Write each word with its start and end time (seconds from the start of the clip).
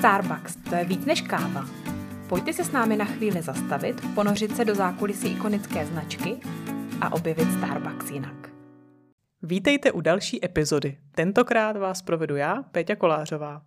Starbucks, 0.00 0.56
to 0.56 0.74
je 0.74 0.84
víc 0.84 1.04
než 1.04 1.20
káva. 1.20 1.64
Pojďte 2.28 2.52
se 2.52 2.64
s 2.64 2.72
námi 2.72 2.96
na 2.96 3.04
chvíli 3.04 3.42
zastavit, 3.42 3.96
ponořit 4.14 4.56
se 4.56 4.64
do 4.64 4.74
zákulisí 4.74 5.28
ikonické 5.28 5.86
značky 5.86 6.40
a 7.00 7.12
objevit 7.12 7.52
Starbucks 7.52 8.10
jinak. 8.10 8.50
Vítejte 9.42 9.92
u 9.92 10.00
další 10.00 10.44
epizody. 10.44 10.98
Tentokrát 11.14 11.76
vás 11.76 12.02
provedu 12.02 12.36
já, 12.36 12.62
Péťa 12.62 12.96
Kolářová. 12.96 13.62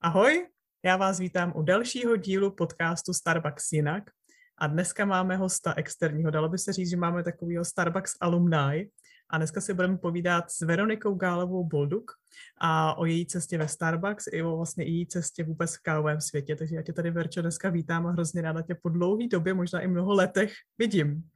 Ahoj, 0.00 0.46
já 0.84 0.96
vás 0.96 1.18
vítám 1.18 1.52
u 1.56 1.62
dalšího 1.62 2.16
dílu 2.16 2.50
podcastu 2.50 3.12
Starbucks 3.12 3.72
jinak. 3.72 4.10
A 4.58 4.66
dneska 4.66 5.04
máme 5.04 5.36
hosta 5.36 5.74
externího. 5.76 6.30
Dalo 6.30 6.48
by 6.48 6.58
se 6.58 6.72
říct, 6.72 6.90
že 6.90 6.96
máme 6.96 7.22
takovýho 7.22 7.64
Starbucks 7.64 8.14
alumni, 8.20 8.90
a 9.30 9.38
dneska 9.38 9.60
si 9.60 9.74
budeme 9.74 9.98
povídat 9.98 10.50
s 10.50 10.60
Veronikou 10.60 11.14
Gálovou 11.14 11.64
Bolduk 11.64 12.12
a 12.60 12.98
o 12.98 13.04
její 13.04 13.26
cestě 13.26 13.58
ve 13.58 13.68
Starbucks 13.68 14.26
i 14.32 14.42
o 14.42 14.56
vlastně 14.56 14.84
její 14.84 15.06
cestě 15.06 15.44
vůbec 15.44 15.76
v 15.76 15.82
kávovém 15.82 16.20
světě. 16.20 16.56
Takže 16.56 16.76
já 16.76 16.82
tě 16.82 16.92
tady, 16.92 17.10
Verčo, 17.10 17.42
dneska 17.42 17.70
vítám 17.70 18.06
a 18.06 18.10
hrozně 18.10 18.42
ráda 18.42 18.62
tě 18.62 18.74
po 18.82 18.88
dlouhé 18.88 19.28
době, 19.28 19.54
možná 19.54 19.80
i 19.80 19.88
mnoho 19.88 20.14
letech, 20.14 20.52
vidím. 20.78 21.30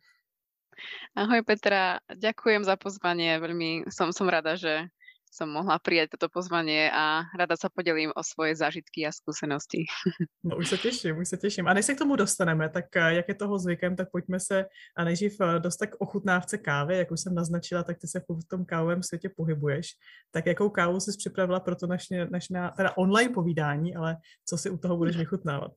Ahoj 1.13 1.45
Petra, 1.45 2.01
ďakujem 2.09 2.65
za 2.65 2.81
pozvanie. 2.81 3.37
Veľmi 3.37 3.93
som, 3.93 4.17
som 4.17 4.25
rada, 4.33 4.57
že 4.57 4.89
som 5.31 5.47
mohla 5.47 5.79
prijať 5.79 6.19
toto 6.19 6.27
pozvanie 6.27 6.91
a 6.91 7.31
rada 7.39 7.55
sa 7.55 7.71
podelím 7.71 8.11
o 8.19 8.23
svoje 8.27 8.59
zážitky 8.59 9.07
a 9.07 9.15
skúsenosti. 9.15 9.87
No 10.45 10.57
už 10.57 10.69
se 10.69 10.79
těším, 10.79 11.19
už 11.19 11.29
se 11.29 11.37
těším. 11.37 11.69
A 11.69 11.75
než 11.75 11.85
se 11.87 11.95
k 11.95 11.99
tomu 11.99 12.17
dostaneme, 12.17 12.69
tak 12.69 12.97
eh, 12.97 13.15
jak 13.15 13.29
je 13.29 13.35
toho 13.35 13.59
zvykem, 13.59 13.97
tak 13.97 14.11
pojďme 14.11 14.41
se 14.41 14.65
a 14.97 15.05
nejdřív 15.05 15.41
eh, 15.41 15.61
dostat 15.61 15.87
k 15.87 15.97
ochutnávce 15.99 16.59
kávy. 16.59 16.97
Jak 16.97 17.11
už 17.11 17.21
jsem 17.21 17.35
naznačila, 17.35 17.83
tak 17.83 17.99
ty 17.99 18.09
se 18.09 18.21
v 18.21 18.49
tom 18.49 18.65
kávovém 18.65 19.03
světě 19.03 19.29
pohybuješ. 19.37 19.87
Tak 20.31 20.47
jakou 20.47 20.69
kávu 20.69 21.01
jsi 21.01 21.11
připravila 21.19 21.61
pro 21.61 21.77
to 21.77 21.87
naše, 21.87 22.27
naše 22.31 22.55
teda 22.77 22.97
online 22.97 23.35
povídání, 23.35 23.97
ale 23.97 24.17
co 24.49 24.59
si 24.59 24.71
u 24.71 24.79
toho 24.79 24.97
budeš 24.97 25.17
vychutnávat? 25.25 25.73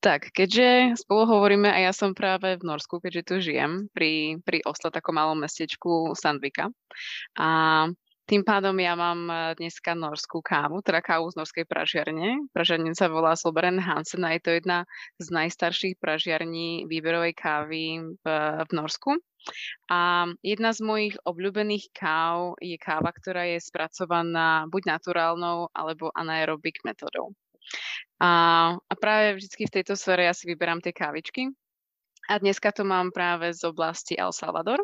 Tak, 0.00 0.32
keďže 0.32 0.96
spolu 0.96 1.28
hovoríme 1.28 1.68
a 1.68 1.76
ja 1.76 1.92
som 1.92 2.16
práve 2.16 2.56
v 2.56 2.64
Norsku, 2.64 3.04
keďže 3.04 3.22
tu 3.28 3.34
žijem, 3.44 3.84
pri, 3.92 4.40
pri 4.40 4.64
Oslo, 4.64 4.88
takom 4.88 5.12
malom 5.12 5.36
mestečku 5.36 6.16
Sandvika. 6.16 6.72
A 7.36 7.48
tým 8.24 8.46
pádom 8.46 8.78
ja 8.78 8.94
mám 8.94 9.26
eh, 9.26 9.58
dneska 9.58 9.92
norskú 9.98 10.38
kávu, 10.38 10.80
teda 10.86 11.02
kávu 11.02 11.34
z 11.34 11.42
norskej 11.42 11.66
pražiarne. 11.66 12.48
Pražiarne 12.54 12.94
sa 12.94 13.10
volá 13.10 13.34
Solberen 13.34 13.82
Hansen 13.82 14.22
a 14.22 14.32
je 14.32 14.40
to 14.40 14.50
jedna 14.54 14.86
z 15.18 15.26
najstarších 15.34 15.98
pražiarní 15.98 16.86
výberovej 16.86 17.34
kávy 17.34 18.00
v, 18.00 18.24
v 18.64 18.70
Norsku. 18.70 19.18
A 19.90 20.30
jedna 20.46 20.70
z 20.70 20.80
mojich 20.80 21.16
obľúbených 21.26 21.90
káv 21.90 22.54
je 22.62 22.78
káva, 22.78 23.10
ktorá 23.10 23.50
je 23.50 23.58
spracovaná 23.58 24.70
buď 24.70 24.96
naturálnou 24.96 25.66
alebo 25.74 26.08
anaerobik 26.14 26.86
metodou. 26.86 27.34
A, 28.20 28.30
a 28.76 28.94
práve 29.00 29.40
vždy 29.40 29.64
v 29.66 29.74
tejto 29.80 29.96
sfére 29.96 30.28
ja 30.28 30.34
si 30.36 30.44
vyberám 30.44 30.84
tie 30.84 30.92
kávičky. 30.92 31.48
A 32.28 32.38
dneska 32.38 32.70
to 32.70 32.86
mám 32.86 33.10
práve 33.10 33.50
z 33.50 33.64
oblasti 33.66 34.14
El 34.14 34.30
Salvador 34.30 34.78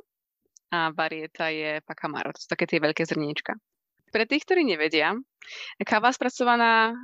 a 0.74 0.90
varieta 0.90 1.46
je 1.46 1.78
Pacamaro, 1.86 2.34
to 2.34 2.42
sú 2.42 2.48
také 2.50 2.66
tie 2.66 2.82
veľké 2.82 3.06
zrniečka. 3.06 3.54
Pre 4.10 4.24
tých, 4.26 4.42
ktorí 4.46 4.66
nevedia, 4.66 5.14
káva 5.82 6.10
spracovaná 6.10 6.94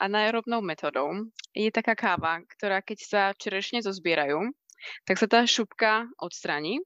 anaerobnou 0.00 0.60
metodou 0.60 1.32
je 1.56 1.70
taká 1.72 1.96
káva, 1.96 2.44
ktorá 2.44 2.84
keď 2.84 2.98
sa 3.00 3.22
čerešne 3.36 3.80
zozbierajú, 3.80 4.52
tak 5.08 5.16
sa 5.16 5.26
tá 5.30 5.40
šupka 5.48 6.10
odstraní 6.20 6.80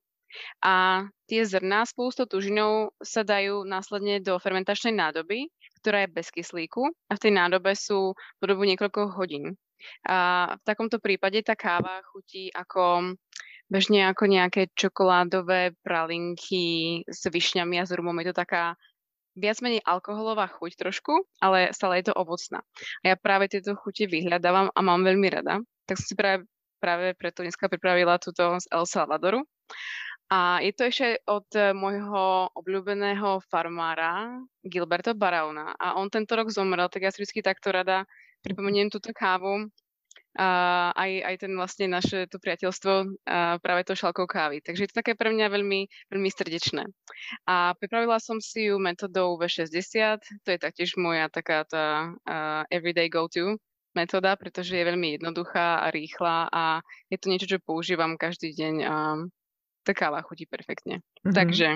a 0.65 1.07
tie 1.29 1.45
zrná 1.45 1.85
spolu 1.85 2.09
s 2.13 2.19
tou 2.19 2.29
tužinou 2.29 2.95
sa 3.03 3.27
dajú 3.27 3.67
následne 3.69 4.23
do 4.23 4.39
fermentačnej 4.39 4.95
nádoby, 4.95 5.51
ktorá 5.83 6.07
je 6.07 6.15
bez 6.15 6.31
kyslíku 6.31 6.87
a 7.11 7.13
v 7.19 7.23
tej 7.23 7.33
nádobe 7.35 7.75
sú 7.75 8.15
po 8.15 8.45
dobu 8.47 8.63
niekoľko 8.65 9.19
hodín. 9.19 9.59
A 10.07 10.47
v 10.55 10.63
takomto 10.63 11.03
prípade 11.03 11.43
tá 11.43 11.59
káva 11.59 12.07
chutí 12.07 12.55
ako 12.55 13.19
bežne 13.67 14.07
ako 14.07 14.31
nejaké 14.31 14.71
čokoládové 14.79 15.75
pralinky 15.83 17.01
s 17.09 17.27
višňami 17.27 17.83
a 17.83 17.89
s 17.89 17.91
rumom. 17.91 18.15
Je 18.23 18.31
to 18.31 18.37
taká 18.47 18.79
viac 19.33 19.59
menej 19.65 19.81
alkoholová 19.83 20.45
chuť 20.53 20.77
trošku, 20.77 21.25
ale 21.41 21.73
stále 21.73 22.05
je 22.05 22.13
to 22.13 22.15
ovocná. 22.15 22.61
A 23.01 23.05
ja 23.11 23.17
práve 23.17 23.49
tieto 23.49 23.73
chute 23.75 24.05
vyhľadávam 24.05 24.69
a 24.69 24.81
mám 24.85 25.01
veľmi 25.03 25.29
rada. 25.33 25.65
Tak 25.89 25.97
som 25.97 26.07
si 26.07 26.15
práve, 26.15 26.45
práve 26.79 27.17
preto 27.17 27.41
dneska 27.41 27.67
pripravila 27.73 28.21
túto 28.21 28.61
z 28.61 28.69
El 28.69 28.85
Salvadoru. 28.85 29.41
A 30.33 30.65
je 30.65 30.73
to 30.73 30.89
ešte 30.89 31.21
od 31.29 31.45
eh, 31.53 31.77
môjho 31.77 32.49
obľúbeného 32.57 33.45
farmára 33.53 34.41
Gilberto 34.65 35.13
Barauna. 35.13 35.77
A 35.77 36.01
on 36.01 36.09
tento 36.09 36.33
rok 36.33 36.49
zomrel, 36.49 36.89
tak 36.89 37.05
ja 37.05 37.13
si 37.13 37.21
vždy 37.21 37.45
takto 37.45 37.69
rada 37.69 38.09
pripomeniem 38.41 38.89
túto 38.89 39.13
kávu. 39.13 39.69
A 40.33 40.49
aj, 40.97 41.11
aj 41.29 41.35
ten 41.45 41.53
vlastne 41.53 41.93
naše 41.93 42.25
to 42.25 42.41
priateľstvo 42.41 43.21
práve 43.61 43.83
to 43.85 43.93
šalkou 43.93 44.25
kávy. 44.25 44.65
Takže 44.65 44.89
je 44.89 44.89
to 44.89 45.05
také 45.05 45.13
pre 45.13 45.29
mňa 45.29 45.53
veľmi, 45.53 45.85
veľmi 46.09 46.31
srdečné. 46.33 46.89
A 47.45 47.77
pripravila 47.77 48.17
som 48.17 48.41
si 48.41 48.73
ju 48.73 48.81
metodou 48.81 49.37
V60, 49.37 50.25
to 50.41 50.49
je 50.49 50.57
taktiež 50.57 50.97
moja 50.97 51.29
taká 51.29 51.69
tá 51.69 52.17
uh, 52.25 52.65
everyday 52.73 53.13
go-to 53.13 53.61
metóda, 53.93 54.33
pretože 54.41 54.73
je 54.73 54.89
veľmi 54.89 55.21
jednoduchá 55.21 55.85
a 55.85 55.93
rýchla 55.93 56.49
a 56.49 56.81
je 57.13 57.21
to 57.21 57.29
niečo, 57.29 57.45
čo 57.53 57.61
používam 57.61 58.17
každý 58.17 58.57
deň 58.57 58.75
a 58.89 58.95
ta 59.83 59.95
káva 59.95 60.23
chutí 60.23 60.47
perfektně. 60.47 60.97
Mm-hmm. 60.97 61.35
Takže... 61.35 61.69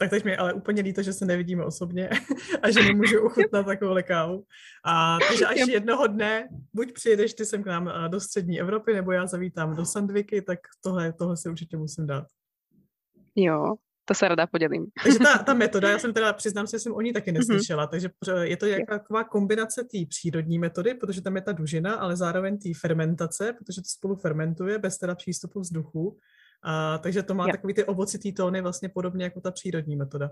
Tak 0.00 0.10
teď 0.10 0.24
mi 0.24 0.36
ale 0.36 0.52
úplně 0.52 0.82
líto, 0.82 1.02
že 1.02 1.12
se 1.12 1.26
nevidíme 1.26 1.64
osobně 1.64 2.10
a 2.62 2.70
že 2.70 2.82
nemůžu 2.82 3.20
uchutnat 3.20 3.66
takovou 3.72 3.96
kávu. 4.02 4.44
A 4.84 5.18
takže 5.28 5.46
až 5.46 5.56
jednoho 5.68 6.06
dne 6.06 6.48
buď 6.74 6.92
přijedeš 6.92 7.34
ty 7.34 7.44
sem 7.44 7.62
k 7.62 7.66
nám 7.66 7.88
eh, 7.88 8.08
do 8.08 8.20
střední 8.20 8.60
Evropy, 8.60 8.94
nebo 8.94 9.12
já 9.12 9.26
zavítám 9.26 9.76
do 9.76 9.84
Sandviky, 9.84 10.42
tak 10.42 10.58
tohle, 10.84 11.12
tohle 11.12 11.36
si 11.36 11.48
určitě 11.48 11.76
musím 11.76 12.06
dát. 12.06 12.26
Jo, 13.36 13.74
to 14.08 14.14
se 14.14 14.28
rada 14.28 14.46
podělím. 14.46 14.86
Takže 15.04 15.18
ta, 15.18 15.38
ta 15.38 15.54
metoda, 15.64 15.90
já 15.90 15.98
jsem 15.98 16.12
teda, 16.12 16.32
přiznám 16.32 16.66
se, 16.66 16.78
jsem 16.78 16.94
o 16.94 17.00
ní 17.00 17.12
taky 17.12 17.32
mhm. 17.32 17.38
neslyšela, 17.38 17.86
mm-hmm. 17.86 17.90
takže 17.90 18.10
je 18.42 18.56
to 18.56 18.66
nějaká 18.66 18.98
taková 18.98 19.24
kombinace 19.24 19.84
té 19.84 19.98
přírodní 20.08 20.58
metody, 20.58 20.94
protože 20.94 21.22
tam 21.22 21.36
je 21.36 21.42
ta 21.42 21.52
dužina, 21.52 21.94
ale 21.94 22.16
zároveň 22.16 22.58
té 22.58 22.68
fermentace, 22.80 23.52
protože 23.52 23.80
to 23.80 23.88
spolu 23.88 24.16
fermentuje 24.16 24.78
bez 24.78 24.98
teda 24.98 25.14
přístupu 25.14 25.60
vzduchu. 25.60 26.18
A, 26.62 26.98
takže 26.98 27.22
to 27.22 27.34
má 27.34 27.46
ja. 27.46 27.52
takový 27.52 27.74
ty 27.74 27.84
ovocitý 27.84 28.32
tóny 28.34 28.60
vlastně 28.60 28.88
podobně 28.88 29.24
jako 29.24 29.40
ta 29.40 29.50
přírodní 29.50 29.96
metoda. 29.96 30.30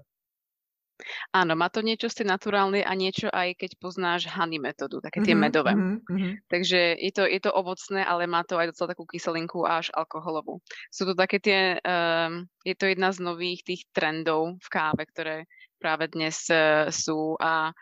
Áno, 1.36 1.52
má 1.52 1.68
to 1.68 1.84
niečo 1.84 2.08
z 2.08 2.24
tej 2.24 2.26
naturálnej 2.32 2.80
a 2.80 2.96
niečo 2.96 3.28
aj 3.28 3.60
keď 3.60 3.70
poznáš 3.76 4.32
honey 4.32 4.56
metódu, 4.56 5.04
také 5.04 5.20
tie 5.20 5.36
mm-hmm, 5.36 5.44
medové. 5.44 5.72
Mm-hmm. 5.76 6.32
Takže 6.48 6.80
je 6.96 7.12
to, 7.12 7.28
je 7.28 7.40
to 7.44 7.52
ovocné, 7.52 8.00
ale 8.00 8.24
má 8.24 8.40
to 8.48 8.56
aj 8.56 8.72
docela 8.72 8.96
takú 8.96 9.04
kyselinku 9.04 9.68
až 9.68 9.92
alkoholovú. 9.92 10.64
Sú 10.88 11.04
to 11.04 11.12
také 11.12 11.36
tie, 11.36 11.76
um, 11.84 12.48
je 12.64 12.72
to 12.72 12.88
jedna 12.88 13.12
z 13.12 13.20
nových 13.20 13.60
tých 13.68 13.84
trendov 13.92 14.56
v 14.56 14.68
káve, 14.72 15.04
ktoré 15.04 15.44
práve 15.76 16.08
dnes 16.08 16.48
uh, 16.48 16.88
sú 16.88 17.36
a 17.36 17.76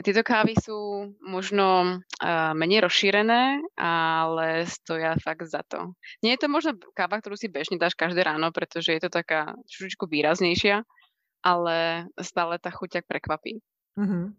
tieto 0.00 0.22
kávy 0.24 0.56
sú 0.56 1.12
možno 1.20 1.98
uh, 2.00 2.52
menej 2.56 2.88
rozšírené, 2.88 3.60
ale 3.76 4.64
stoja 4.64 5.18
fakt 5.20 5.44
za 5.44 5.60
to. 5.66 5.92
Nie 6.24 6.38
je 6.38 6.46
to 6.46 6.48
možno 6.48 6.78
káva, 6.96 7.20
ktorú 7.20 7.36
si 7.36 7.52
bežne 7.52 7.76
dáš 7.76 7.98
každé 7.98 8.24
ráno, 8.24 8.48
pretože 8.54 8.96
je 8.96 9.02
to 9.02 9.10
taká 9.12 9.52
trošičku 9.68 10.08
výraznejšia, 10.08 10.82
ale 11.44 12.08
stále 12.16 12.56
ta 12.56 12.72
chuť 12.72 13.00
tak 13.00 13.04
prekvapí. 13.04 13.60
Uh-huh. 13.98 14.32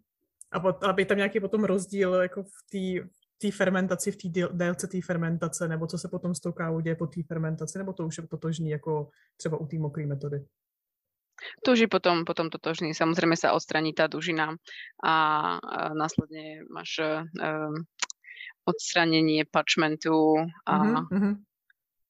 A, 0.52 0.60
pot, 0.60 0.82
a 0.84 0.94
je 0.98 1.06
tam 1.06 1.16
nějaký 1.16 1.40
potom 1.40 1.64
rozdíl 1.64 2.14
jako 2.14 2.42
v 2.42 3.08
té 3.38 3.50
fermentaci, 3.50 4.12
v 4.12 4.16
té 4.16 4.28
délce 4.52 4.86
té 4.86 4.98
fermentace, 5.02 5.68
nebo 5.68 5.86
co 5.86 5.98
se 5.98 6.08
potom 6.08 6.34
s 6.34 6.40
tou 6.40 6.52
kávou 6.52 6.80
děje 6.80 6.96
po 6.96 7.06
té 7.06 7.22
fermentaci, 7.22 7.78
nebo 7.78 7.92
to 7.92 8.06
už 8.06 8.18
je 8.18 8.28
totožný 8.28 8.70
jako 8.70 9.08
třeba 9.36 9.56
u 9.56 9.66
té 9.66 9.78
mokré 9.78 10.06
metody? 10.06 10.44
Je 11.66 11.88
potom, 11.88 12.24
potom 12.24 12.50
totožný. 12.50 12.94
Samozrejme 12.94 13.36
sa 13.36 13.54
odstraní 13.56 13.94
tá 13.94 14.06
dužina 14.06 14.54
a, 15.02 15.14
a 15.14 15.14
následne 15.94 16.62
máš 16.70 17.02
um, 17.02 17.86
odstranenie 18.62 19.44
parchmentu 19.50 20.38
a, 20.66 21.02
mm-hmm. 21.10 21.34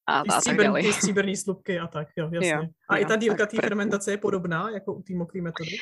a, 0.07 0.15
a 0.21 0.41
tak 0.45 0.57
ďalej. 0.57 0.93
Stříbrný 0.93 1.37
slupky 1.37 1.79
a 1.79 1.87
tak, 1.87 2.09
jo, 2.17 2.29
jasně. 2.33 2.53
Jo, 2.53 2.63
a 2.89 2.97
jo, 2.97 3.03
i 3.03 3.05
ta 3.07 3.17
dílka 3.17 3.47
té 3.47 3.57
fermentace 3.57 4.11
je 4.11 4.19
podobná 4.19 4.71
jako 4.71 4.95
u 4.95 5.03
té 5.03 5.15
mokré 5.15 5.43
metody? 5.43 5.77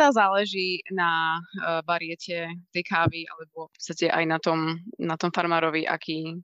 Tá 0.00 0.08
záleží 0.16 0.80
na 0.96 1.36
uh, 1.36 1.84
variete 1.84 2.48
tej 2.72 2.84
kávy 2.88 3.28
alebo 3.28 3.68
v 3.68 3.72
podstate 3.76 4.08
aj 4.08 4.24
na 4.24 4.38
tom, 4.40 4.80
na 4.96 5.20
tom 5.20 5.28
farmárovi, 5.28 5.84
aký 5.84 6.40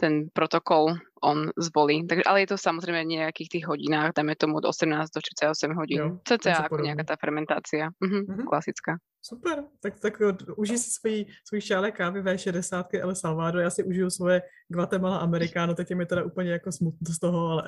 ten 0.00 0.32
protokol 0.32 0.96
on 1.20 1.52
zvolí. 1.60 2.08
Takže, 2.08 2.24
ale 2.24 2.40
je 2.40 2.56
to 2.56 2.56
samozrejme 2.56 3.04
v 3.04 3.12
nejakých 3.20 3.48
tých 3.52 3.64
hodinách, 3.68 4.16
dáme 4.16 4.32
tomu 4.40 4.56
od 4.56 4.64
18 4.64 5.12
do 5.12 5.20
48 5.20 5.76
hodín. 5.76 6.00
Jo, 6.00 6.08
CCA 6.24 6.64
ako 6.64 6.80
nejaká 6.80 7.04
tá 7.04 7.16
fermentácia. 7.20 7.92
Mhm, 8.00 8.20
mhm. 8.24 8.44
Klasická. 8.48 8.96
Super, 9.20 9.64
tak, 9.84 10.00
tak 10.00 10.16
užij 10.56 10.78
si 10.78 10.90
svůj, 10.90 11.26
svůj 11.48 11.60
šálek 11.60 11.96
kávy 11.96 12.22
V60 12.22 12.84
El 13.00 13.14
Salvador, 13.14 13.60
já 13.60 13.70
si 13.70 13.84
užiju 13.84 14.10
svoje 14.10 14.42
Guatemala 14.68 15.16
Americano, 15.16 15.74
teď 15.74 15.90
je 15.90 15.96
mi 15.96 16.06
teda 16.06 16.24
úplně 16.24 16.50
jako 16.50 16.72
smutno 16.72 17.14
z 17.14 17.18
toho, 17.18 17.48
ale 17.48 17.64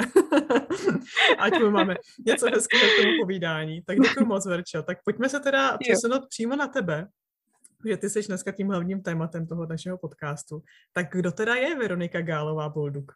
ať 1.38 1.60
mu 1.60 1.70
máme 1.70 1.94
něco 2.26 2.46
hezkého 2.46 2.82
k 2.82 3.02
tomu 3.02 3.12
povídání. 3.20 3.82
Tak 3.82 3.98
děkuji 4.00 4.24
moc, 4.24 4.46
Verča. 4.46 4.82
Tak 4.82 4.98
pojďme 5.04 5.28
se 5.28 5.40
teda 5.40 5.78
přesunout 5.78 6.22
přímo 6.28 6.56
na 6.56 6.68
tebe, 6.68 7.06
že 7.86 7.96
ty 7.96 8.10
jsi 8.10 8.22
dneska 8.22 8.52
tím 8.52 8.68
hlavním 8.68 9.02
tématem 9.02 9.46
toho 9.46 9.66
našeho 9.66 9.98
podcastu. 9.98 10.62
Tak 10.92 11.12
kdo 11.12 11.32
teda 11.32 11.54
je 11.54 11.74
Veronika 11.74 12.20
Gálová 12.20 12.68
Bolduk? 12.68 13.12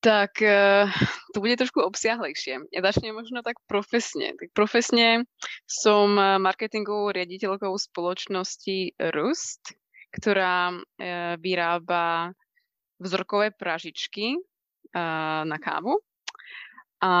Tak 0.00 0.30
uh, 0.42 0.86
to 1.34 1.40
bude 1.40 1.56
trošku 1.58 1.82
obsiahlejšie. 1.82 2.70
Ja 2.70 2.80
začnem 2.86 3.14
možno 3.14 3.42
tak 3.42 3.58
profesne. 3.66 4.30
Tak 4.38 4.54
profesne 4.54 5.26
som 5.66 6.14
marketingovou 6.14 7.10
riaditeľkou 7.10 7.74
spoločnosti 7.74 8.94
Rust, 9.10 9.74
ktorá 10.14 10.70
uh, 10.70 11.34
vyrába 11.42 12.30
vzorkové 12.98 13.50
pražičky 13.54 14.38
na 14.94 15.58
kávu. 15.60 16.00
A, 16.98 17.12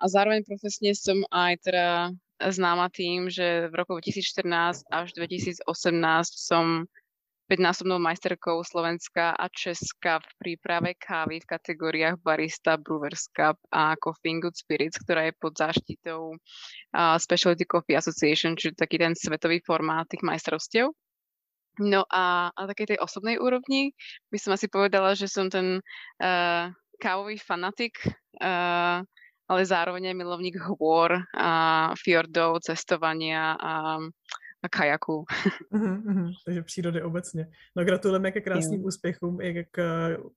a 0.00 0.04
zároveň 0.08 0.46
profesne 0.48 0.96
som 0.96 1.20
aj 1.28 1.52
teda 1.60 2.14
známa 2.40 2.92
tým, 2.92 3.32
že 3.32 3.68
v 3.68 3.74
roku 3.74 3.96
2014 3.96 4.84
až 4.92 5.08
2018 5.16 5.64
som 6.36 6.84
5-násobnou 7.46 8.02
majsterkou 8.02 8.58
Slovenska 8.66 9.30
a 9.38 9.46
Česka 9.46 10.18
v 10.18 10.30
príprave 10.42 10.98
kávy 10.98 11.38
v 11.38 11.46
kategóriách 11.46 12.18
Barista, 12.18 12.74
Brewers 12.74 13.30
Cup 13.30 13.54
a 13.70 13.94
Coffee 14.02 14.42
Good 14.42 14.58
Spirits, 14.58 14.98
ktorá 14.98 15.30
je 15.30 15.34
pod 15.38 15.54
záštitou 15.54 16.34
uh, 16.34 17.16
Specialty 17.22 17.62
Coffee 17.62 17.94
Association, 17.94 18.58
čiže 18.58 18.74
taký 18.74 18.98
ten 18.98 19.14
svetový 19.14 19.62
formát 19.62 20.10
tých 20.10 20.26
majstrovstiev. 20.26 20.90
No 21.78 22.02
a 22.10 22.50
na 22.50 22.64
takej 22.66 22.96
tej 22.96 22.98
osobnej 22.98 23.38
úrovni 23.38 23.94
by 24.32 24.38
som 24.42 24.56
asi 24.56 24.66
povedala, 24.66 25.14
že 25.14 25.30
som 25.30 25.46
ten 25.46 25.78
uh, 26.18 26.72
kávový 26.98 27.38
fanatik, 27.38 27.94
uh, 28.42 29.06
ale 29.48 29.66
zároveň 29.66 30.10
aj 30.10 30.16
milovník 30.18 30.56
hôr, 30.58 31.22
a 31.34 31.92
fjordov, 31.98 32.62
cestovania 32.62 33.54
a 33.56 33.98
a 34.66 34.68
kajaku. 34.68 35.24
Uh-huh. 35.72 36.32
Takže 36.44 36.62
přírody 36.62 37.02
obecně. 37.02 37.48
No 37.76 37.84
gratulujeme 37.84 38.32
ke 38.32 38.40
krásným 38.40 38.80
yeah. 38.80 38.86
úspěchům 38.86 39.40
i 39.40 39.66
k 39.70 39.78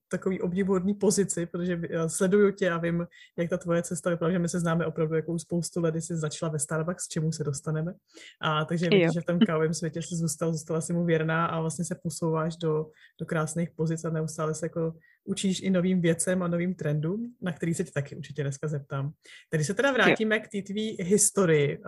takový 0.08 0.40
obdivuhodný 0.40 0.94
pozici, 0.94 1.46
protože 1.46 1.80
sleduju 2.06 2.50
tě 2.52 2.70
a 2.70 2.78
vím, 2.78 3.06
jak 3.38 3.50
ta 3.50 3.56
tvoje 3.56 3.82
cesta 3.82 4.10
vypadá, 4.10 4.32
že 4.32 4.38
my 4.38 4.48
se 4.48 4.60
známe 4.60 4.86
opravdu 4.86 5.14
jako 5.14 5.38
spoustu 5.38 5.80
let, 5.80 5.96
jsi 5.96 6.16
začala 6.16 6.52
ve 6.52 6.58
Starbucks, 6.58 7.06
k 7.06 7.10
čemu 7.10 7.32
se 7.32 7.44
dostaneme. 7.44 7.94
A 8.40 8.64
takže 8.64 8.88
vidíš, 8.88 9.12
že 9.14 9.20
v 9.20 9.24
tom 9.24 9.38
kávovém 9.38 9.74
světě 9.74 10.02
jsi 10.02 10.16
zůstal, 10.16 10.52
zůstala 10.52 10.80
si 10.80 10.92
mu 10.92 11.04
věrná 11.04 11.46
a 11.46 11.60
vlastně 11.60 11.84
se 11.84 11.94
posouváš 12.02 12.56
do, 12.56 12.86
do 13.20 13.26
krásných 13.26 13.70
pozic 13.76 14.04
a 14.04 14.10
neustále 14.10 14.54
se 14.54 14.66
jako 14.66 14.92
učíš 15.30 15.62
i 15.62 15.70
novým 15.70 16.00
věcem 16.00 16.42
a 16.42 16.48
novým 16.48 16.74
trendům, 16.74 17.34
na 17.40 17.52
který 17.52 17.74
se 17.74 17.84
tě 17.84 17.90
taky 17.90 18.16
určitě 18.16 18.42
dneska 18.42 18.68
zeptám. 18.68 19.12
Tedy 19.48 19.64
se 19.64 19.74
teda 19.74 19.92
vrátíme 19.92 20.36
jo. 20.36 20.42
k 20.42 20.48
té 20.48 20.62
tvý 20.62 20.96
historii. 21.00 21.78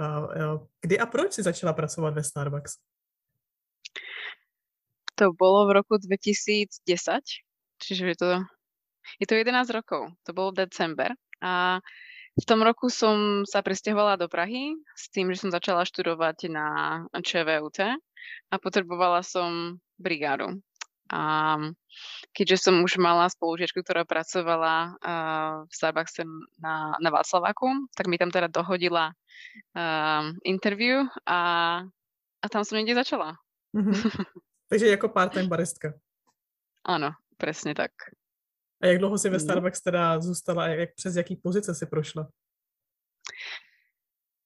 Kdy 0.81 0.99
a 0.99 1.07
proč 1.07 1.33
jsi 1.33 1.43
začala 1.43 1.73
pracovat 1.73 2.15
ve 2.15 2.25
Starbucks? 2.25 2.73
To 5.15 5.33
bolo 5.33 5.67
v 5.67 5.71
roku 5.71 5.97
2010, 5.99 7.21
čiže 7.83 8.07
je 8.07 8.17
to, 8.17 8.31
je 9.21 9.27
to 9.29 9.35
11 9.35 9.71
rokov. 9.71 10.09
To 10.23 10.33
bol 10.33 10.53
december 10.57 11.13
a 11.43 11.81
v 12.33 12.45
tom 12.49 12.65
roku 12.65 12.89
som 12.89 13.45
sa 13.45 13.61
presťahovala 13.61 14.17
do 14.17 14.25
Prahy 14.25 14.73
s 14.97 15.13
tým, 15.13 15.29
že 15.37 15.45
som 15.45 15.53
začala 15.53 15.85
študovať 15.85 16.49
na 16.49 16.67
ČVUT 17.13 17.79
a 18.49 18.55
potrebovala 18.57 19.21
som 19.21 19.77
brigádu. 20.01 20.65
A 21.13 21.23
keďže 22.33 22.69
som 22.69 22.81
už 22.81 22.97
mala 22.97 23.29
spolužiačku, 23.29 23.85
ktorá 23.85 24.09
pracovala 24.09 24.97
v 25.69 25.73
Starbuckse 25.73 26.25
na, 26.57 26.97
na 26.97 27.11
Václaváku, 27.13 27.69
tak 27.93 28.09
mi 28.09 28.17
tam 28.17 28.33
teda 28.33 28.49
dohodila 28.49 29.13
interview 30.43 31.05
a, 31.29 31.41
a 32.41 32.47
tam 32.49 32.65
som 32.65 32.81
niekde 32.81 32.97
začala. 32.97 33.37
Mm-hmm. 33.77 34.25
Takže 34.73 34.89
jako 34.89 35.09
part-time 35.09 35.49
baristka. 35.49 35.93
Áno, 36.89 37.13
presne 37.37 37.77
tak. 37.77 37.93
A 38.83 38.87
jak 38.87 38.99
dlouho 38.99 39.19
si 39.19 39.29
ve 39.29 39.37
mhm. 39.37 39.45
Starbucks 39.45 39.81
teda 39.83 40.21
zůstala 40.21 40.65
a 40.65 40.67
jak, 40.67 40.95
přes 40.95 41.17
jaký 41.17 41.37
pozice 41.37 41.75
si 41.75 41.87
prošla? 41.87 42.29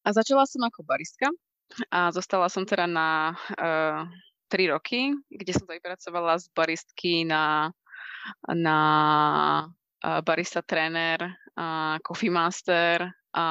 A 0.05 0.13
začala 0.13 0.47
som 0.47 0.63
ako 0.63 0.83
baristka 0.83 1.27
a 1.91 2.15
zostala 2.15 2.47
som 2.49 2.63
teda 2.63 2.87
na 2.87 3.35
uh, 3.59 4.07
3 4.49 4.73
roky, 4.73 5.15
kde 5.29 5.53
som 5.53 5.67
vypracovala 5.67 6.39
z 6.39 6.47
baristky 6.55 7.27
na, 7.27 7.75
na 8.47 8.79
barista 10.23 10.63
tréner, 10.63 11.19
coffee 12.05 12.31
master 12.31 13.11
a 13.35 13.47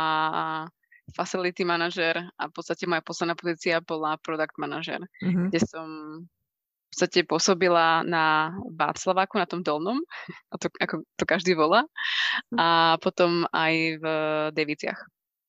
facility 1.13 1.61
manager 1.61 2.17
a 2.17 2.43
v 2.49 2.53
podstate 2.53 2.89
moja 2.89 3.05
posledná 3.05 3.37
pozícia 3.37 3.77
bola 3.83 4.17
product 4.17 4.57
manager, 4.57 5.05
mm-hmm. 5.21 5.53
kde 5.53 5.59
som 5.61 5.87
v 6.25 6.87
podstate 6.89 7.27
pôsobila 7.27 8.01
na 8.07 8.55
Václaváku, 8.73 9.37
na 9.37 9.45
tom 9.45 9.61
dolnom, 9.61 9.99
a 10.51 10.55
to, 10.57 10.71
ako 10.79 11.03
to 11.19 11.23
každý 11.27 11.53
volá, 11.53 11.85
mhm. 12.49 12.57
a 12.57 12.67
potom 12.97 13.45
aj 13.51 13.73
v 13.99 14.05
Deviciach. 14.55 14.99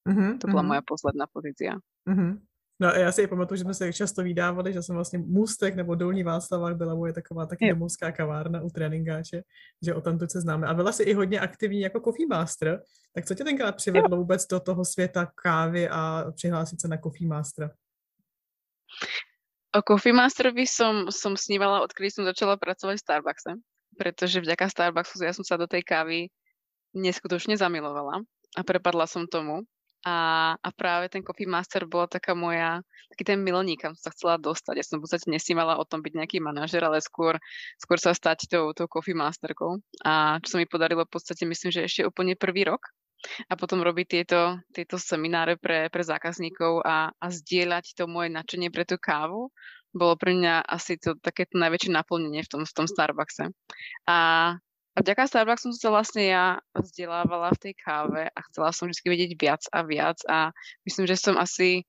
Mm-hmm. 0.07 0.31
To 0.43 0.45
bola 0.51 0.63
mm-hmm. 0.63 0.71
moja 0.71 0.83
posledná 0.87 1.27
pozícia. 1.27 1.73
Mm-hmm. 2.07 2.33
No 2.81 2.89
já 2.89 3.13
si 3.13 3.27
pamatuju, 3.27 3.57
že 3.57 3.65
jsme 3.65 3.75
se 3.75 3.93
často 3.93 4.23
vydávali, 4.23 4.73
že 4.73 4.83
jsem 4.83 4.95
vlastně 4.95 5.19
Můstek 5.19 5.75
nebo 5.75 5.95
Dolní 5.95 6.23
Václavák 6.23 6.77
byla 6.77 6.95
moje 6.95 7.13
taková 7.13 7.47
taky 7.47 7.69
domovská 7.69 8.13
kavárna 8.13 8.63
u 8.63 8.71
tréninkáče, 8.71 9.43
že 9.83 9.95
o 9.95 10.01
tom 10.01 10.19
se 10.29 10.41
známe. 10.41 10.67
A 10.67 10.75
byla 10.75 10.93
si 10.93 11.03
i 11.03 11.15
hodně 11.15 11.41
aktivní 11.41 11.81
jako 11.81 12.01
Coffee 12.01 12.27
Master, 12.27 12.83
tak 13.15 13.27
co 13.27 13.35
tě 13.35 13.45
tenkrát 13.45 13.77
přivedlo 13.77 14.17
vůbec 14.17 14.47
do 14.47 14.61
toho 14.61 14.85
světa 14.85 15.33
kávy 15.43 15.89
a 15.89 16.25
přihlásit 16.35 16.81
se 16.81 16.89
na 16.89 16.97
Coffee 16.97 17.29
Master? 17.29 17.71
O 19.77 19.83
Coffee 19.83 20.13
Masterovi 20.13 20.65
som, 20.65 21.13
som 21.13 21.37
snívala, 21.37 21.85
odkedy 21.85 22.09
som 22.09 22.25
začala 22.25 22.57
pracovať 22.57 22.97
v 22.97 23.05
Starbuckse, 23.05 23.53
pretože 24.01 24.41
vďaka 24.41 24.73
Starbucksu 24.73 25.21
ja 25.21 25.37
som 25.37 25.45
sa 25.45 25.61
do 25.61 25.69
tej 25.69 25.85
kávy 25.85 26.33
neskutočne 26.97 27.61
zamilovala 27.61 28.25
a 28.57 28.61
prepadla 28.65 29.05
som 29.05 29.29
tomu. 29.29 29.69
A, 30.07 30.55
a 30.55 30.69
práve 30.71 31.11
ten 31.11 31.27
Coffee 31.27 31.51
Master 31.51 31.83
bola 31.83 32.07
taká 32.07 32.31
moja, 32.39 32.79
taký 33.11 33.27
ten 33.27 33.43
milník, 33.43 33.83
kam 33.83 33.99
som 33.99 34.07
sa 34.07 34.15
chcela 34.15 34.35
dostať. 34.39 34.79
Ja 34.79 34.87
som 34.87 35.03
v 35.03 35.11
podstate 35.11 35.27
nesnímala 35.27 35.83
o 35.83 35.85
tom 35.85 35.99
byť 35.99 36.15
nejaký 36.15 36.39
manažer, 36.39 36.87
ale 36.87 37.03
skôr, 37.03 37.35
skôr 37.75 37.99
sa 37.99 38.15
stať 38.15 38.47
tou, 38.47 38.71
tou 38.71 38.87
Coffee 38.87 39.19
Masterkou. 39.19 39.83
A 40.07 40.39
čo 40.47 40.55
sa 40.55 40.59
mi 40.63 40.71
podarilo 40.71 41.03
v 41.03 41.11
podstate, 41.11 41.43
myslím, 41.43 41.75
že 41.75 41.91
ešte 41.91 42.07
úplne 42.07 42.39
prvý 42.39 42.71
rok. 42.71 42.87
A 43.51 43.59
potom 43.59 43.83
robiť 43.83 44.07
tieto, 44.07 44.63
tieto 44.71 44.95
semináre 44.95 45.59
pre, 45.59 45.91
pre 45.91 46.07
zákazníkov 46.07 46.87
a, 46.87 47.11
a 47.11 47.27
zdieľať 47.27 47.99
to 47.99 48.07
moje 48.07 48.31
nadšenie 48.31 48.71
pre 48.71 48.87
tú 48.87 49.01
kávu 49.03 49.51
bolo 49.97 50.15
pre 50.21 50.37
mňa 50.37 50.69
asi 50.69 51.01
to 51.01 51.17
takéto 51.25 51.57
najväčšie 51.57 51.89
naplnenie 51.89 52.45
v 52.45 52.51
tom, 52.53 52.63
v 52.69 52.75
tom 52.77 52.85
Starbuckse. 52.85 53.49
A 54.05 54.19
a 54.97 55.05
vďaka 55.05 55.29
Starbucks 55.29 55.69
som 55.69 55.73
sa 55.77 55.93
vlastne 55.93 56.25
ja 56.25 56.57
vzdelávala 56.73 57.53
v 57.53 57.61
tej 57.69 57.75
káve 57.77 58.33
a 58.33 58.41
chcela 58.49 58.73
som 58.73 58.89
vždy 58.89 59.05
vedieť 59.05 59.33
viac 59.37 59.63
a 59.69 59.85
viac 59.85 60.17
a 60.25 60.57
myslím, 60.89 61.05
že 61.05 61.21
som 61.21 61.37
asi 61.37 61.85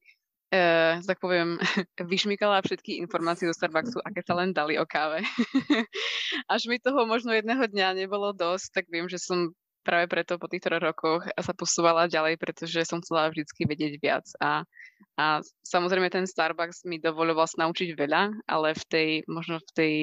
e, 0.51 0.99
tak 0.99 1.23
poviem, 1.23 1.55
vyšmykala 2.11 2.59
všetky 2.67 2.99
informácie 2.99 3.47
do 3.47 3.55
Starbucksu, 3.55 4.03
aké 4.03 4.19
sa 4.27 4.35
len 4.35 4.51
dali 4.51 4.75
o 4.75 4.83
káve. 4.83 5.23
Až 6.53 6.67
mi 6.67 6.83
toho 6.83 7.07
možno 7.07 7.31
jedného 7.31 7.63
dňa 7.71 7.95
nebolo 7.95 8.35
dosť, 8.35 8.75
tak 8.75 8.85
viem, 8.91 9.07
že 9.07 9.23
som 9.23 9.55
práve 9.87 10.11
preto 10.11 10.35
po 10.35 10.51
týchto 10.51 10.75
rokoch 10.75 11.23
sa 11.31 11.55
posúvala 11.55 12.11
ďalej, 12.11 12.35
pretože 12.35 12.83
som 12.83 12.99
chcela 12.99 13.31
vždy 13.31 13.47
vedieť 13.47 13.93
viac. 14.03 14.27
A, 14.43 14.67
a 15.15 15.39
samozrejme 15.63 16.11
ten 16.11 16.27
Starbucks 16.27 16.83
mi 16.83 16.99
dovoľoval 16.99 17.47
sa 17.47 17.63
naučiť 17.63 17.95
veľa, 17.95 18.51
ale 18.51 18.75
v 18.75 18.83
tej, 18.91 19.09
možno 19.31 19.63
v 19.63 19.71
tej 19.71 19.93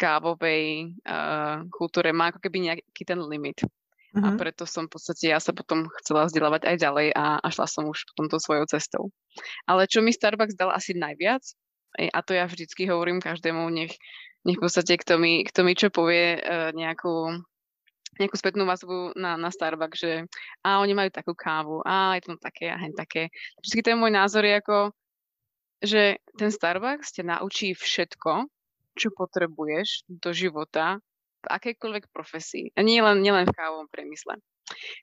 kávovej 0.00 0.96
uh, 1.04 1.68
kultúre 1.68 2.16
má 2.16 2.32
ako 2.32 2.40
keby 2.40 2.72
nejaký 2.72 3.02
ten 3.04 3.20
limit. 3.20 3.60
Mm-hmm. 4.10 4.26
A 4.26 4.28
mhm. 4.34 4.38
preto 4.42 4.64
som 4.66 4.90
v 4.90 4.98
podstate, 4.98 5.30
ja 5.30 5.38
sa 5.38 5.54
potom 5.54 5.86
chcela 6.02 6.26
vzdelávať 6.26 6.66
aj 6.66 6.76
ďalej 6.82 7.08
a, 7.14 7.38
a 7.38 7.46
šla 7.46 7.66
som 7.70 7.86
už 7.86 8.10
potom 8.10 8.26
to 8.26 8.42
svojou 8.42 8.66
cestou. 8.66 9.14
Ale 9.70 9.86
čo 9.86 10.02
mi 10.02 10.10
Starbucks 10.10 10.58
dal 10.58 10.74
asi 10.74 10.98
najviac, 10.98 11.46
a 11.94 12.18
to 12.22 12.34
ja 12.34 12.50
vždycky 12.50 12.90
hovorím 12.90 13.22
každému, 13.22 13.70
nech, 13.70 13.94
nech 14.42 14.58
v 14.58 14.62
podstate 14.62 14.98
kto 14.98 15.14
mi, 15.18 15.46
kto 15.46 15.62
mi 15.62 15.78
čo 15.78 15.94
povie 15.94 16.42
uh, 16.42 16.74
nejakú, 16.74 17.38
nejakú 18.18 18.34
spätnú 18.34 18.66
vazbu 18.66 19.14
na, 19.14 19.38
na 19.38 19.50
Starbucks, 19.54 20.02
že 20.02 20.26
a 20.66 20.82
oni 20.82 20.90
majú 20.90 21.10
takú 21.14 21.30
kávu, 21.38 21.78
a 21.86 22.18
je 22.18 22.26
to 22.26 22.34
také 22.42 22.66
a 22.66 22.82
hen 22.82 22.94
také. 22.98 23.30
Vždycky 23.62 23.82
ten 23.86 23.94
môj 23.94 24.10
názor 24.10 24.42
je 24.42 24.58
ako, 24.58 24.78
že 25.86 26.02
ten 26.34 26.50
Starbucks 26.50 27.14
ťa 27.14 27.38
naučí 27.38 27.78
všetko, 27.78 28.50
čo 29.00 29.16
potrebuješ 29.16 30.04
do 30.06 30.36
života 30.36 31.00
v 31.40 31.46
akejkoľvek 31.48 32.12
profesii. 32.12 32.68
A 32.76 32.84
nie 32.84 33.00
len, 33.00 33.24
nie 33.24 33.32
len 33.32 33.48
v 33.48 33.56
kávovom 33.56 33.88
priemysle. 33.88 34.36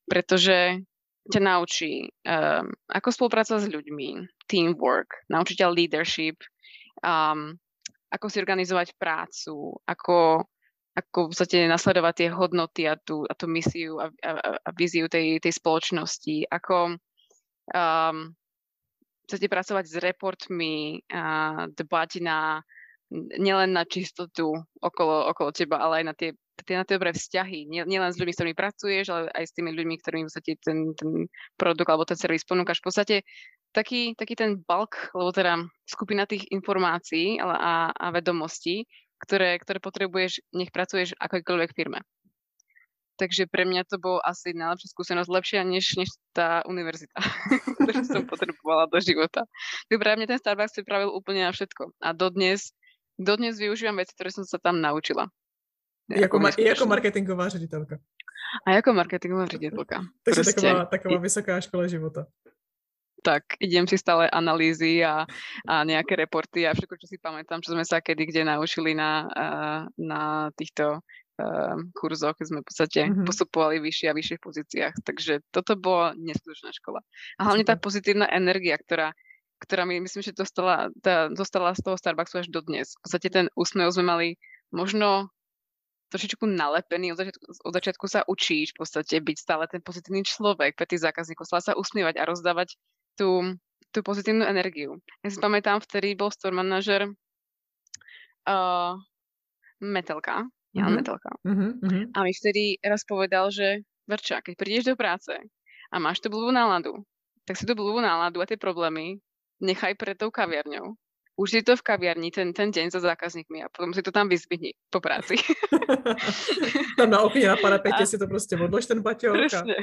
Pretože 0.05 0.85
ťa 1.27 1.41
naučí, 1.43 2.07
um, 2.23 2.71
ako 2.87 3.07
spolupracovať 3.11 3.67
s 3.67 3.73
ľuďmi, 3.73 4.09
teamwork, 4.47 5.27
naučí 5.27 5.59
ťa 5.59 5.73
leadership, 5.73 6.39
um, 7.03 7.57
ako 8.07 8.25
si 8.31 8.39
organizovať 8.39 8.95
prácu, 8.95 9.75
ako, 9.83 10.47
ako 10.95 11.17
v 11.27 11.29
podstate 11.35 11.67
nasledovať 11.67 12.13
tie 12.15 12.29
hodnoty 12.31 12.81
a 12.87 12.95
tú, 12.95 13.27
a 13.27 13.33
tú 13.35 13.51
misiu 13.51 13.99
a, 13.99 14.07
a, 14.23 14.31
a 14.63 14.69
víziu 14.71 15.11
tej, 15.11 15.43
tej 15.43 15.51
spoločnosti, 15.51 16.47
ako 16.47 16.95
um, 17.75 18.17
chcete 19.27 19.51
pracovať 19.51 19.85
s 19.91 19.95
reportmi, 19.99 21.03
a 21.11 21.67
dbať 21.67 22.11
na 22.23 22.63
nielen 23.11 23.71
na 23.71 23.87
čistotu 23.87 24.51
okolo, 24.83 25.31
okolo 25.31 25.49
teba, 25.55 25.79
ale 25.79 26.03
aj 26.03 26.05
na 26.05 26.13
tie, 26.13 26.29
tie, 26.67 26.75
na 26.75 26.83
tie 26.83 26.99
dobré 26.99 27.15
vzťahy. 27.15 27.67
Nie, 27.71 27.87
nielen 27.87 28.11
s 28.11 28.19
ľuďmi, 28.19 28.33
s 28.35 28.37
ktorými 28.39 28.57
pracuješ, 28.57 29.05
ale 29.07 29.31
aj 29.31 29.43
s 29.47 29.55
tými 29.55 29.71
ľuďmi, 29.71 29.95
ktorými 29.99 30.23
v 30.25 30.27
podstate 30.27 30.51
ten, 30.59 30.91
ten 30.97 31.31
produkt 31.55 31.87
alebo 31.87 32.03
ten 32.03 32.19
servis 32.19 32.43
ponúkaš. 32.43 32.83
V 32.83 32.87
podstate 32.91 33.15
taký, 33.71 34.11
taký 34.19 34.35
ten 34.35 34.59
bulk, 34.59 35.11
alebo 35.15 35.31
teda 35.31 35.63
skupina 35.87 36.27
tých 36.27 36.47
informácií 36.51 37.39
a, 37.39 37.47
a, 37.47 37.73
a 37.95 38.05
vedomostí, 38.11 38.83
ktoré, 39.23 39.55
ktoré 39.63 39.79
potrebuješ, 39.79 40.43
nech 40.53 40.75
pracuješ 40.75 41.15
v 41.15 41.21
akojkoľvek 41.23 41.71
firme. 41.73 42.03
Takže 43.17 43.49
pre 43.49 43.65
mňa 43.65 43.89
to 43.89 43.97
bolo 43.97 44.21
asi 44.21 44.53
najlepšia 44.53 44.93
skúsenosť, 44.93 45.29
lepšia 45.33 45.61
než, 45.65 45.97
než 45.97 46.13
tá 46.37 46.61
univerzita, 46.69 47.17
ktorú 47.81 48.01
som 48.05 48.23
potrebovala 48.31 48.85
do 48.93 49.01
života. 49.01 49.41
Dobre, 49.89 50.13
mne 50.13 50.29
ten 50.29 50.37
Starbucks 50.37 50.77
pripravil 50.77 51.09
úplne 51.09 51.49
na 51.49 51.51
všetko. 51.55 51.97
A 51.97 52.13
dodnes 52.13 52.77
dodnes 53.17 53.57
využívam 53.57 53.97
veci, 53.97 54.13
ktoré 54.13 54.29
som 54.31 54.45
sa 54.45 54.61
tam 54.61 54.81
naučila. 54.81 55.27
I 56.07 56.21
jako, 56.21 56.39
ma- 56.39 56.55
i 56.55 56.85
marketingová 56.85 57.49
ředitelka. 57.49 57.99
A 58.67 58.71
jako 58.71 58.93
marketingová 58.93 59.45
ředitelka. 59.45 60.01
Takže 60.23 60.41
Proste, 60.43 60.61
taková, 60.61 60.85
taková 60.85 61.17
vysoká 61.19 61.61
škola 61.61 61.87
života. 61.87 62.25
Tak, 63.23 63.43
idem 63.59 63.87
si 63.87 63.97
stále 63.97 64.29
analýzy 64.29 65.03
a, 65.03 65.27
a 65.67 65.83
nejaké 65.83 66.15
reporty 66.15 66.63
a 66.63 66.71
všetko, 66.71 66.95
čo 66.95 67.07
si 67.11 67.17
pamätám, 67.19 67.59
čo 67.59 67.75
sme 67.75 67.83
sa 67.83 67.99
kedy 67.99 68.23
kde 68.23 68.47
naučili 68.47 68.95
na, 68.95 69.27
na 69.99 70.47
týchto 70.55 71.03
kurzoch, 71.93 72.39
sme 72.41 72.63
v 72.63 72.67
podstate 72.71 72.99
mm-hmm. 73.05 73.25
postupovali 73.27 73.77
vyššie 73.83 74.07
a 74.09 74.17
vyššie 74.17 74.37
pozíciách. 74.41 74.95
Takže 75.03 75.33
toto 75.51 75.75
bola 75.75 76.17
neskutočná 76.17 76.71
škola. 76.73 77.03
A 77.37 77.41
hlavne 77.45 77.67
tá 77.67 77.75
pozitívna 77.75 78.25
energia, 78.31 78.77
ktorá 78.79 79.13
ktorá 79.57 79.83
mi 79.89 79.97
myslím, 80.01 80.21
že 80.21 80.37
dostala, 80.37 80.93
tá, 81.01 81.29
dostala 81.33 81.73
z 81.73 81.81
toho 81.81 81.97
Starbucksu 81.97 82.45
až 82.45 82.47
do 82.53 82.61
dnes. 82.61 82.93
V 82.97 83.09
podstate 83.09 83.29
ten 83.33 83.45
úsmev 83.57 83.89
sme 83.89 84.05
mali 84.05 84.27
možno 84.69 85.29
trošičku 86.07 86.47
nalepený, 86.47 87.11
od 87.11 87.19
začiatku, 87.19 87.45
od 87.67 87.73
začiatku 87.73 88.05
sa 88.07 88.23
učíš 88.23 88.71
v 88.71 88.79
podstate 88.79 89.15
byť 89.19 89.37
stále 89.37 89.67
ten 89.67 89.83
pozitívny 89.83 90.23
človek 90.23 90.79
pre 90.79 90.87
tých 90.87 91.03
zákazníkov, 91.03 91.47
stále 91.47 91.63
sa 91.63 91.73
usmievať 91.75 92.15
a 92.15 92.27
rozdávať 92.27 92.79
tú, 93.19 93.59
tú 93.91 93.99
pozitívnu 94.07 94.47
energiu. 94.47 95.03
Ja 95.25 95.29
si 95.33 95.39
pamätám, 95.41 95.83
vtedy 95.83 96.15
bol 96.15 96.31
store 96.31 96.55
manažer 96.55 97.11
uh, 98.47 98.95
Metelka, 99.83 100.47
Jan 100.71 100.87
mm-hmm. 100.87 100.95
Metelka. 100.95 101.31
Mm-hmm. 101.43 102.03
A 102.15 102.17
mi 102.23 102.31
vtedy 102.31 102.63
raz 102.79 103.03
povedal, 103.03 103.51
že 103.51 103.83
Verča, 104.07 104.39
keď 104.39 104.53
prídeš 104.55 104.85
do 104.87 104.95
práce 104.95 105.35
a 105.91 105.95
máš 105.99 106.23
tú 106.23 106.31
blbú 106.31 106.47
náladu, 106.55 107.03
tak 107.43 107.59
si 107.59 107.67
tú 107.67 107.75
blbú 107.75 107.99
náladu 107.99 108.39
a 108.39 108.47
tie 108.47 108.55
problémy 108.55 109.19
nechaj 109.61 109.93
pred 109.97 110.17
tou 110.17 110.29
kaviarňou. 110.31 110.95
Už 111.37 111.53
si 111.53 111.61
to 111.61 111.77
v 111.77 111.85
kaviarni 111.85 112.33
ten, 112.33 112.49
ten 112.49 112.73
deň 112.73 112.89
za 112.89 112.97
zákazníkmi 112.97 113.61
a 113.61 113.69
potom 113.69 113.93
si 113.93 114.01
to 114.01 114.09
tam 114.09 114.25
vyzvihni 114.25 114.73
po 114.89 114.97
práci. 114.97 115.37
tam 116.97 117.13
na 117.13 117.21
okne 117.21 117.53
na 117.53 117.57
parapete 117.61 118.01
a... 118.01 118.09
si 118.09 118.17
to 118.17 118.25
proste 118.25 118.57
odlož 118.57 118.89
ten. 118.89 119.05
Presne. 119.05 119.77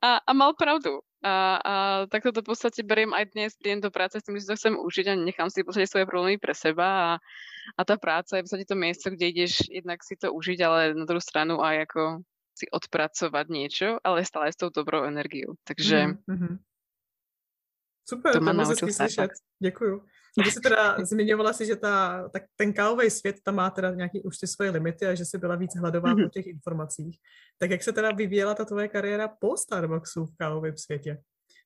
A, 0.00 0.18
a 0.24 0.32
mal 0.32 0.56
pravdu. 0.56 1.04
A, 1.20 1.60
a 1.60 1.74
takto 2.08 2.32
to 2.32 2.40
v 2.40 2.48
podstate 2.48 2.80
beriem 2.80 3.12
aj 3.12 3.36
dnes, 3.36 3.52
idem 3.60 3.84
do 3.84 3.92
práce 3.92 4.16
s 4.16 4.24
tým, 4.24 4.40
že 4.40 4.48
to 4.48 4.56
chcem 4.56 4.74
užiť 4.74 5.06
a 5.12 5.14
nechám 5.20 5.52
si 5.52 5.60
podstate 5.60 5.84
svoje 5.84 6.08
problémy 6.08 6.40
pre 6.40 6.56
seba 6.56 6.88
a, 6.88 7.10
a 7.76 7.80
tá 7.84 8.00
práca 8.00 8.40
je 8.40 8.42
v 8.42 8.44
podstate 8.48 8.64
to 8.64 8.76
miesto, 8.76 9.06
kde 9.12 9.28
ideš 9.28 9.68
jednak 9.68 10.00
si 10.00 10.16
to 10.16 10.32
užiť, 10.32 10.58
ale 10.64 10.96
na 10.96 11.04
druhú 11.04 11.20
stranu 11.20 11.60
aj 11.60 11.84
ako 11.86 12.24
si 12.56 12.66
odpracovať 12.72 13.46
niečo, 13.52 13.88
ale 14.00 14.24
stále 14.24 14.48
s 14.48 14.56
tou 14.56 14.72
dobrou 14.72 15.04
energiou. 15.04 15.60
Takže 15.68 16.16
mm-hmm. 16.24 16.54
Super, 18.08 18.32
to, 18.32 18.44
hezky 18.44 18.92
slyšet. 18.92 19.30
Děkuju. 19.62 20.04
Když 20.42 20.54
jsi 20.54 20.60
teda 20.60 20.96
zmiňovala 21.04 21.52
si, 21.52 21.66
že 21.66 21.76
ta, 21.76 22.28
tak 22.28 22.42
ten 22.56 22.72
kávový 22.72 23.10
svět 23.10 23.36
tam 23.44 23.54
má 23.54 23.70
teda 23.70 23.90
nějaký 23.90 24.22
už 24.22 24.38
ty 24.38 24.46
svoje 24.46 24.70
limity 24.70 25.06
a 25.06 25.14
že 25.14 25.24
jsi 25.24 25.38
byla 25.38 25.56
víc 25.56 25.76
hladová 25.76 26.14
mm-hmm. 26.14 26.24
po 26.24 26.30
těch 26.30 26.46
informacích. 26.46 27.18
Tak 27.58 27.70
jak 27.70 27.82
se 27.82 27.92
teda 27.92 28.10
vyvíjela 28.10 28.54
ta 28.54 28.64
tvoje 28.64 28.88
kariéra 28.88 29.28
po 29.28 29.56
Starbucksu 29.56 30.26
v 30.26 30.36
kávovém 30.36 30.76
světě? 30.76 31.22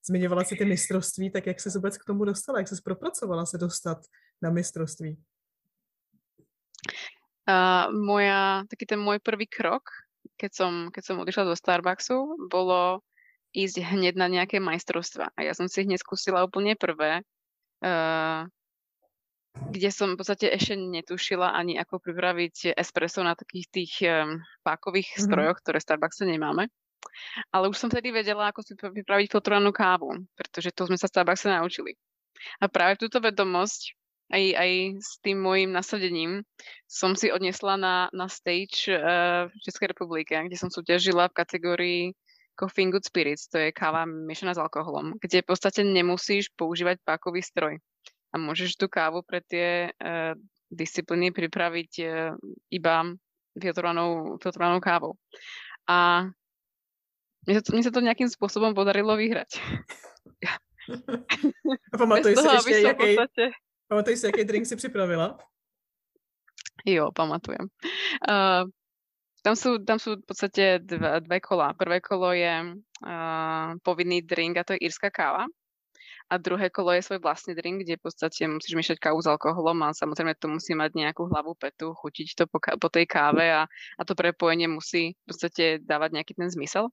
Zmiňovala 0.07 0.45
si 0.45 0.57
ty 0.57 0.65
mistrovství, 0.65 1.31
tak 1.31 1.47
jak 1.47 1.61
se 1.61 1.71
vůbec 1.79 1.99
k 1.99 2.05
tomu 2.05 2.25
dostala? 2.25 2.59
Jak 2.59 2.69
se 2.69 2.77
propracovala 2.85 3.47
se 3.47 3.59
dostat 3.59 3.99
na 4.43 4.51
mistrovství? 4.51 5.17
Uh, 7.45 7.93
moja, 7.93 8.65
taký 8.73 8.89
ten 8.89 8.97
môj 8.97 9.21
prvý 9.21 9.45
krok, 9.45 9.85
keď 10.41 10.51
som, 10.57 10.73
keď 10.89 11.03
som 11.05 11.21
odišla 11.21 11.45
do 11.45 11.53
Starbucksu, 11.53 12.49
bolo 12.49 13.05
ísť 13.55 13.87
hneď 13.87 14.15
na 14.19 14.27
nejaké 14.27 14.59
majstrovstva. 14.59 15.31
A 15.33 15.41
ja 15.47 15.55
som 15.55 15.71
si 15.71 15.87
hneď 15.87 16.03
skúsila 16.03 16.43
úplne 16.43 16.75
prvé, 16.75 17.23
uh, 17.87 18.43
kde 19.55 19.91
som 19.95 20.13
v 20.15 20.19
podstate 20.19 20.51
ešte 20.51 20.75
netušila 20.75 21.55
ani 21.55 21.79
ako 21.79 22.03
pripraviť 22.03 22.75
espresso 22.75 23.23
na 23.23 23.39
takých 23.39 23.67
tých 23.71 23.93
um, 24.03 24.43
pákových 24.67 25.15
mm-hmm. 25.15 25.25
strojoch, 25.31 25.59
ktoré 25.63 25.79
v 25.79 25.87
Starbuckse 25.87 26.27
nemáme. 26.27 26.67
Ale 27.55 27.71
už 27.71 27.79
som 27.79 27.89
vtedy 27.93 28.11
vedela, 28.11 28.51
ako 28.51 28.67
si 28.67 28.75
pripraviť 28.75 29.31
filtrovanú 29.31 29.71
kávu, 29.71 30.27
pretože 30.35 30.75
to 30.75 30.91
sme 30.91 30.99
sa 30.99 31.07
v 31.07 31.15
Starbuckse 31.15 31.47
naučili. 31.55 31.95
A 32.59 32.67
práve 32.67 32.99
túto 32.99 33.23
vedomosť 33.23 33.95
aj, 34.35 34.45
aj 34.57 34.71
s 34.99 35.11
tým 35.21 35.39
môjim 35.39 35.71
nasadením 35.71 36.43
som 36.89 37.15
si 37.15 37.29
odnesla 37.31 37.77
na, 37.77 37.97
na 38.11 38.27
stage 38.27 38.91
uh, 38.91 39.47
v 39.47 39.59
Českej 39.63 39.95
republike, 39.95 40.35
kde 40.35 40.57
som 40.59 40.73
súťažila 40.73 41.31
v 41.31 41.39
kategórii 41.39 42.03
Coffee 42.55 42.91
Good 42.91 43.07
Spirits, 43.07 43.51
to 43.51 43.59
je 43.59 43.75
káva 43.75 44.07
miešaná 44.07 44.55
s 44.55 44.63
alkoholom, 44.63 45.19
kde 45.19 45.43
v 45.43 45.49
podstate 45.51 45.83
nemusíš 45.83 46.55
používať 46.55 47.03
pákový 47.03 47.43
stroj. 47.43 47.83
A 48.31 48.35
môžeš 48.39 48.79
tú 48.79 48.87
kávu 48.91 49.23
pre 49.27 49.43
tie 49.43 49.91
uh, 49.91 50.35
disciplíny 50.71 51.31
pripraviť 51.31 51.93
uh, 52.03 52.35
iba 52.71 52.95
filtrovanou, 53.55 54.39
filtrovanou 54.43 54.83
kávou. 54.83 55.13
A 55.87 56.31
mne 57.45 57.55
sa, 57.61 57.63
to, 57.63 57.71
mne 57.77 57.85
sa 57.85 57.93
to 57.93 58.03
nejakým 58.03 58.31
spôsobom 58.31 58.73
podarilo 58.73 59.15
vyhrať. 59.15 59.61
A 61.93 61.95
pamatuješ 61.97 62.37
si 62.41 62.49
ešte, 62.49 62.77
jaký, 62.83 63.09
podstate... 63.17 63.45
pamatuješ 63.89 64.19
si, 64.21 64.27
aký 64.29 64.43
drink 64.45 64.65
si 64.67 64.75
pripravila? 64.81 65.37
Jo, 66.85 67.09
pamatujem. 67.17 67.71
Uh, 68.25 68.69
tam 69.45 69.53
sú, 69.53 69.77
tam 69.85 70.01
sú 70.01 70.17
v 70.17 70.25
podstate 70.25 70.81
dve, 70.81 71.21
dve 71.21 71.39
kola. 71.45 71.77
Prvé 71.77 72.01
kolo 72.01 72.33
je 72.33 72.81
uh, 72.81 73.77
povinný 73.85 74.25
drink 74.25 74.57
a 74.57 74.65
to 74.65 74.73
je 74.73 74.89
írska 74.89 75.13
káva. 75.13 75.45
A 76.33 76.41
druhé 76.41 76.73
kolo 76.73 76.97
je 76.97 77.05
svoj 77.05 77.21
vlastný 77.21 77.53
drink, 77.53 77.85
kde 77.85 78.01
v 78.01 78.05
podstate 78.09 78.49
musíš 78.49 78.73
miešať 78.73 78.97
kávu 78.97 79.21
s 79.21 79.29
alkoholom 79.29 79.85
a 79.85 79.93
samozrejme 79.93 80.33
to 80.41 80.49
musí 80.49 80.73
mať 80.73 80.97
nejakú 80.97 81.29
hlavu 81.29 81.53
petu, 81.61 81.93
chutiť 81.93 82.29
to 82.33 82.45
po, 82.49 82.57
po 82.57 82.89
tej 82.89 83.05
káve 83.05 83.45
a, 83.45 83.69
a 83.69 84.03
to 84.09 84.17
prepojenie 84.17 84.65
musí 84.65 85.13
v 85.13 85.25
podstate 85.29 85.85
dávať 85.85 86.17
nejaký 86.17 86.33
ten 86.33 86.49
zmysel. 86.49 86.89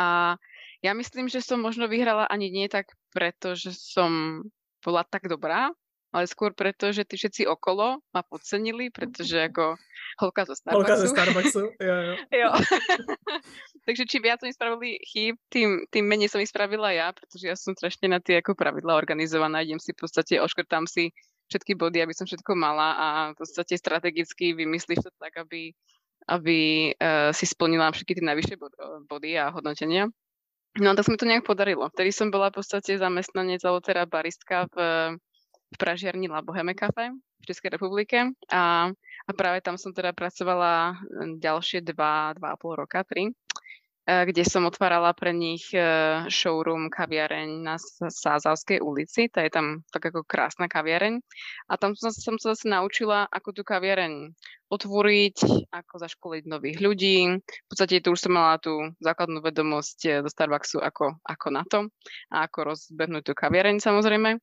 A 0.00 0.40
ja 0.80 0.96
myslím, 0.96 1.28
že 1.28 1.44
som 1.44 1.60
možno 1.60 1.84
vyhrala 1.84 2.24
ani 2.32 2.48
nie 2.48 2.72
tak 2.72 2.96
preto, 3.12 3.52
že 3.52 3.76
som 3.76 4.40
bola 4.80 5.04
tak 5.04 5.28
dobrá, 5.28 5.68
ale 6.10 6.26
skôr 6.26 6.50
preto, 6.50 6.90
že 6.90 7.06
tí 7.06 7.14
všetci 7.14 7.46
okolo 7.46 8.02
ma 8.10 8.22
podcenili, 8.26 8.90
pretože 8.90 9.38
ako 9.50 9.78
holka 10.18 10.42
zo 10.46 10.54
Starbucksu. 10.58 10.78
Holka 10.82 10.94
zo 10.98 11.06
Starbucksu, 11.06 11.62
jo, 11.78 11.96
jo. 12.02 12.14
jo. 12.42 12.50
Takže 13.86 14.04
či 14.06 14.16
viac 14.18 14.42
oni 14.42 14.52
spravili 14.52 14.98
chýb, 15.06 15.38
tým, 15.48 15.86
tým 15.88 16.04
menej 16.04 16.28
som 16.28 16.42
ich 16.42 16.50
spravila 16.50 16.90
ja, 16.92 17.14
pretože 17.14 17.44
ja 17.46 17.56
som 17.56 17.72
strašne 17.72 18.10
na 18.10 18.18
tie 18.18 18.42
ako 18.42 18.58
pravidla 18.58 18.98
organizovaná, 18.98 19.62
idem 19.62 19.78
si 19.78 19.94
v 19.94 20.02
podstate, 20.02 20.42
oškrtám 20.42 20.84
si 20.90 21.14
všetky 21.50 21.74
body, 21.74 22.02
aby 22.02 22.14
som 22.14 22.26
všetko 22.30 22.52
mala 22.54 22.94
a 22.94 23.06
v 23.34 23.36
podstate 23.42 23.74
strategicky 23.74 24.54
vymyslíš 24.54 25.02
to 25.02 25.10
tak, 25.18 25.34
aby, 25.34 25.74
aby 26.30 26.58
uh, 26.94 27.34
si 27.34 27.42
splnila 27.42 27.90
všetky 27.90 28.22
tie 28.22 28.24
najvyššie 28.26 28.56
body 29.10 29.30
a 29.34 29.50
hodnotenia. 29.50 30.06
No 30.78 30.94
a 30.94 30.94
tak 30.94 31.02
sa 31.02 31.10
mi 31.10 31.18
to 31.18 31.26
nejak 31.26 31.42
podarilo. 31.42 31.90
Vtedy 31.90 32.14
som 32.14 32.30
bola 32.30 32.54
v 32.54 32.62
podstate 32.62 32.94
zamestnanec, 32.94 33.58
alebo 33.66 33.82
teda 33.82 34.06
baristka 34.06 34.70
v 34.70 34.76
v 35.70 35.76
pražiarni 35.78 36.26
La 36.26 36.42
Boheme 36.42 36.74
Cafe 36.74 37.14
v 37.14 37.44
Českej 37.46 37.78
republike 37.78 38.34
a, 38.52 38.90
a 39.26 39.30
práve 39.32 39.64
tam 39.64 39.78
som 39.80 39.94
teda 39.94 40.12
pracovala 40.12 40.98
hm, 40.98 41.38
ďalšie 41.40 41.80
dva, 41.86 42.34
dva 42.36 42.54
a 42.54 42.58
pol 42.60 42.76
roka, 42.76 43.00
tri, 43.06 43.30
e, 43.30 43.32
kde 44.04 44.42
som 44.44 44.66
otvárala 44.68 45.14
pre 45.16 45.32
nich 45.32 45.72
e, 45.72 45.80
showroom 46.28 46.92
kaviareň 46.92 47.48
na 47.64 47.80
Sázavskej 48.10 48.82
ulici, 48.82 49.32
to 49.32 49.40
je 49.40 49.48
tam 49.48 49.86
tak 49.88 50.10
ako 50.12 50.26
krásna 50.26 50.68
kaviareň 50.68 51.22
a 51.70 51.72
tam 51.80 51.96
som, 51.96 52.12
som 52.12 52.36
sa 52.36 52.52
zase 52.52 52.68
naučila, 52.68 53.24
ako 53.30 53.56
tú 53.56 53.62
kaviareň 53.64 54.34
otvoriť, 54.70 55.66
ako 55.74 55.94
zaškoliť 55.98 56.44
nových 56.46 56.78
ľudí. 56.78 57.42
V 57.42 57.66
podstate 57.66 57.98
tu 57.98 58.14
už 58.14 58.22
som 58.22 58.38
mala 58.38 58.54
tú 58.62 58.78
základnú 59.02 59.42
vedomosť 59.42 59.98
eh, 60.06 60.12
do 60.22 60.30
Starbucksu, 60.30 60.78
ako, 60.78 61.18
ako 61.26 61.46
na 61.50 61.62
to 61.66 61.90
a 62.30 62.46
ako 62.46 62.74
rozbehnúť 62.74 63.22
tú 63.26 63.32
kaviareň 63.34 63.82
samozrejme. 63.82 64.38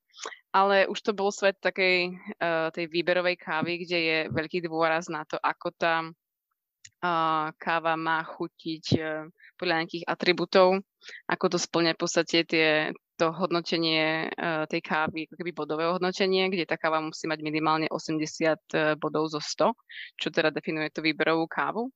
Ale 0.51 0.88
už 0.88 1.00
to 1.04 1.12
bol 1.12 1.30
svet 1.30 1.60
takej 1.60 2.16
uh, 2.39 2.72
tej 2.72 2.88
výberovej 2.88 3.36
kávy, 3.38 3.84
kde 3.84 4.00
je 4.00 4.18
veľký 4.32 4.63
dôraz 4.63 5.12
na 5.12 5.27
to, 5.27 5.36
ako 5.38 5.70
tá 5.75 6.08
uh, 6.08 7.48
káva 7.60 7.94
má 8.00 8.24
chutiť 8.24 8.86
uh, 8.98 9.27
podľa 9.60 9.75
nejakých 9.84 10.08
atribútov, 10.08 10.82
ako 11.27 11.46
to 11.51 11.58
splňa 11.60 11.94
v 11.94 12.01
podstate 12.01 12.38
tie, 12.48 12.96
to 13.20 13.27
hodnotenie 13.36 14.32
uh, 14.34 14.63
tej 14.72 14.82
kávy, 14.82 15.27
ako 15.27 15.36
keby 15.36 15.51
bodové 15.51 15.84
hodnotenie, 15.89 16.48
kde 16.48 16.66
tá 16.66 16.80
káva 16.80 17.04
musí 17.04 17.27
mať 17.27 17.44
minimálne 17.44 17.88
80 17.92 18.98
bodov 18.98 19.30
zo 19.30 19.44
100, 19.44 19.75
čo 20.16 20.27
teda 20.32 20.50
definuje 20.50 20.89
tú 20.96 21.04
výberovú 21.04 21.46
kávu. 21.46 21.92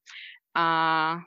A 0.52 0.66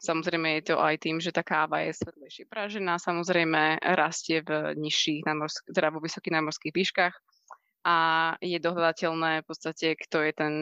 samozrejme 0.04 0.60
je 0.60 0.72
to 0.72 0.76
aj 0.76 1.00
tým, 1.00 1.16
že 1.16 1.32
tá 1.32 1.40
káva 1.40 1.80
je 1.88 1.96
svetlejšie 1.96 2.44
pražená, 2.44 3.00
samozrejme 3.00 3.80
rastie 3.96 4.44
v 4.44 4.76
nižších, 4.76 5.24
teda 5.72 5.88
vo 5.88 6.04
vysokých 6.04 6.34
námorských 6.36 6.76
výškach 6.76 7.14
a 7.84 7.96
je 8.40 8.56
dohľadateľné 8.56 9.44
v 9.44 9.46
podstate, 9.46 9.92
kto 10.08 10.24
je 10.24 10.32
ten 10.32 10.54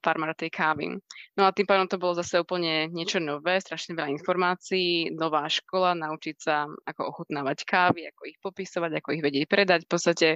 farmár 0.00 0.32
tej 0.32 0.48
kávy. 0.48 0.96
No 1.36 1.44
a 1.44 1.52
tým 1.52 1.68
pádom 1.68 1.84
to 1.84 2.00
bolo 2.00 2.16
zase 2.16 2.40
úplne 2.40 2.88
niečo 2.88 3.20
nové, 3.20 3.60
strašne 3.60 3.92
veľa 3.92 4.08
informácií, 4.16 5.12
nová 5.12 5.44
škola, 5.52 5.92
naučiť 5.92 6.36
sa, 6.40 6.64
ako 6.88 7.12
ochutnávať 7.12 7.68
kávy, 7.68 8.08
ako 8.08 8.22
ich 8.24 8.40
popisovať, 8.40 9.04
ako 9.04 9.08
ich 9.12 9.24
vedieť 9.24 9.44
predať. 9.52 9.80
V 9.84 9.90
podstate 9.92 10.28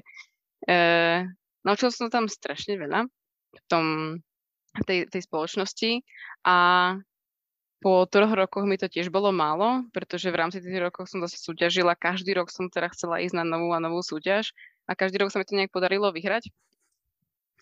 e, 0.69 0.75
naučil 1.65 1.89
som 1.89 2.13
tam 2.13 2.29
strašne 2.29 2.77
veľa 2.77 3.09
v 3.57 3.61
tom, 3.65 3.85
tej, 4.85 5.09
tej 5.09 5.25
spoločnosti 5.25 6.05
a 6.45 6.57
po 7.81 8.09
troch 8.09 8.33
rokoch 8.33 8.65
mi 8.65 8.81
to 8.81 8.89
tiež 8.89 9.13
bolo 9.13 9.31
málo, 9.31 9.85
pretože 9.93 10.33
v 10.33 10.39
rámci 10.41 10.59
tých 10.65 10.81
rokov 10.81 11.13
som 11.13 11.21
zase 11.21 11.37
súťažila. 11.39 11.93
Každý 11.93 12.33
rok 12.33 12.49
som 12.49 12.73
teda 12.73 12.89
chcela 12.93 13.21
ísť 13.21 13.37
na 13.37 13.45
novú 13.45 13.73
a 13.77 13.83
novú 13.83 14.01
súťaž 14.01 14.57
a 14.89 14.97
každý 14.97 15.21
rok 15.21 15.31
sa 15.31 15.39
mi 15.43 15.47
to 15.47 15.59
nejak 15.59 15.73
podarilo 15.75 16.09
vyhrať. 16.09 16.49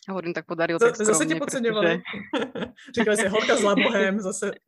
A 0.05 0.13
hovorím, 0.13 0.37
tak 0.37 0.45
podarilo 0.45 0.77
tak 0.77 1.01
skromne, 1.01 1.17
Zase 1.17 1.41
podceňovali. 1.41 1.93
Pretože... 2.05 2.93
Čakali 2.95 3.17
si 3.17 3.29
horka 3.33 3.55
s 3.57 3.63
labohem 3.65 4.15
zase. 4.21 4.53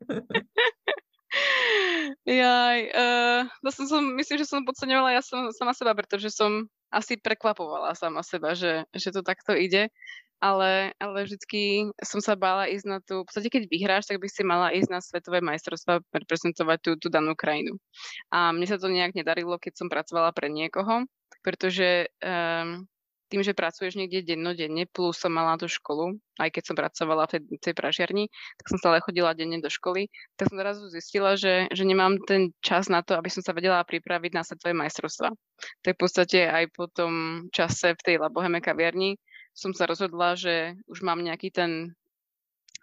Jaj, 2.26 2.78
uh, 2.96 3.42
zase 3.68 3.82
som, 3.86 4.02
myslím, 4.16 4.36
že 4.40 4.48
som 4.48 4.64
podceňovala 4.64 5.20
ja 5.20 5.22
som 5.22 5.52
sama 5.52 5.76
seba, 5.76 5.92
pretože 5.92 6.32
som 6.32 6.64
asi 6.88 7.20
prekvapovala 7.20 7.92
sama 7.92 8.24
seba, 8.24 8.56
že, 8.56 8.88
že 8.96 9.12
to 9.12 9.20
takto 9.20 9.52
ide. 9.52 9.92
Ale, 10.36 10.92
ale 11.00 11.18
vždycky 11.24 11.88
som 12.04 12.20
sa 12.20 12.36
bála 12.36 12.68
ísť 12.68 12.86
na 12.86 12.98
tú, 13.00 13.24
v 13.24 13.26
podstate 13.26 13.48
keď 13.48 13.62
vyhráš, 13.72 14.04
tak 14.04 14.20
by 14.20 14.28
si 14.28 14.44
mala 14.44 14.68
ísť 14.68 14.90
na 14.92 15.00
svetové 15.00 15.40
majstrovstvá 15.40 16.04
reprezentovať 16.12 16.78
tú, 16.84 16.90
tú 17.00 17.08
danú 17.08 17.32
krajinu. 17.32 17.80
A 18.28 18.52
mne 18.52 18.68
sa 18.68 18.76
to 18.76 18.92
nejak 18.92 19.16
nedarilo, 19.16 19.56
keď 19.56 19.80
som 19.80 19.88
pracovala 19.88 20.36
pre 20.36 20.52
niekoho, 20.52 21.08
pretože 21.40 22.12
um, 22.20 22.84
tým, 23.26 23.42
že 23.42 23.58
pracuješ 23.58 23.98
niekde 23.98 24.22
dennodenne, 24.22 24.86
plus 24.86 25.18
som 25.18 25.34
mala 25.34 25.58
tú 25.58 25.66
školu, 25.66 26.14
aj 26.38 26.50
keď 26.54 26.62
som 26.62 26.76
pracovala 26.78 27.26
v 27.26 27.30
tej, 27.36 27.40
tej 27.58 27.74
pražiarni, 27.74 28.30
tak 28.60 28.66
som 28.70 28.78
stále 28.78 29.02
chodila 29.02 29.34
denne 29.34 29.58
do 29.58 29.66
školy, 29.66 30.06
tak 30.38 30.50
som 30.50 30.58
zrazu 30.58 30.86
zistila, 30.94 31.34
že, 31.34 31.66
že 31.74 31.82
nemám 31.82 32.22
ten 32.22 32.54
čas 32.62 32.86
na 32.86 33.02
to, 33.02 33.18
aby 33.18 33.26
som 33.26 33.42
sa 33.42 33.50
vedela 33.50 33.82
pripraviť 33.82 34.30
na 34.30 34.46
svetové 34.46 34.78
majstrovstva. 34.78 35.34
Tak 35.82 35.92
v 35.98 36.00
podstate 36.00 36.38
aj 36.46 36.64
po 36.70 36.86
tom 36.86 37.46
čase 37.50 37.98
v 37.98 38.04
tej 38.04 38.16
Laboheme 38.22 38.62
kaviarni 38.62 39.18
som 39.56 39.72
sa 39.72 39.88
rozhodla, 39.88 40.36
že 40.36 40.76
už 40.84 41.00
mám 41.00 41.24
nejaký 41.24 41.48
ten 41.48 41.96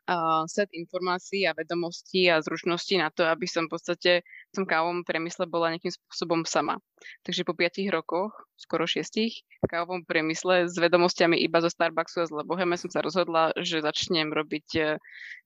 uh, 0.09 0.43
set 0.49 0.73
informácií 0.73 1.45
a 1.45 1.53
vedomostí 1.53 2.27
a 2.27 2.41
zručností 2.41 2.97
na 2.97 3.13
to, 3.13 3.29
aby 3.29 3.45
som 3.45 3.69
v 3.69 3.77
podstate 3.77 4.11
v 4.25 4.53
tom 4.53 4.65
kávovom 4.65 5.05
priemysle 5.05 5.45
bola 5.45 5.69
nejakým 5.69 5.93
spôsobom 5.93 6.41
sama. 6.49 6.81
Takže 7.21 7.45
po 7.45 7.53
5 7.53 7.77
rokoch, 7.93 8.33
skoro 8.57 8.89
6 8.89 9.05
v 9.05 9.69
kávovom 9.69 10.03
priemysle 10.03 10.65
s 10.65 10.75
vedomostiami 10.75 11.37
iba 11.39 11.61
zo 11.61 11.69
Starbucksu 11.69 12.25
a 12.25 12.29
z 12.29 12.35
Leboheme 12.41 12.75
som 12.75 12.89
sa 12.89 13.05
rozhodla, 13.05 13.53
že 13.61 13.85
začnem 13.85 14.33
robiť 14.33 14.67
e, 14.75 14.81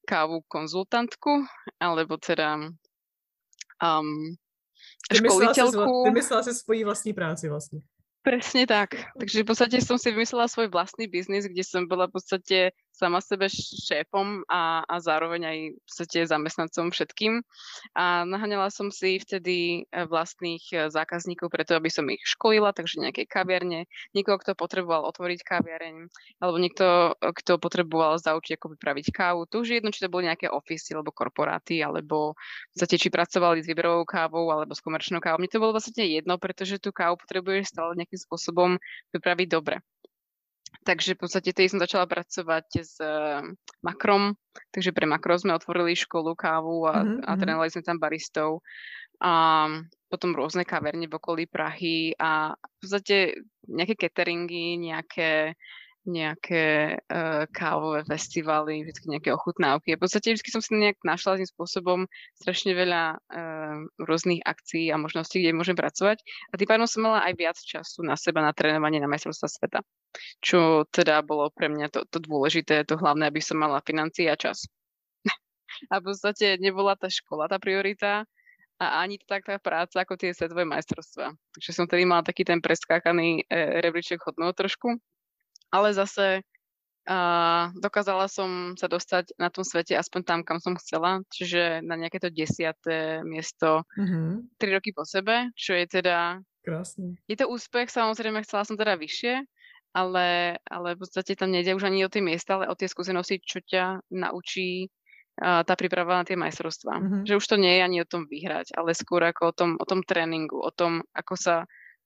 kávu 0.08 0.46
konzultantku, 0.48 1.44
alebo 1.82 2.18
teda 2.18 2.72
um, 3.84 4.38
školiteľku. 5.12 6.08
Ty 6.08 6.12
myslela 6.14 6.42
si 6.46 6.54
svoji 6.56 6.82
vlastní 6.86 7.12
práci 7.14 7.50
vlastne. 7.50 7.82
Presne 8.28 8.68
tak. 8.68 9.08
Takže 9.16 9.40
v 9.40 9.48
podstate 9.48 9.80
som 9.80 9.96
si 9.96 10.12
vymyslela 10.12 10.52
svoj 10.52 10.68
vlastný 10.68 11.08
biznis, 11.08 11.48
kde 11.48 11.64
som 11.64 11.88
bola 11.88 12.12
v 12.12 12.20
podstate 12.20 12.76
sama 12.98 13.22
sebe 13.22 13.46
šéfom 13.54 14.42
a, 14.50 14.82
a 14.90 14.96
zároveň 14.98 15.42
aj 15.46 15.58
v 15.70 15.82
podstate 15.86 16.26
zamestnancom 16.26 16.90
všetkým. 16.90 17.46
A 17.94 18.26
naháňala 18.26 18.74
som 18.74 18.90
si 18.90 19.22
vtedy 19.22 19.86
e, 19.86 20.02
vlastných 20.10 20.66
e, 20.74 20.76
zákazníkov 20.90 21.54
preto, 21.54 21.78
aby 21.78 21.94
som 21.94 22.10
ich 22.10 22.26
školila, 22.26 22.74
takže 22.74 22.98
nejaké 22.98 23.30
kaviarne, 23.30 23.86
niekoho, 24.18 24.42
kto 24.42 24.58
potreboval 24.58 25.06
otvoriť 25.14 25.40
kaviareň, 25.46 25.96
alebo 26.42 26.58
niekto, 26.58 27.14
e, 27.22 27.30
kto 27.38 27.62
potreboval 27.62 28.18
zaučiť, 28.18 28.58
ako 28.58 28.74
vypraviť 28.74 29.14
kávu. 29.14 29.46
Tu 29.46 29.62
už 29.62 29.70
jedno, 29.78 29.94
či 29.94 30.02
to 30.02 30.10
boli 30.10 30.26
nejaké 30.26 30.50
ofisy 30.50 30.98
alebo 30.98 31.14
korporáty, 31.14 31.86
alebo 31.86 32.34
v 32.34 32.70
podstate 32.74 32.98
či 32.98 33.14
pracovali 33.14 33.62
s 33.62 33.70
výberovou 33.70 34.10
kávou 34.10 34.50
alebo 34.50 34.74
s 34.74 34.82
komerčnou 34.82 35.22
kávou. 35.22 35.38
Mne 35.38 35.54
to 35.54 35.62
bolo 35.62 35.78
vlastne 35.78 36.02
jedno, 36.02 36.42
pretože 36.42 36.82
tú 36.82 36.90
kávu 36.90 37.22
potrebuješ 37.22 37.78
stále 37.78 37.94
nejakým 37.94 38.18
spôsobom 38.18 38.82
vypraviť 39.14 39.48
dobre. 39.54 39.86
Takže 40.86 41.16
v 41.16 41.22
podstate 41.22 41.52
tej 41.56 41.72
som 41.72 41.80
začala 41.82 42.06
pracovať 42.06 42.68
s 42.82 42.98
uh, 43.00 43.42
Makrom, 43.82 44.38
takže 44.74 44.94
pre 44.94 45.10
Makro 45.10 45.38
sme 45.38 45.58
otvorili 45.58 45.98
školu 45.98 46.34
kávu 46.38 46.86
a, 46.90 47.02
mm-hmm. 47.02 47.26
a 47.26 47.32
mhm. 47.34 47.40
trénovali 47.40 47.70
sme 47.74 47.84
tam 47.86 47.98
baristov. 47.98 48.62
A 49.18 49.66
potom 50.14 50.38
rôzne 50.38 50.62
kaverne 50.62 51.10
v 51.10 51.18
okolí 51.18 51.50
Prahy 51.50 52.14
a 52.22 52.54
v 52.54 52.76
podstate 52.78 53.42
nejaké 53.66 53.98
cateringy, 53.98 54.78
nejaké 54.78 55.58
nejaké 56.08 56.98
uh, 56.98 57.44
kávové 57.52 58.08
festivaly, 58.08 58.88
vždy 58.88 59.20
nejaké 59.20 59.30
ochutnávky. 59.36 59.96
V 59.96 60.02
podstate 60.02 60.34
vždy 60.34 60.50
som 60.50 60.64
si 60.64 60.74
nejak 60.74 60.98
našla 61.04 61.38
tým 61.38 61.48
spôsobom 61.48 62.00
strašne 62.40 62.72
veľa 62.72 63.20
uh, 63.20 63.78
rôznych 64.00 64.42
akcií 64.42 64.90
a 64.90 64.98
možností, 64.98 65.44
kde 65.44 65.54
môžem 65.54 65.76
pracovať. 65.76 66.24
A 66.52 66.58
tým 66.58 66.68
pádom 66.72 66.88
som 66.88 67.04
mala 67.04 67.28
aj 67.28 67.34
viac 67.36 67.58
času 67.60 68.08
na 68.08 68.16
seba 68.16 68.40
na 68.40 68.56
trénovanie 68.56 69.04
na 69.04 69.12
majstrovstva 69.12 69.48
sveta. 69.52 69.80
Čo 70.40 70.88
teda 70.90 71.22
bolo 71.22 71.52
pre 71.52 71.68
mňa 71.68 71.92
to, 71.92 72.08
to 72.08 72.24
dôležité, 72.24 72.88
to 72.88 72.96
hlavné, 72.96 73.28
aby 73.28 73.44
som 73.44 73.60
mala 73.60 73.84
financie 73.84 74.32
a 74.32 74.40
čas. 74.40 74.66
a 75.92 76.00
v 76.00 76.04
podstate 76.08 76.58
nebola 76.58 76.96
tá 76.96 77.12
škola 77.12 77.52
tá 77.52 77.60
priorita, 77.60 78.24
a 78.78 79.02
ani 79.02 79.18
tak 79.18 79.50
tá 79.50 79.58
práca 79.58 80.06
ako 80.06 80.14
tie 80.22 80.38
svetové 80.38 80.62
majstrovstvá. 80.62 81.34
Takže 81.34 81.72
som 81.74 81.90
tedy 81.90 82.06
mala 82.06 82.22
taký 82.22 82.46
ten 82.46 82.62
preskákaný 82.62 83.50
e, 83.50 83.82
rebríček 83.82 84.22
hodnou 84.22 84.54
trošku 84.54 85.02
ale 85.72 85.92
zase 85.92 86.42
uh, 87.08 87.72
dokázala 87.80 88.28
som 88.28 88.76
sa 88.76 88.88
dostať 88.88 89.36
na 89.40 89.48
tom 89.52 89.64
svete 89.64 89.96
aspoň 89.96 90.22
tam, 90.24 90.40
kam 90.44 90.60
som 90.60 90.76
chcela, 90.80 91.24
čiže 91.32 91.84
na 91.84 91.96
nejaké 91.96 92.20
to 92.20 92.30
desiaté 92.32 93.24
miesto 93.24 93.84
mm-hmm. 93.96 94.60
tri 94.60 94.70
roky 94.76 94.92
po 94.92 95.08
sebe, 95.08 95.52
čo 95.56 95.76
je 95.76 95.86
teda... 95.88 96.40
Krásne. 96.68 97.16
Je 97.32 97.40
to 97.40 97.48
úspech, 97.48 97.88
samozrejme 97.88 98.44
chcela 98.44 98.68
som 98.68 98.76
teda 98.76 99.00
vyššie, 99.00 99.40
ale, 99.96 100.60
ale 100.68 100.90
v 100.94 101.00
podstate 101.00 101.40
tam 101.40 101.56
nejde 101.56 101.72
už 101.74 101.88
ani 101.88 102.04
o 102.04 102.12
tie 102.12 102.20
miesta, 102.20 102.60
ale 102.60 102.68
o 102.68 102.76
tie 102.76 102.92
skúsenosti, 102.92 103.40
čo 103.40 103.64
ťa 103.64 104.04
naučí 104.12 104.92
uh, 105.42 105.64
tá 105.64 105.74
príprava 105.80 106.20
na 106.20 106.28
tie 106.28 106.36
majstrovstvá. 106.36 107.00
Mm-hmm. 107.00 107.24
Že 107.24 107.34
už 107.40 107.46
to 107.48 107.56
nie 107.56 107.80
je 107.80 107.82
ani 107.82 107.98
o 108.04 108.10
tom 108.10 108.28
vyhrať, 108.28 108.76
ale 108.76 108.92
skôr 108.92 109.24
ako 109.24 109.42
o 109.50 109.54
tom, 109.56 109.70
o 109.80 109.86
tom 109.88 110.04
tréningu, 110.04 110.60
o 110.60 110.72
tom, 110.76 111.02
ako 111.16 111.34
sa 111.40 111.56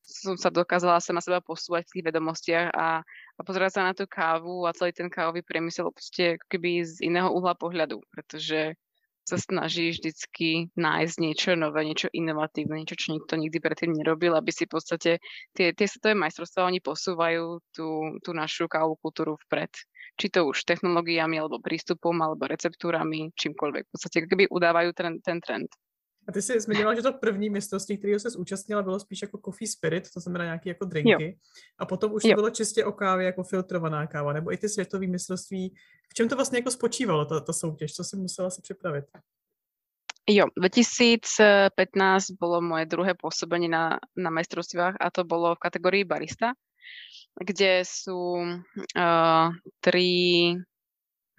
som 0.01 0.35
sa 0.35 0.49
dokázala 0.49 0.99
sama 0.99 1.21
seba 1.21 1.39
posúvať 1.39 1.87
v 1.87 1.93
tých 1.97 2.05
vedomostiach 2.11 2.67
a, 2.73 3.01
a 3.37 3.41
pozerať 3.41 3.71
sa 3.79 3.81
na 3.85 3.93
tú 3.93 4.09
kávu 4.09 4.65
a 4.65 4.75
celý 4.75 4.91
ten 4.91 5.07
kávový 5.07 5.45
priemysel 5.45 5.89
proste 5.93 6.41
keby 6.49 6.85
z 6.85 7.05
iného 7.05 7.29
uhla 7.31 7.53
pohľadu, 7.53 8.01
pretože 8.11 8.75
sa 9.21 9.37
snaží 9.37 9.93
vždycky 9.93 10.73
nájsť 10.73 11.15
niečo 11.21 11.49
nové, 11.53 11.85
niečo 11.85 12.09
inovatívne, 12.09 12.81
niečo, 12.81 12.97
čo 12.97 13.13
nikto 13.13 13.37
nikdy 13.37 13.57
predtým 13.61 13.93
nerobil, 13.93 14.33
aby 14.33 14.49
si 14.49 14.65
v 14.65 14.73
podstate 14.73 15.11
tie, 15.53 15.67
tie 15.71 15.87
svetové 15.87 16.17
majstrovstvá, 16.17 16.65
oni 16.65 16.81
posúvajú 16.81 17.61
tú, 17.69 18.17
tú 18.25 18.29
našu 18.33 18.65
kávovú 18.65 18.97
kultúru 18.97 19.37
vpred. 19.47 19.71
Či 20.17 20.27
to 20.33 20.49
už 20.49 20.65
technológiami, 20.67 21.39
alebo 21.39 21.63
prístupom, 21.63 22.17
alebo 22.19 22.49
receptúrami, 22.49 23.31
čímkoľvek. 23.37 23.83
V 23.87 23.91
podstate 23.93 24.17
keby 24.27 24.49
udávajú 24.51 24.89
ten, 24.91 25.21
ten 25.23 25.37
trend. 25.39 25.69
A 26.27 26.31
ty 26.31 26.41
jsi 26.41 26.59
zmiňovala, 26.59 26.95
že 26.95 27.01
to 27.01 27.13
první 27.13 27.49
mistrovství, 27.49 27.97
kterého 27.97 28.19
se 28.19 28.29
zúčastnila, 28.29 28.83
bylo 28.83 28.99
spíš 28.99 29.21
jako 29.21 29.37
coffee 29.45 29.67
spirit, 29.67 30.11
to 30.13 30.19
znamená 30.19 30.45
nějaké 30.45 30.69
jako 30.69 30.85
drinky. 30.85 31.23
Jo. 31.23 31.31
A 31.77 31.85
potom 31.85 32.13
už 32.13 32.23
to 32.23 32.35
bylo 32.35 32.49
čistě 32.49 32.85
o 32.85 32.91
kávě 32.91 33.25
jako 33.25 33.43
filtrovaná 33.43 34.07
káva, 34.07 34.33
nebo 34.33 34.53
i 34.53 34.57
ty 34.57 34.69
světové 34.69 35.07
mistrovství. 35.07 35.75
V 36.09 36.13
čem 36.13 36.29
to 36.29 36.35
vlastně 36.35 36.59
jako 36.59 36.71
spočívalo, 36.71 37.25
ta, 37.25 37.39
ta 37.39 37.53
soutěž? 37.53 37.93
Co 37.93 38.03
si 38.03 38.17
musela 38.17 38.49
si 38.49 38.61
připravit? 38.61 39.05
Jo, 40.29 40.45
2015 40.57 42.31
bolo 42.37 42.61
moje 42.61 42.85
druhé 42.85 43.17
pôsobenie 43.17 43.65
na, 43.65 43.97
na 44.13 44.29
majstrovstvách 44.29 45.01
a 45.01 45.09
to 45.09 45.25
bolo 45.25 45.57
v 45.57 45.63
kategórii 45.65 46.05
barista, 46.05 46.53
kde 47.35 47.81
sú 47.81 48.37
uh, 48.37 49.47
tri 49.81 50.09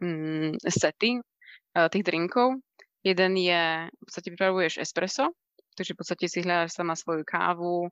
mm, 0.02 0.58
sety 0.66 1.22
uh, 1.22 1.86
tých 1.88 2.04
drinkov 2.04 2.58
Jeden 3.02 3.32
je, 3.34 3.90
v 3.90 4.04
podstate 4.06 4.30
pripravuješ 4.30 4.78
espresso, 4.78 5.34
takže 5.74 5.92
v 5.94 5.98
podstate 5.98 6.24
si 6.30 6.38
hľadáš 6.42 6.78
sama 6.78 6.94
svoju 6.94 7.26
kávu, 7.26 7.90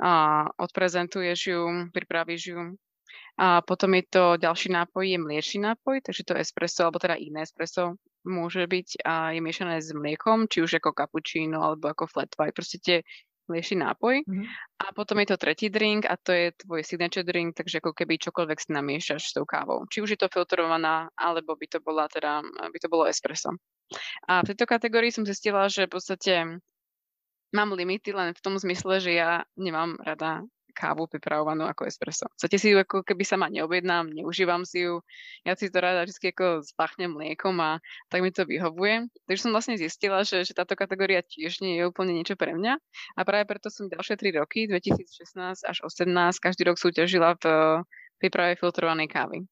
a 0.00 0.12
odprezentuješ 0.56 1.40
ju, 1.52 1.60
pripravíš 1.92 2.42
ju. 2.56 2.60
A 3.40 3.64
potom 3.64 3.96
je 3.96 4.04
to 4.04 4.24
ďalší 4.36 4.68
nápoj, 4.72 5.04
je 5.04 5.18
mliečný 5.18 5.58
nápoj, 5.72 6.04
takže 6.04 6.28
to 6.28 6.36
espresso, 6.36 6.84
alebo 6.84 7.00
teda 7.00 7.16
iné 7.16 7.44
espresso 7.44 7.96
môže 8.24 8.60
byť 8.68 9.00
a 9.04 9.32
je 9.32 9.40
miešané 9.40 9.80
s 9.80 9.96
mliekom, 9.96 10.44
či 10.44 10.60
už 10.60 10.76
ako 10.76 10.92
cappuccino 10.92 11.64
alebo 11.64 11.88
ako 11.88 12.04
flat 12.04 12.28
white, 12.36 12.52
proste 12.52 12.76
tie 12.76 13.00
mliečný 13.50 13.82
nápoj. 13.82 14.22
Mm-hmm. 14.22 14.46
A 14.80 14.84
potom 14.94 15.18
je 15.18 15.28
to 15.34 15.36
tretí 15.36 15.66
drink 15.66 16.06
a 16.06 16.14
to 16.14 16.30
je 16.30 16.54
tvoj 16.62 16.86
signature 16.86 17.26
drink, 17.26 17.58
takže 17.58 17.82
ako 17.82 17.90
keby 17.90 18.16
čokoľvek 18.22 18.58
si 18.62 18.70
namiešaš 18.70 19.22
s 19.28 19.34
tou 19.34 19.42
kávou. 19.42 19.84
Či 19.90 20.06
už 20.06 20.14
je 20.14 20.20
to 20.22 20.30
filtrovaná, 20.30 21.10
alebo 21.18 21.58
by 21.58 21.66
to 21.66 21.82
bola 21.82 22.06
teda, 22.06 22.40
by 22.46 22.78
to 22.78 22.86
bolo 22.86 23.10
espresso. 23.10 23.50
A 24.30 24.46
v 24.46 24.54
tejto 24.54 24.70
kategórii 24.70 25.10
som 25.10 25.26
zistila, 25.26 25.66
že 25.66 25.90
v 25.90 25.92
podstate 25.98 26.34
mám 27.50 27.74
limity 27.74 28.14
len 28.14 28.30
v 28.30 28.40
tom 28.40 28.54
zmysle, 28.54 29.02
že 29.02 29.18
ja 29.18 29.42
nemám 29.58 29.98
rada 29.98 30.46
kávu 30.70 31.06
pripravovanú 31.06 31.66
ako 31.66 31.86
espresso. 31.86 32.26
Chcete 32.38 32.56
si 32.56 32.66
ju 32.72 32.80
ako 32.80 33.02
keby 33.02 33.22
sama 33.26 33.46
neobjednám, 33.52 34.10
neužívam 34.10 34.62
si 34.64 34.86
ju, 34.86 35.02
ja 35.44 35.54
si 35.54 35.68
to 35.68 35.78
rada 35.82 36.06
vždy 36.06 36.32
ako 36.32 36.64
spachnem 36.64 37.12
mliekom 37.12 37.58
a 37.60 37.82
tak 38.08 38.22
mi 38.24 38.30
to 38.30 38.46
vyhovuje. 38.46 39.10
Takže 39.26 39.40
som 39.42 39.52
vlastne 39.54 39.76
zistila, 39.76 40.22
že, 40.22 40.46
že 40.46 40.56
táto 40.56 40.74
kategória 40.78 41.20
tiež 41.20 41.60
nie 41.60 41.78
je 41.78 41.88
úplne 41.90 42.14
niečo 42.14 42.34
pre 42.34 42.54
mňa 42.56 42.78
a 43.16 43.20
práve 43.22 43.44
preto 43.46 43.68
som 43.68 43.90
ďalšie 43.90 44.16
3 44.16 44.40
roky, 44.40 44.70
2016 44.70 45.66
až 45.66 45.76
2018, 45.82 46.38
každý 46.38 46.62
rok 46.66 46.76
súťažila 46.78 47.36
v 47.40 47.44
príprave 48.20 48.56
filtrovanej 48.60 49.08
kávy. 49.08 49.44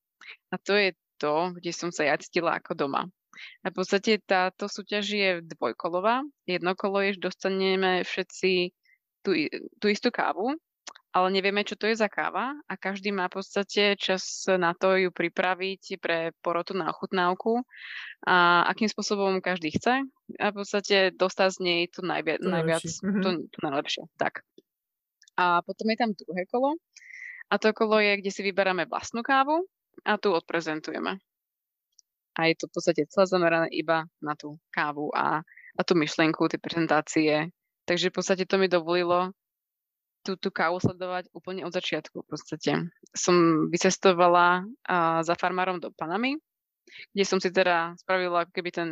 A 0.52 0.61
to 0.61 0.76
je 0.76 0.92
to, 1.18 1.57
kde 1.57 1.72
som 1.74 1.90
sa 1.90 2.07
ja 2.07 2.14
cítila 2.20 2.61
ako 2.61 2.76
doma. 2.76 3.02
A 3.62 3.70
v 3.70 3.74
podstate 3.74 4.18
táto 4.22 4.66
súťaž 4.66 5.04
je 5.09 5.31
dvojkolová. 5.46 6.26
Jedno 6.46 6.74
kolo 6.74 7.02
je, 7.02 7.18
že 7.18 7.26
dostaneme 7.31 8.02
všetci 8.02 8.74
tú, 9.22 9.31
tú 9.78 9.87
istú 9.90 10.11
kávu, 10.11 10.59
ale 11.18 11.35
nevieme, 11.35 11.66
čo 11.66 11.74
to 11.74 11.90
je 11.90 11.98
za 11.98 12.07
káva 12.07 12.54
a 12.70 12.74
každý 12.78 13.11
má 13.11 13.26
v 13.26 13.42
podstate 13.42 13.98
čas 13.98 14.46
na 14.46 14.72
to 14.78 14.94
ju 14.94 15.11
pripraviť 15.11 15.98
pre 15.98 16.31
porotu 16.38 16.78
na 16.78 16.94
ochutnávku 16.94 17.66
a 18.22 18.66
akým 18.70 18.87
spôsobom 18.87 19.42
každý 19.42 19.74
chce 19.74 20.07
a 20.38 20.46
v 20.50 20.57
podstate 20.57 21.11
dostať 21.12 21.48
z 21.54 21.59
nej 21.59 21.81
to 21.90 22.07
najviac, 22.07 22.38
to 22.38 22.48
najviac 22.48 22.83
mhm. 22.83 23.20
to, 23.22 23.28
to 23.50 23.59
najlepšie. 23.66 24.04
Tak. 24.16 24.46
A 25.38 25.62
potom 25.66 25.87
je 25.90 25.96
tam 25.98 26.11
druhé 26.14 26.46
kolo 26.46 26.78
a 27.50 27.54
to 27.59 27.74
kolo 27.74 27.98
je, 27.98 28.22
kde 28.22 28.31
si 28.31 28.40
vyberáme 28.46 28.87
vlastnú 28.87 29.26
kávu 29.26 29.66
a 30.07 30.14
tu 30.16 30.31
odprezentujeme 30.31 31.18
a 32.38 32.46
je 32.46 32.54
to 32.54 32.70
v 32.70 32.72
podstate 32.78 33.11
celé 33.11 33.26
zamerané 33.26 33.68
iba 33.74 34.07
na 34.22 34.38
tú 34.38 34.62
kávu 34.70 35.11
a, 35.11 35.42
a 35.74 35.81
tú 35.83 35.98
myšlienku, 35.98 36.46
tie 36.46 36.62
prezentácie. 36.62 37.50
Takže 37.83 38.14
v 38.14 38.14
podstate 38.14 38.44
to 38.46 38.62
mi 38.62 38.70
dovolilo 38.70 39.35
tú, 40.22 40.37
tú 40.37 40.48
kávu 40.52 40.78
sledovať 40.83 41.31
úplne 41.33 41.64
od 41.64 41.72
začiatku. 41.72 42.24
V 42.24 42.28
podstate 42.28 42.90
som 43.14 43.68
vycestovala 43.70 44.64
uh, 44.64 45.20
za 45.24 45.35
farmárom 45.38 45.78
do 45.78 45.90
Panamy, 45.94 46.37
kde 47.12 47.24
som 47.24 47.38
si 47.38 47.52
teda 47.52 47.94
spravila 48.00 48.48
keby 48.48 48.70
ten, 48.72 48.90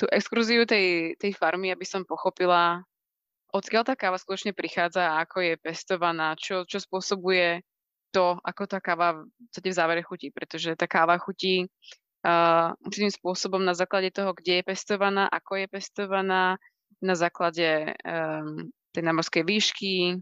tú 0.00 0.08
exkurziu 0.08 0.64
tej, 0.64 1.14
tej 1.20 1.32
farmy, 1.36 1.70
aby 1.72 1.84
som 1.84 2.04
pochopila, 2.04 2.82
odkiaľ 3.52 3.82
tá 3.86 3.94
káva 3.94 4.16
skutočne 4.16 4.56
prichádza 4.56 5.04
a 5.04 5.22
ako 5.24 5.44
je 5.44 5.54
pestovaná, 5.60 6.36
čo, 6.36 6.64
čo 6.64 6.80
spôsobuje 6.80 7.62
to, 8.14 8.40
ako 8.40 8.62
tá 8.64 8.78
káva 8.80 9.20
v 9.20 9.72
závere 9.72 10.00
chutí, 10.00 10.32
pretože 10.32 10.72
tá 10.72 10.88
káva 10.88 11.20
chutí 11.20 11.68
uh, 12.24 12.72
určitým 12.80 13.12
spôsobom 13.12 13.60
na 13.60 13.76
základe 13.76 14.08
toho, 14.08 14.32
kde 14.32 14.60
je 14.60 14.64
pestovaná, 14.64 15.28
ako 15.28 15.60
je 15.60 15.66
pestovaná, 15.68 16.56
na 17.02 17.12
základe 17.12 17.92
um, 18.08 18.72
tej 18.96 19.02
námorskej 19.04 19.44
výšky 19.44 20.16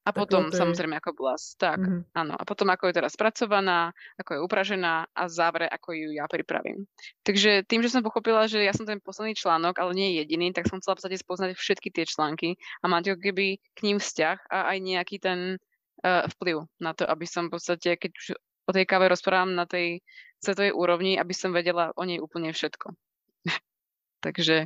a 0.00 0.10
potom 0.16 0.48
Takové. 0.48 0.56
samozrejme 0.56 0.94
ako 0.96 1.10
bola, 1.12 1.36
tak, 1.60 1.80
mm-hmm. 1.84 2.16
áno, 2.16 2.32
a 2.32 2.42
potom 2.48 2.72
ako 2.72 2.88
je 2.88 2.96
teraz 2.96 3.12
spracovaná, 3.12 3.92
ako 4.16 4.30
je 4.32 4.40
upražená 4.40 5.04
a 5.12 5.22
závere 5.28 5.68
ako 5.68 5.92
ju 5.92 6.08
ja 6.16 6.24
pripravím. 6.24 6.88
Takže 7.20 7.68
tým, 7.68 7.84
že 7.84 7.92
som 7.92 8.00
pochopila, 8.00 8.48
že 8.48 8.64
ja 8.64 8.72
som 8.72 8.88
ten 8.88 8.96
posledný 9.04 9.36
článok, 9.36 9.76
ale 9.76 9.92
nie 9.92 10.16
jediný, 10.16 10.56
tak 10.56 10.72
som 10.72 10.80
chcela 10.80 10.96
v 10.96 11.04
podstate 11.04 11.20
spoznať 11.20 11.50
všetky 11.52 11.92
tie 11.92 12.08
články 12.08 12.56
a 12.80 12.88
mať 12.88 13.12
ako 13.12 13.20
keby 13.28 13.46
k 13.76 13.80
ním 13.84 14.00
vzťah 14.00 14.48
a 14.48 14.58
aj 14.72 14.76
nejaký 14.80 15.16
ten 15.20 15.60
uh, 16.00 16.24
vplyv 16.36 16.64
na 16.80 16.96
to, 16.96 17.04
aby 17.04 17.28
som 17.28 17.52
v 17.52 17.60
podstate, 17.60 18.00
keď 18.00 18.10
už 18.16 18.26
o 18.40 18.72
tej 18.72 18.88
káve 18.88 19.04
rozprávam 19.04 19.52
na 19.52 19.68
tej 19.68 20.00
svetovej 20.40 20.72
úrovni, 20.72 21.20
aby 21.20 21.36
som 21.36 21.52
vedela 21.52 21.92
o 21.92 22.02
nej 22.08 22.16
úplne 22.16 22.56
všetko. 22.56 22.96
Takže 24.24 24.64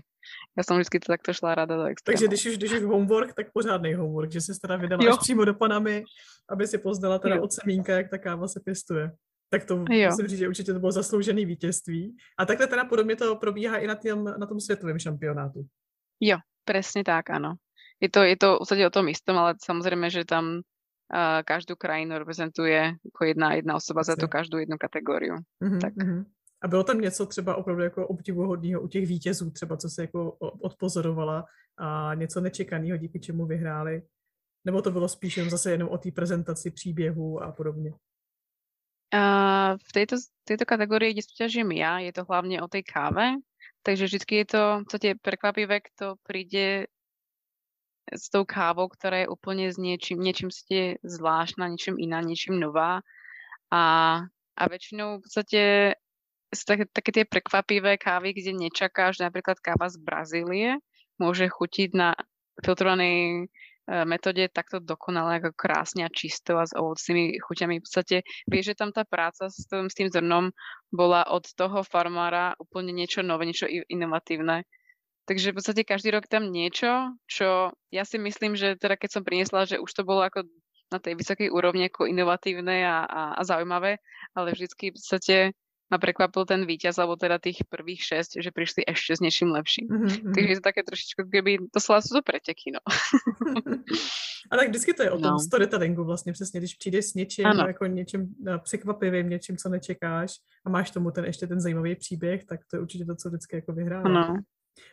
já 0.57 0.63
jsem 0.63 0.77
vždycky 0.77 1.01
to 1.01 1.13
takto 1.13 1.33
šla 1.33 1.55
ráda 1.55 1.77
do 1.77 1.85
extrému. 1.85 2.15
Takže 2.15 2.27
když 2.27 2.47
už, 2.47 2.57
když 2.59 2.73
už 2.73 2.83
homework, 2.83 3.35
tak 3.35 3.53
pořádný 3.53 3.95
homework, 3.95 4.33
že 4.33 4.41
jsi 4.41 4.61
teda 4.61 4.77
vydala 4.77 5.05
jo. 5.05 5.13
až 5.13 5.19
přímo 5.19 5.45
do 5.45 5.55
Panamy, 5.55 6.05
aby 6.51 6.67
si 6.67 6.79
poznala 6.79 7.19
teda 7.19 7.35
jo. 7.35 7.43
od 7.43 7.53
semínka, 7.53 7.93
jak 7.93 8.11
ta 8.11 8.19
káva 8.19 8.49
se 8.49 8.61
pěstuje. 8.61 9.13
Tak 9.51 9.65
to 9.65 9.85
jo. 9.91 10.11
musím 10.11 10.27
říct, 10.27 10.39
že 10.39 10.49
určitě 10.49 10.73
to 10.73 10.81
bylo 10.81 10.93
zasloužený 10.93 11.47
vítězství. 11.47 12.17
A 12.39 12.47
takhle 12.47 12.67
teda 12.67 12.85
podobně 12.85 13.17
to 13.17 13.37
probíhá 13.37 13.79
i 13.79 13.87
na, 13.87 13.95
tým, 13.95 14.25
na 14.25 14.47
tom 14.47 14.61
světovém 14.61 14.99
šampionátu. 14.99 15.67
Jo, 16.21 16.39
presne 16.65 17.05
tak, 17.05 17.31
áno. 17.31 17.61
Je 18.01 18.09
to, 18.09 18.23
je 18.23 18.37
to 18.37 18.59
v 18.59 18.87
o 18.87 18.91
tom 18.91 19.09
istom, 19.09 19.37
ale 19.39 19.55
samozrejme, 19.61 20.11
že 20.11 20.25
tam 20.27 20.61
uh, 20.61 21.41
každú 21.45 21.77
krajinu 21.77 22.19
reprezentuje 22.19 22.97
jako 23.05 23.23
jedna, 23.25 23.55
jedna 23.55 23.75
osoba 23.77 24.01
Jasne. 24.01 24.13
za 24.13 24.17
tu 24.17 24.27
každou 24.29 24.59
jednu 24.59 24.77
kategóriu. 24.79 25.37
Mm-hmm, 25.63 25.81
tak. 25.81 25.93
Mm-hmm. 25.95 26.21
A 26.65 26.69
bylo 26.69 26.85
tam 26.85 27.01
něco 27.01 27.27
třeba 27.27 27.57
opravdu 27.57 27.83
jako 27.83 28.07
obdivuhodného 28.07 28.81
u 28.81 28.89
těch 28.89 29.07
vítězů, 29.07 29.51
třeba 29.51 29.77
co 29.77 29.89
se 29.89 30.03
jako 30.03 30.33
odpozorovala 30.41 31.45
a 31.77 32.15
něco 32.15 32.41
nečekaného, 32.41 32.97
díky 32.97 33.21
čemu 33.21 33.47
vyhráli? 33.47 34.03
Nebo 34.65 34.83
to 34.83 34.91
bylo 34.91 35.09
spíš 35.09 35.37
jen 35.37 35.51
zase 35.51 35.71
jenom 35.71 35.89
o 35.89 35.99
té 35.99 36.11
prezentaci 36.11 36.71
příběhu 36.71 37.43
a 37.43 37.53
podobně? 37.53 37.91
Uh, 39.15 39.77
v 39.89 39.93
tejto, 39.93 40.17
tejto 40.45 40.65
kategórii, 40.65 41.13
kde 41.13 41.23
súťažím 41.23 41.71
ja, 41.71 42.03
je 42.03 42.11
to 42.11 42.25
hlavne 42.25 42.59
o 42.59 42.67
tej 42.67 42.83
káve, 42.83 43.39
takže 43.87 44.11
vždy 44.11 44.37
je 44.43 44.47
to, 44.49 44.65
co 44.91 44.97
tie 44.99 45.15
prekvapivé, 45.15 45.81
kto 45.85 46.19
príde 46.27 46.91
s 48.11 48.27
tou 48.27 48.43
kávou, 48.43 48.89
ktorá 48.89 49.23
je 49.23 49.31
úplne 49.31 49.71
s 49.71 49.79
niečím, 49.79 50.19
niečím 50.19 50.51
ste 50.51 50.99
zvláštna, 51.05 51.69
niečím 51.69 51.95
iná, 52.01 52.25
niečím 52.25 52.59
nová. 52.59 53.07
A, 53.71 53.83
a 54.57 54.63
väčšinou 54.67 55.21
v 55.21 55.23
podstate 55.23 55.61
sú 56.55 56.65
také, 56.65 56.85
také 56.91 57.11
tie 57.11 57.25
prekvapivé 57.27 57.99
kávy, 58.01 58.35
kde 58.35 58.55
nečakáš, 58.55 59.21
napríklad 59.21 59.59
káva 59.61 59.91
z 59.91 59.99
Brazílie 60.01 60.71
môže 61.19 61.47
chutiť 61.47 61.91
na 61.95 62.15
filtrovanej 62.63 63.19
e, 63.19 64.03
metóde 64.07 64.51
takto 64.51 64.83
dokonale, 64.83 65.39
ako 65.39 65.55
krásne 65.55 66.07
a 66.07 66.11
čisto 66.11 66.59
a 66.59 66.67
s 66.67 66.75
ovocnými 66.75 67.39
chuťami. 67.39 67.79
V 67.79 67.85
podstate 67.85 68.17
vieš, 68.51 68.75
že 68.75 68.79
tam 68.79 68.91
tá 68.91 69.07
práca 69.07 69.47
s 69.51 69.67
tým, 69.67 69.87
s 69.87 69.95
tým 69.95 70.09
zrnom 70.11 70.51
bola 70.91 71.27
od 71.31 71.47
toho 71.55 71.83
farmára 71.87 72.59
úplne 72.59 72.91
niečo 72.91 73.23
nové, 73.23 73.47
niečo 73.47 73.67
inovatívne 73.67 74.67
Takže 75.25 75.53
v 75.53 75.57
podstate 75.57 75.89
každý 75.89 76.13
rok 76.13 76.29
tam 76.29 76.53
niečo, 76.53 77.17
čo 77.25 77.73
ja 77.89 78.05
si 78.05 78.21
myslím, 78.21 78.61
že 78.61 78.77
teda 78.77 79.01
keď 79.01 79.11
som 79.11 79.23
priniesla, 79.25 79.65
že 79.65 79.81
už 79.81 79.89
to 79.89 80.05
bolo 80.05 80.21
ako 80.21 80.45
na 80.93 81.01
tej 81.01 81.17
vysokej 81.17 81.49
úrovni 81.49 81.89
ako 81.89 82.05
inovatívne 82.05 82.85
a, 82.85 83.09
a, 83.09 83.23
a 83.41 83.41
zaujímavé, 83.41 84.05
ale 84.37 84.53
vždycky 84.53 84.93
v 84.93 85.01
podstate 85.01 85.37
ma 85.95 86.03
prekvapil 86.03 86.43
ten 86.43 86.67
víťaz, 86.67 86.99
alebo 86.99 87.15
teda 87.15 87.39
tých 87.39 87.63
prvých 87.71 88.03
šesť, 88.03 88.43
že 88.43 88.51
prišli 88.51 88.83
ešte 88.83 89.15
s 89.15 89.21
niečím 89.23 89.55
lepším. 89.55 89.87
Mm-hmm. 89.87 90.35
Takže 90.35 90.51
je 90.51 90.59
to 90.59 90.67
také 90.67 90.83
trošičku, 90.83 91.21
keby 91.31 91.71
to 91.71 91.79
sú 91.79 91.95
to 91.95 92.23
preteky, 92.27 92.75
no. 92.75 92.83
A 94.51 94.57
tak 94.57 94.69
vždycky 94.69 94.93
to 94.93 95.03
je 95.03 95.11
o 95.11 95.19
tom 95.19 95.31
no. 95.31 95.39
storytellingu 95.39 96.05
vlastně 96.05 96.33
přesně, 96.33 96.61
když 96.61 96.75
přijdeš 96.75 97.05
s 97.05 97.15
něčím, 97.15 97.47
ano. 97.47 97.65
jako 97.67 97.87
něčím 97.87 98.35
no, 98.43 98.59
překvapivým, 98.59 99.29
něčím, 99.29 99.57
co 99.57 99.69
nečekáš 99.69 100.33
a 100.67 100.71
máš 100.71 100.91
tomu 100.91 101.11
ten 101.11 101.25
ještě 101.25 101.47
ten 101.47 101.61
zajímavý 101.61 101.97
příběh, 101.97 102.45
tak 102.45 102.61
to 102.71 102.77
je 102.77 102.81
určitě 102.81 103.05
to, 103.05 103.17
co 103.17 103.29
vždycky 103.29 103.57
jako 103.57 103.73
vyhrává. 103.73 104.05
Ano. 104.05 104.37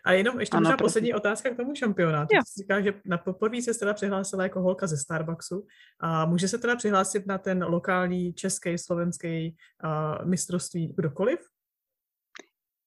A 0.04 0.12
jenom 0.12 0.40
ještě 0.40 0.58
ano, 0.58 0.64
možná 0.64 0.78
prosím. 0.78 0.86
poslední 0.86 1.14
otázka 1.14 1.50
k 1.50 1.58
tomu 1.58 1.76
šampionátu. 1.76 2.36
Jo. 2.36 2.42
Říká, 2.58 2.82
že 2.82 2.94
na 3.06 3.18
poprvé 3.18 3.62
se 3.62 3.74
teda 3.74 3.94
přihlásila 3.94 4.44
jako 4.44 4.62
holka 4.62 4.88
ze 4.88 4.98
Starbucksu 4.98 5.68
a 6.00 6.26
může 6.26 6.48
se 6.48 6.58
teda 6.58 6.76
přihlásit 6.76 7.26
na 7.26 7.38
ten 7.38 7.64
lokální 7.64 8.34
český, 8.34 8.78
slovenský 8.78 9.56
uh, 9.84 10.26
mistrovství 10.26 10.94
kdokoliv? 10.98 11.40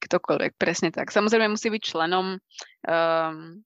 Ktokoľvek, 0.05 0.61
presne 0.61 0.93
tak. 0.93 1.09
Samozrejme 1.09 1.57
musí 1.57 1.73
byť 1.73 1.81
členom 1.81 2.37
um, 2.37 3.65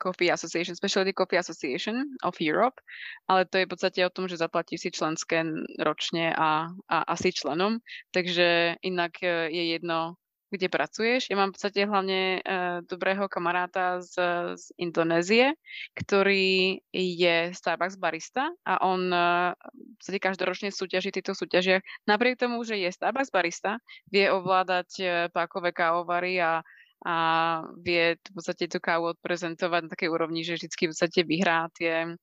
Coffee 0.00 0.32
Association, 0.32 0.76
Specialty 0.76 1.12
Coffee 1.12 1.36
Association 1.36 2.16
of 2.24 2.40
Europe, 2.40 2.80
ale 3.28 3.44
to 3.44 3.58
je 3.58 3.66
v 3.66 3.72
podstate 3.76 4.00
o 4.04 4.12
tom, 4.12 4.28
že 4.28 4.40
zaplatí 4.40 4.80
si 4.80 4.92
členské 4.92 5.44
ročne 5.80 6.32
a, 6.36 6.72
a 6.88 6.96
asi 7.12 7.32
členom, 7.32 7.80
takže 8.12 8.76
inak 8.84 9.20
e, 9.20 9.52
je 9.52 9.64
jedno, 9.76 10.16
kde 10.50 10.66
pracuješ. 10.70 11.28
Ja 11.30 11.36
mám 11.36 11.50
v 11.50 11.54
podstate 11.58 11.86
hlavne 11.86 12.40
uh, 12.40 12.80
dobrého 12.86 13.26
kamaráta 13.26 14.00
z, 14.02 14.14
z 14.54 14.64
Indonézie, 14.78 15.58
ktorý 15.98 16.78
je 16.94 17.36
Starbucks 17.50 17.98
barista 17.98 18.50
a 18.62 18.80
on 18.86 19.10
uh, 19.10 19.52
v 19.54 19.94
podstate 19.98 20.20
každoročne 20.22 20.68
súťaží 20.70 21.10
v 21.10 21.16
týchto 21.20 21.34
súťažiach. 21.34 21.82
Napriek 22.06 22.38
tomu, 22.38 22.62
že 22.62 22.78
je 22.78 22.90
Starbucks 22.90 23.34
barista, 23.34 23.82
vie 24.10 24.30
ovládať 24.30 24.90
uh, 25.02 25.08
pákové 25.34 25.74
kávovary 25.74 26.38
a 26.38 26.62
a 27.04 27.60
vie 27.76 28.16
v 28.16 28.30
podstate 28.32 28.72
tú 28.72 28.80
kávu 28.80 29.12
odprezentovať 29.12 29.80
na 29.84 29.92
takej 29.92 30.08
úrovni, 30.08 30.42
že 30.42 30.56
vždy 30.56 30.66
v 30.74 30.90
podstate 30.90 31.20
vyhrá 31.28 31.68
tie 31.76 32.16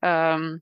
um, 0.00 0.58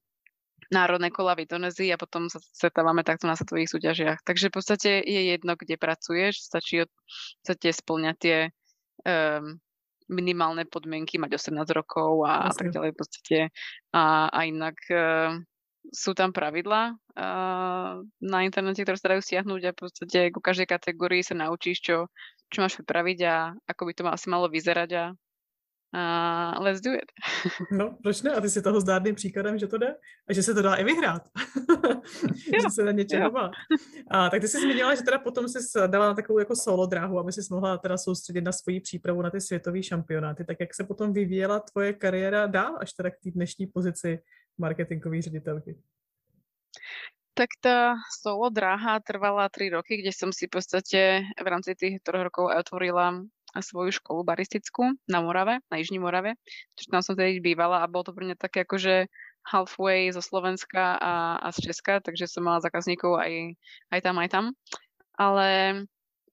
národné 0.72 1.12
kola 1.12 1.36
v 1.36 1.44
Indonézii 1.44 1.92
a 1.92 2.00
potom 2.00 2.32
sa 2.32 2.40
stretávame 2.40 3.04
takto 3.04 3.28
na 3.28 3.36
svetových 3.36 3.70
súťažiach. 3.76 4.18
Takže 4.24 4.48
v 4.48 4.54
podstate 4.56 4.90
je 5.04 5.20
jedno, 5.36 5.54
kde 5.54 5.76
pracuješ, 5.76 6.40
stačí 6.40 6.82
v 6.82 6.90
podstate 7.44 7.68
splňať 7.70 8.16
tie 8.16 8.38
um, 9.04 9.60
minimálne 10.08 10.64
podmienky, 10.64 11.20
mať 11.20 11.36
18 11.38 11.62
rokov 11.76 12.24
a, 12.24 12.48
a 12.48 12.50
tak 12.50 12.72
ďalej 12.72 12.96
v 12.96 12.98
podstate. 12.98 13.38
A, 13.92 14.32
a 14.32 14.38
inak 14.48 14.80
uh, 14.88 15.36
sú 15.92 16.16
tam 16.16 16.32
pravidlá 16.32 16.96
uh, 16.96 17.92
na 18.22 18.38
internete, 18.42 18.82
ktoré 18.82 18.96
sa 18.96 19.12
dajú 19.12 19.22
stiahnuť 19.22 19.62
a 19.68 19.74
v 19.74 19.78
podstate 19.78 20.18
ku 20.32 20.40
každej 20.40 20.66
kategórii 20.70 21.20
sa 21.20 21.36
naučíš, 21.36 21.84
čo, 21.84 21.96
čo 22.48 22.58
máš 22.64 22.80
pripraviť 22.80 23.18
a 23.28 23.52
ako 23.68 23.82
by 23.88 23.92
to 23.92 24.02
asi 24.08 24.26
malo 24.32 24.46
vyzerať 24.48 24.90
a 24.96 25.04
Uh, 25.94 26.64
let's 26.64 26.80
do 26.80 26.92
it. 26.92 27.04
no, 27.70 27.98
proč 28.02 28.22
ne? 28.22 28.32
A 28.32 28.40
ty 28.40 28.50
si 28.50 28.62
toho 28.62 28.80
zdárným 28.80 29.14
příkladem, 29.14 29.58
že 29.58 29.66
to 29.66 29.78
jde 29.78 29.94
a 30.28 30.32
že 30.32 30.42
se 30.42 30.54
to 30.54 30.62
dá 30.62 30.74
i 30.74 30.84
vyhrát. 30.84 31.22
že 32.62 32.70
se 32.70 32.84
na 32.84 32.92
něčeho 32.92 33.30
má. 33.30 33.50
A 34.10 34.30
tak 34.30 34.40
ty 34.40 34.48
jsi 34.48 34.60
zmínila, 34.60 34.94
že 34.94 35.02
teda 35.02 35.18
potom 35.18 35.48
jsi 35.48 35.58
dala 35.86 36.06
na 36.06 36.14
takovou 36.14 36.38
jako 36.38 36.56
solo 36.56 36.86
dráhu, 36.86 37.18
aby 37.18 37.32
si 37.32 37.40
mohla 37.50 37.78
teda 37.78 37.98
soustředit 37.98 38.40
na 38.40 38.52
svoji 38.52 38.80
přípravu 38.80 39.22
na 39.22 39.30
ty 39.30 39.40
světové 39.40 39.82
šampionáty. 39.82 40.44
Tak 40.44 40.56
jak 40.60 40.74
se 40.74 40.84
potom 40.84 41.12
vyvíjela 41.12 41.60
tvoje 41.60 41.92
kariéra 41.92 42.46
dál 42.46 42.76
až 42.80 42.92
teda 42.92 43.10
k 43.10 43.18
té 43.22 43.30
dnešní 43.30 43.66
pozici 43.66 44.18
marketingové 44.58 45.22
ředitelky? 45.22 45.78
Tak 47.32 47.48
tá 47.64 47.96
solo 48.20 48.52
dráha 48.52 49.00
trvala 49.00 49.48
3 49.48 49.72
roky, 49.72 49.96
kde 49.96 50.12
som 50.12 50.36
si 50.36 50.44
v 50.48 50.52
podstate 50.52 51.00
v 51.24 51.46
rámci 51.48 51.72
tých 51.72 52.04
troch 52.04 52.28
rokov 52.28 52.52
otvorila 52.52 53.24
svoju 53.60 53.92
školu 53.92 54.24
baristickú 54.24 54.96
na 55.04 55.20
Morave, 55.20 55.60
na 55.68 55.76
Jižní 55.76 56.00
Morave. 56.00 56.40
Čiže 56.78 56.88
tam 56.88 57.02
som 57.04 57.14
tedy 57.18 57.42
bývala 57.44 57.84
a 57.84 57.90
bolo 57.90 58.08
to 58.08 58.16
pre 58.16 58.24
mňa 58.24 58.40
také 58.40 58.64
akože 58.64 59.10
halfway 59.42 60.08
zo 60.14 60.22
Slovenska 60.22 60.96
a, 60.96 61.36
a 61.42 61.48
z 61.50 61.70
Česka, 61.70 62.00
takže 62.00 62.30
som 62.30 62.46
mala 62.46 62.62
zákazníkov 62.62 63.18
aj, 63.18 63.58
aj 63.90 64.00
tam, 64.00 64.16
aj 64.22 64.28
tam. 64.30 64.44
Ale 65.18 65.48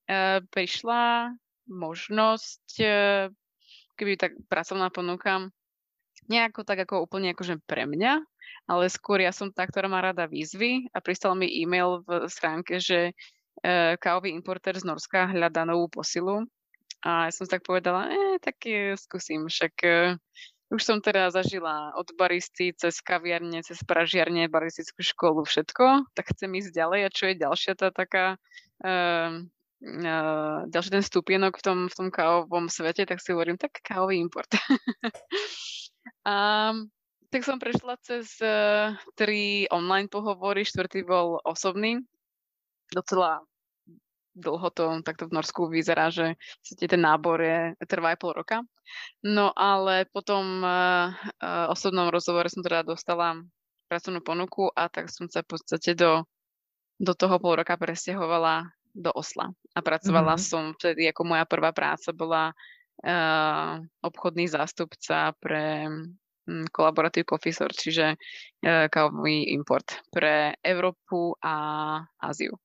e, 0.06 0.46
prišla 0.54 1.34
možnosť, 1.68 2.68
e, 2.80 2.94
keby 3.98 4.16
tak 4.16 4.38
pracovná 4.48 4.94
ponuka, 4.94 5.50
nejako 6.30 6.62
tak 6.62 6.86
ako 6.86 7.10
úplne 7.10 7.34
akože 7.34 7.60
pre 7.66 7.90
mňa, 7.90 8.22
ale 8.70 8.86
skôr 8.94 9.26
ja 9.26 9.34
som 9.34 9.50
tá, 9.50 9.66
ktorá 9.66 9.90
má 9.90 9.98
rada 10.00 10.30
výzvy 10.30 10.94
a 10.94 11.02
pristal 11.02 11.34
mi 11.34 11.50
e-mail 11.50 12.06
v 12.06 12.30
stránke, 12.30 12.78
že 12.78 13.12
e, 13.12 13.14
kávový 13.98 14.30
importer 14.38 14.78
z 14.78 14.86
Norska 14.86 15.34
hľadá 15.34 15.66
novú 15.66 15.90
posilu 15.90 16.46
a 17.00 17.28
ja 17.28 17.32
som 17.32 17.48
tak 17.48 17.64
povedala, 17.64 18.12
eh, 18.12 18.38
tak 18.44 18.60
skúsim, 19.00 19.48
však 19.48 19.74
uh, 19.88 20.20
už 20.70 20.82
som 20.86 20.98
teda 21.02 21.34
zažila 21.34 21.98
od 21.98 22.14
baristy 22.14 22.76
cez 22.78 23.02
kaviarne, 23.02 23.66
cez 23.66 23.82
pražiarne, 23.82 24.46
baristickú 24.52 25.02
školu, 25.02 25.42
všetko, 25.42 26.14
tak 26.14 26.30
chcem 26.36 26.52
ísť 26.62 26.78
ďalej. 26.78 27.00
A 27.08 27.10
čo 27.10 27.24
je 27.26 27.42
ďalšia 27.42 27.74
tá 27.74 27.90
taká, 27.90 28.38
uh, 28.86 29.42
uh, 29.82 30.60
ďalší 30.70 30.90
ten 30.94 31.04
stupienok 31.04 31.58
v 31.58 31.64
tom, 31.66 31.80
v 31.90 31.96
tom 31.98 32.08
kávovom 32.14 32.70
svete, 32.70 33.10
tak 33.10 33.18
si 33.18 33.34
hovorím, 33.34 33.58
tak 33.58 33.82
kávový 33.82 34.22
import. 34.22 34.52
a 36.30 36.36
tak 37.34 37.42
som 37.42 37.58
prešla 37.58 37.98
cez 38.06 38.38
uh, 38.44 38.94
tri 39.18 39.66
online 39.74 40.06
pohovory, 40.06 40.62
štvrtý 40.68 41.02
bol 41.02 41.42
osobný, 41.50 41.98
docela 42.94 43.42
dlho 44.36 44.68
to 44.72 45.02
takto 45.02 45.28
v 45.28 45.36
Norsku 45.36 45.68
vyzerá, 45.68 46.10
že 46.14 46.38
ten 46.80 47.02
nábor 47.02 47.42
je, 47.42 47.60
trvá 47.86 48.14
aj 48.14 48.20
pol 48.22 48.34
roka. 48.38 48.64
No 49.22 49.54
ale 49.54 50.10
potom 50.10 50.64
uh, 50.66 51.14
uh, 51.42 51.66
osobnom 51.70 52.10
rozhovore 52.10 52.50
som 52.50 52.66
teda 52.66 52.82
dostala 52.82 53.38
pracovnú 53.90 54.22
ponuku 54.22 54.70
a 54.74 54.90
tak 54.90 55.10
som 55.10 55.26
sa 55.30 55.42
v 55.42 55.58
podstate 55.58 55.98
do, 55.98 56.26
do 57.02 57.14
toho 57.18 57.42
pol 57.42 57.58
roka 57.58 57.74
presťahovala 57.74 58.70
do 58.94 59.12
Osla. 59.14 59.50
A 59.74 59.80
pracovala 59.82 60.38
mm-hmm. 60.38 60.50
som 60.50 60.64
vtedy, 60.78 61.10
ako 61.10 61.22
moja 61.26 61.46
prvá 61.46 61.74
práca 61.74 62.14
bola 62.14 62.54
uh, 63.06 63.82
obchodný 64.02 64.50
zástupca 64.50 65.34
pre 65.38 65.86
um, 65.90 66.66
Collaborative 66.74 67.26
Coffee 67.26 67.54
Store, 67.54 67.74
čiže 67.74 68.14
uh, 68.14 68.86
kávový 68.90 69.54
import 69.54 70.02
pre 70.10 70.58
Európu 70.62 71.38
a 71.42 71.56
Áziu. 72.22 72.58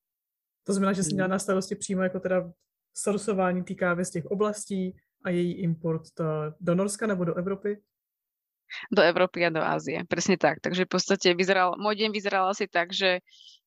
To 0.65 0.73
znamená, 0.73 0.93
že 0.93 1.03
jsi 1.03 1.13
měla 1.13 1.27
na 1.27 1.39
starosti 1.39 1.75
přímo 1.75 2.03
jako 2.03 2.19
teda 2.19 2.51
sourcování 2.93 3.63
té 3.63 3.73
kávy 3.73 4.05
z 4.05 4.09
těch 4.09 4.25
oblastí 4.25 4.95
a 5.23 5.29
její 5.29 5.53
import 5.53 6.03
do 6.59 6.75
Norska 6.75 7.07
nebo 7.07 7.25
do 7.25 7.35
Evropy? 7.35 7.81
Do 8.91 9.01
Európy 9.01 9.45
a 9.45 9.53
do 9.53 9.61
Ázie, 9.61 10.01
presne 10.09 10.41
tak. 10.41 10.57
Takže 10.57 10.89
v 10.89 10.91
podstate 10.97 11.37
vyzeral, 11.37 11.77
môj 11.77 12.01
deň 12.01 12.09
vyzeral 12.09 12.49
asi 12.49 12.65
tak, 12.65 12.89
že 12.91 13.21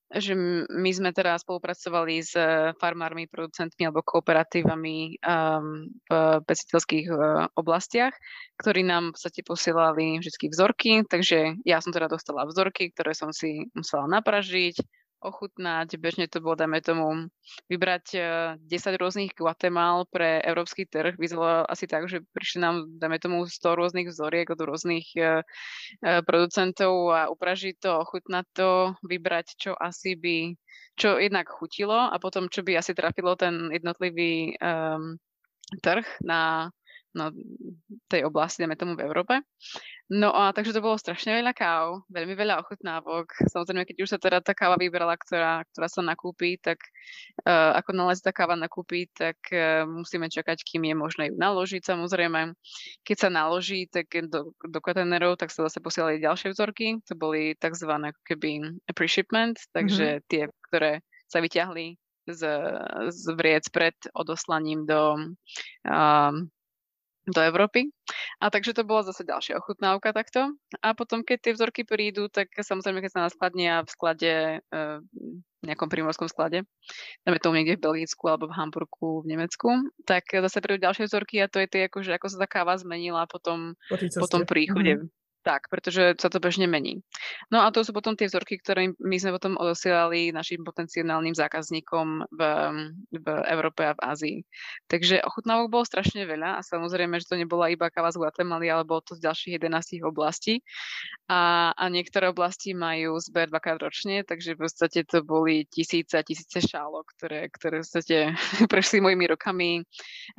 že 0.09 0.33
my 0.73 0.89
sme 0.89 1.13
teda 1.13 1.37
spolupracovali 1.37 2.25
s 2.25 2.33
e, 2.33 2.73
farmármi, 2.81 3.29
producentmi 3.29 3.85
alebo 3.85 4.01
kooperatívami 4.01 5.21
um, 5.21 5.85
v 6.09 6.41
peciteľských 6.49 7.07
uh, 7.13 7.21
oblastiach, 7.53 8.17
ktorí 8.57 8.89
nám 8.89 9.13
v 9.13 9.21
podstate 9.21 9.45
posielali 9.45 10.17
vždy 10.17 10.49
vzorky, 10.49 11.05
takže 11.05 11.61
ja 11.69 11.85
som 11.85 11.93
teda 11.93 12.09
dostala 12.09 12.49
vzorky, 12.49 12.89
ktoré 12.89 13.13
som 13.13 13.37
si 13.37 13.69
musela 13.77 14.09
napražiť, 14.09 14.81
ochutnať. 15.19 15.99
Bežne 15.99 16.31
to 16.31 16.39
bolo, 16.39 16.55
dajme 16.55 16.79
tomu, 16.81 17.07
vybrať 17.67 18.07
10 18.63 18.67
e, 18.67 18.97
rôznych 18.99 19.33
Guatemal 19.35 20.07
pre 20.09 20.39
európsky 20.43 20.87
trh. 20.87 21.19
Vyzeralo 21.19 21.67
asi 21.67 21.91
tak, 21.91 22.07
že 22.07 22.23
prišli 22.33 22.59
nám, 22.63 22.87
dajme 22.99 23.19
tomu, 23.19 23.37
100 23.47 23.79
rôznych 23.79 24.09
vzoriek 24.11 24.49
od 24.51 24.61
rôznych 24.63 25.07
uh, 25.19 25.43
producentov 26.23 27.11
a 27.11 27.21
upražiť 27.29 27.75
to, 27.83 27.91
ochutnať 28.03 28.47
to, 28.55 28.71
vybrať, 29.03 29.47
čo 29.59 29.73
asi 29.75 30.15
by, 30.15 30.55
čo 30.95 31.19
jednak 31.19 31.51
chutilo 31.51 31.97
a 31.97 32.17
potom, 32.23 32.47
čo 32.47 32.63
by 32.63 32.79
asi 32.79 32.95
trafilo 32.95 33.35
ten 33.35 33.71
jednotlivý 33.75 34.55
um, 34.59 35.19
trh 35.83 36.07
na, 36.25 36.71
na 37.19 37.35
tej 38.07 38.23
oblasti, 38.25 38.63
dajme 38.63 38.79
tomu 38.79 38.95
v 38.95 39.05
Európe. 39.05 39.35
No 40.09 40.33
a 40.33 40.57
takže 40.57 40.73
to 40.73 40.81
bolo 40.81 40.97
strašne 40.97 41.37
veľa 41.37 41.53
káv, 41.53 42.09
veľmi 42.09 42.33
veľa 42.33 42.65
ochutnávok. 42.65 43.29
Samozrejme, 43.53 43.85
keď 43.85 43.97
už 44.01 44.09
sa 44.17 44.19
teda 44.23 44.41
tá 44.41 44.57
káva 44.57 44.81
vybrala, 44.81 45.13
ktorá, 45.21 45.61
ktorá 45.69 45.89
sa 45.91 46.01
nakúpi, 46.01 46.57
tak 46.57 46.81
uh, 47.45 47.77
ako 47.77 47.93
nalez 47.93 48.25
tá 48.25 48.33
káva 48.33 48.57
nakúpi, 48.57 49.13
tak 49.13 49.37
uh, 49.53 49.85
musíme 49.85 50.33
čakať, 50.33 50.65
kým 50.65 50.89
je 50.89 50.95
možné 50.97 51.23
ju 51.29 51.37
naložiť 51.37 51.85
samozrejme. 51.85 52.57
Keď 53.05 53.17
sa 53.21 53.29
naloží, 53.29 53.85
tak 53.93 54.09
do, 54.33 54.57
do 54.57 54.79
kontajnerov, 54.81 55.37
tak 55.37 55.53
sa 55.53 55.69
zase 55.69 55.85
posielali 55.85 56.25
ďalšie 56.25 56.57
vzorky. 56.57 57.05
To 57.13 57.15
boli 57.19 57.53
tzv. 57.61 57.93
keby 58.25 58.81
pre-shipment, 58.97 59.61
takže 59.77 60.25
mm-hmm. 60.25 60.27
tie, 60.33 60.43
ktoré 60.73 60.93
sa 61.29 61.45
vyťahli 61.45 62.01
z, 62.33 62.43
z 63.09 63.25
vriec 63.37 63.69
pred 63.73 63.97
odoslaním 64.17 64.85
do 64.85 65.33
um, 65.85 66.49
do 67.31 67.41
Európy. 67.45 67.93
A 68.41 68.49
takže 68.49 68.73
to 68.73 68.89
bola 68.89 69.05
zase 69.05 69.25
ďalšia 69.25 69.61
ochutnávka 69.61 70.17
takto. 70.17 70.57
A 70.81 70.97
potom, 70.97 71.21
keď 71.23 71.39
tie 71.39 71.53
vzorky 71.55 71.83
prídu, 71.85 72.33
tak 72.33 72.51
samozrejme, 72.57 73.05
keď 73.05 73.11
sa 73.13 73.25
naskladnia 73.29 73.85
v 73.85 73.91
sklade, 73.93 74.33
e, 74.63 74.79
v 75.59 75.65
nejakom 75.67 75.91
primorskom 75.91 76.31
sklade, 76.31 76.65
dáme 77.27 77.39
tomu 77.43 77.59
niekde 77.61 77.77
v 77.77 77.85
Belgicku 77.85 78.31
alebo 78.31 78.47
v 78.49 78.57
Hamburgu 78.57 79.27
v 79.27 79.37
Nemecku, 79.37 79.69
tak 80.07 80.31
zase 80.31 80.63
prídu 80.63 80.87
ďalšie 80.87 81.11
vzorky 81.11 81.43
a 81.43 81.51
to 81.51 81.59
je 81.61 81.69
tie, 81.69 81.83
akože, 81.91 82.15
ako 82.15 82.27
sa 82.31 82.37
tá 82.43 82.47
káva 82.47 82.79
zmenila 82.79 83.27
potom, 83.27 83.75
po, 83.91 83.97
po 83.99 84.27
tom 84.31 84.47
príchode. 84.47 85.03
Mm-hmm 85.03 85.18
tak, 85.43 85.71
pretože 85.71 86.19
sa 86.19 86.29
to 86.29 86.43
bežne 86.43 86.67
mení. 86.67 87.01
No 87.49 87.63
a 87.63 87.71
to 87.71 87.87
sú 87.87 87.95
potom 87.95 88.19
tie 88.19 88.27
vzorky, 88.27 88.59
ktoré 88.59 88.93
my 88.99 89.17
sme 89.17 89.35
potom 89.35 89.55
odosielali 89.57 90.35
našim 90.35 90.67
potenciálnym 90.67 91.33
zákazníkom 91.33 92.29
v, 92.29 92.41
v 93.15 93.27
Európe 93.47 93.87
a 93.87 93.95
v 93.95 94.01
Ázii. 94.03 94.39
Takže 94.91 95.23
ochutnávok 95.23 95.71
bolo 95.71 95.85
strašne 95.87 96.27
veľa 96.27 96.59
a 96.59 96.67
samozrejme, 96.67 97.17
že 97.23 97.31
to 97.31 97.41
nebola 97.41 97.71
iba 97.71 97.89
káva 97.89 98.11
z 98.11 98.19
Guatemaly, 98.19 98.67
ale 98.69 98.83
bolo 98.83 99.01
to 99.05 99.15
z 99.15 99.25
ďalších 99.25 99.53
11 99.63 100.03
oblastí. 100.05 100.61
A, 101.29 101.71
a 101.77 101.85
niektoré 101.93 102.33
oblasti 102.33 102.73
majú 102.73 103.21
zber 103.21 103.53
dvakrát 103.53 103.79
ročne, 103.79 104.25
takže 104.25 104.57
v 104.57 104.65
podstate 104.65 105.05
to 105.05 105.21
boli 105.21 105.69
tisíce 105.69 106.17
a 106.17 106.25
tisíce 106.25 106.65
šálok, 106.65 107.05
ktoré, 107.21 107.53
ktoré 107.53 107.81
v 107.81 107.85
podstate 107.85 108.17
prešli 108.73 108.99
mojimi 109.05 109.25
rokami 109.29 109.71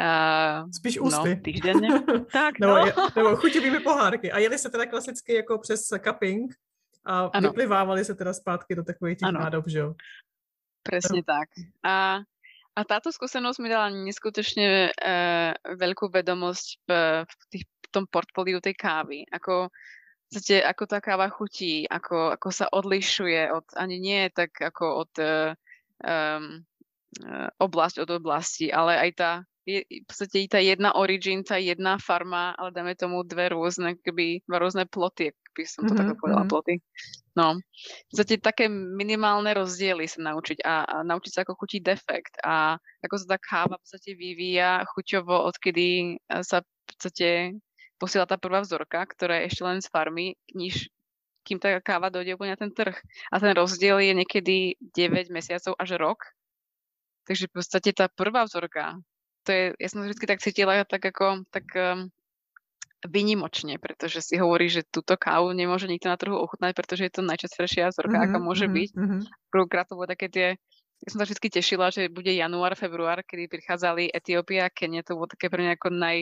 uh, 0.02 0.66
Spíš 0.74 0.98
ústy. 1.00 1.32
No, 1.40 1.46
týždenne. 1.46 1.90
tak, 2.32 2.58
nebo, 2.60 2.74
no. 2.74 2.86
nebo 3.16 3.30
chutivými 3.36 3.80
pohárky. 3.80 4.32
A 4.32 4.40
jeli 4.40 4.58
se 4.58 4.70
teda 4.70 4.86
klasicky 4.90 5.34
jako 5.34 5.58
přes 5.58 5.88
cupping 6.04 6.54
a 7.06 7.30
ano. 7.34 7.50
vyplivávali 7.50 8.06
se 8.06 8.16
teda 8.16 8.34
zpátky 8.34 8.76
do 8.76 8.84
takových 8.84 9.18
těch 9.18 9.32
nádob, 9.32 9.68
že 9.68 9.80
jo? 9.80 9.94
Presne 10.84 11.22
tak. 11.24 11.50
A, 11.84 12.24
a 12.76 12.80
táto 12.88 13.12
skúsenosť 13.12 13.60
mi 13.60 13.70
dala 13.70 13.92
neskutočne 13.92 14.90
e, 14.90 14.92
veľkú 15.76 16.08
vedomosť 16.08 16.68
v, 16.88 16.90
v, 17.28 17.42
tých, 17.52 17.66
v 17.68 17.88
tom 17.92 18.08
portfóliu 18.08 18.64
tej 18.64 18.80
kávy. 18.80 19.28
Ako, 19.28 19.70
zate, 20.32 20.64
ako 20.64 20.84
tá 20.88 21.04
káva 21.04 21.28
chutí, 21.30 21.84
ako, 21.84 22.34
ako 22.40 22.50
sa 22.50 22.72
odlišuje 22.72 23.52
od, 23.52 23.66
ani 23.76 24.00
nie 24.00 24.22
tak 24.32 24.56
ako 24.56 24.86
od 25.04 25.12
um, 25.20 26.64
oblasť 27.60 28.06
od 28.06 28.10
oblasti, 28.22 28.72
ale 28.72 28.96
aj 28.98 29.12
tá 29.18 29.32
je 29.70 29.80
v 29.86 30.06
podstate 30.10 30.50
tá 30.50 30.58
jedna 30.58 30.98
origin, 30.98 31.46
tá 31.46 31.62
jedna 31.62 32.02
farma, 32.02 32.58
ale 32.58 32.74
dáme 32.74 32.94
tomu 32.98 33.22
dve 33.22 33.54
rôzne, 33.54 33.94
keby, 34.02 34.42
dva 34.50 34.58
rôzne 34.58 34.90
ploty, 34.90 35.30
by 35.54 35.64
som 35.66 35.86
to 35.86 35.94
mm-hmm. 35.94 36.00
takto 36.02 36.16
povedala, 36.18 36.44
mm-hmm. 36.44 36.54
ploty. 36.54 36.76
No, 37.38 37.48
zate 38.10 38.42
také 38.42 38.68
minimálne 38.72 39.54
rozdiely 39.54 40.10
sa 40.10 40.20
naučiť 40.34 40.66
a, 40.66 40.76
a 40.84 40.96
naučiť 41.06 41.32
sa, 41.32 41.40
ako 41.46 41.56
chutí 41.56 41.80
defekt 41.80 42.36
a 42.42 42.76
ako 43.06 43.16
sa 43.16 43.26
tá 43.36 43.38
káva 43.38 43.76
v 43.78 43.84
podstate 43.86 44.12
vyvíja 44.18 44.84
chuťovo, 44.92 45.48
odkedy 45.48 46.20
e, 46.20 46.44
sa 46.44 46.66
v 46.66 46.84
podstate 46.90 47.28
posiela 48.02 48.26
tá 48.26 48.36
prvá 48.40 48.64
vzorka, 48.64 49.04
ktorá 49.06 49.44
je 49.44 49.48
ešte 49.54 49.64
len 49.64 49.80
z 49.84 49.88
farmy, 49.92 50.36
než 50.56 50.90
kým 51.44 51.60
tá 51.60 51.76
káva 51.84 52.12
dojde 52.12 52.36
úplne 52.36 52.56
na 52.56 52.60
ten 52.60 52.72
trh. 52.72 52.96
A 53.32 53.36
ten 53.40 53.52
rozdiel 53.56 54.00
je 54.00 54.14
niekedy 54.16 54.56
9 54.96 55.34
mesiacov 55.34 55.76
až 55.80 56.00
rok. 56.00 56.20
Takže 57.28 57.50
v 57.50 57.54
podstate 57.62 57.90
tá 57.94 58.10
prvá 58.10 58.46
vzorka, 58.46 58.98
to 59.50 59.58
je, 59.58 59.66
ja 59.82 59.88
som 59.90 60.06
vždy 60.06 60.26
tak 60.30 60.46
cítila 60.46 60.86
tak 60.86 61.02
ako, 61.10 61.42
tak 61.50 61.66
um, 61.74 62.14
vynimočne, 63.02 63.82
pretože 63.82 64.22
si 64.22 64.38
hovorí, 64.38 64.70
že 64.70 64.86
túto 64.86 65.18
kávu 65.18 65.50
nemôže 65.58 65.90
nikto 65.90 66.06
na 66.06 66.22
trhu 66.22 66.38
ochutnať, 66.38 66.78
pretože 66.78 67.10
je 67.10 67.14
to 67.18 67.26
najčastejšia 67.26 67.90
vzorka, 67.90 68.14
mm-hmm, 68.14 68.30
aká 68.30 68.38
môže 68.38 68.70
mm-hmm, 68.70 68.78
byť. 68.78 68.90
Mm-hmm. 68.94 69.22
Prvýkrát 69.50 69.86
to 69.90 69.98
bolo 69.98 70.06
také 70.06 70.28
tie, 70.30 70.48
ja 71.00 71.08
som 71.10 71.18
sa 71.18 71.26
vždy 71.26 71.50
tešila, 71.50 71.90
že 71.90 72.14
bude 72.14 72.30
január, 72.30 72.78
február, 72.78 73.26
kedy 73.26 73.50
prichádzali 73.50 74.14
Etiópia 74.14 74.68
a 74.68 74.74
Kenia, 74.74 75.02
to 75.02 75.18
bolo 75.18 75.32
také 75.32 75.50
pre 75.50 75.64
mňa 75.66 75.74
ako 75.80 75.90
naj, 75.96 76.20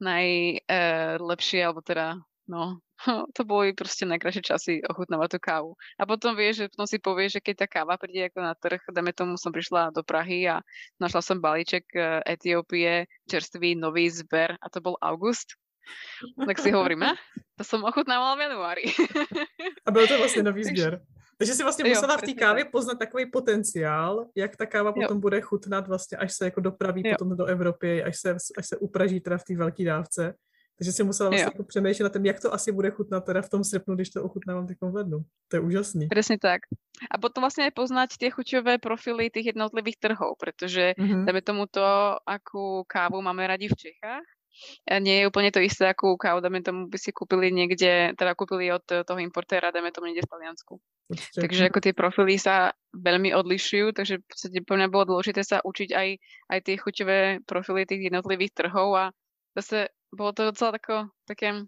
najlepšie, 0.00 1.60
e, 1.60 1.64
alebo 1.66 1.84
teda, 1.84 2.16
no, 2.46 2.78
to 3.36 3.42
boli 3.42 3.74
proste 3.74 4.06
najkrajšie 4.06 4.42
časy 4.42 4.72
ochutnávať 4.86 5.36
tú 5.36 5.38
kávu. 5.42 5.70
A 5.98 6.06
potom 6.06 6.36
vieš, 6.38 6.64
že 6.64 6.70
potom 6.70 6.86
si 6.86 6.98
povieš, 6.98 7.30
že 7.38 7.44
keď 7.44 7.54
tá 7.64 7.66
káva 7.66 7.94
príde 7.98 8.30
ako 8.30 8.40
na 8.40 8.54
trh, 8.54 8.80
dáme 8.90 9.10
tomu 9.10 9.34
som 9.40 9.50
prišla 9.50 9.94
do 9.94 10.02
Prahy 10.06 10.46
a 10.46 10.62
našla 11.02 11.20
som 11.22 11.38
balíček 11.42 11.84
e, 11.94 12.22
Etiópie, 12.26 13.10
čerstvý 13.26 13.74
nový 13.74 14.10
zber 14.10 14.56
a 14.58 14.66
to 14.70 14.78
bol 14.78 14.94
august 15.02 15.54
tak 16.46 16.58
si 16.58 16.72
hovorím, 16.72 17.02
a? 17.02 17.12
To 17.60 17.64
som 17.64 17.84
ochutnávala 17.84 18.36
v 18.36 18.40
januári. 18.40 18.84
A 19.86 19.90
byl 19.90 20.06
to 20.06 20.18
vlastně 20.18 20.42
nový 20.42 20.64
sběr. 20.72 21.00
Takže 21.38 21.54
si 21.54 21.62
vlastně 21.62 21.84
musela 21.84 22.16
v 22.16 22.22
té 22.22 22.32
kávě 22.32 22.64
poznat 22.64 22.98
takový 22.98 23.30
potenciál, 23.30 24.26
jak 24.36 24.56
ta 24.56 24.66
káva 24.66 24.92
potom 24.92 25.16
jo. 25.16 25.20
bude 25.20 25.40
chutnat 25.40 25.88
vlastně, 25.88 26.18
až 26.18 26.34
se 26.34 26.44
jako 26.44 26.60
dopraví 26.60 27.02
jo. 27.04 27.12
potom 27.12 27.36
do 27.36 27.44
Evropy, 27.44 28.04
až 28.04 28.18
se, 28.18 28.36
až 28.58 28.66
se 28.68 28.76
upraží 28.76 29.20
teda 29.20 29.38
v 29.38 29.44
té 29.44 29.56
velké 29.56 29.84
dávce. 29.84 30.34
Takže 30.78 30.92
si 30.92 31.02
musela 31.04 31.30
vlastně 31.30 31.44
jako 31.44 31.64
přemýšlet 31.64 32.04
na 32.04 32.10
tom, 32.10 32.26
jak 32.26 32.40
to 32.40 32.54
asi 32.54 32.72
bude 32.72 32.90
chutnat 32.90 33.24
teda 33.24 33.42
v 33.42 33.48
tom 33.48 33.64
srpnu, 33.64 33.94
když 33.94 34.10
to 34.10 34.24
ochutnávám 34.24 34.66
teď 34.66 34.78
v 34.80 34.94
lednu. 34.94 35.18
To 35.48 35.56
je 35.56 35.60
úžasný. 35.60 36.08
Presne 36.08 36.38
tak. 36.38 36.66
A 37.10 37.18
potom 37.18 37.46
vlastne 37.46 37.70
aj 37.70 37.78
poznať 37.78 38.18
tie 38.18 38.30
chuťové 38.30 38.78
profily 38.78 39.30
tých 39.30 39.54
jednotlivých 39.54 39.98
trhov, 40.02 40.34
pretože 40.38 40.94
mm-hmm. 40.98 41.24
dáme 41.26 41.42
tomu 41.42 41.66
to, 41.70 41.82
akú 42.26 42.82
kávu 42.86 43.22
máme 43.22 43.46
radi 43.46 43.70
v 43.70 43.78
Čechách, 43.78 44.26
nie 45.02 45.18
je 45.18 45.26
úplne 45.26 45.50
to 45.50 45.58
isté, 45.58 45.90
akú 45.90 46.14
kávu, 46.14 46.38
dáme 46.38 46.62
tomu, 46.62 46.86
by 46.86 46.94
si 46.94 47.10
kúpili 47.10 47.50
niekde, 47.50 48.14
teda 48.14 48.38
kúpili 48.38 48.70
od 48.70 48.86
toho 48.86 49.18
importéra, 49.18 49.74
dáme 49.74 49.90
tomu 49.90 50.06
niekde 50.06 50.22
v 50.22 50.30
Taliansku. 50.30 50.78
Určite. 51.10 51.38
Takže 51.42 51.62
ako 51.74 51.78
tie 51.82 51.94
profily 51.94 52.38
sa 52.38 52.70
veľmi 52.94 53.34
odlišujú, 53.34 53.90
takže 53.98 54.22
v 54.22 54.26
podstate 54.30 54.58
pre 54.62 54.78
mňa 54.78 54.88
bolo 54.94 55.04
dôležité 55.10 55.42
sa 55.42 55.58
učiť 55.58 55.90
aj, 55.90 56.08
aj 56.54 56.58
tie 56.62 56.74
chuťové 56.78 57.18
profily 57.42 57.82
tých 57.82 58.06
jednotlivých 58.06 58.54
trhov 58.54 58.94
a 58.94 59.04
zase 59.58 59.90
bolo 60.14 60.32
to 60.32 60.50
docela 60.50 60.72
tako, 60.72 61.10
také 61.28 61.66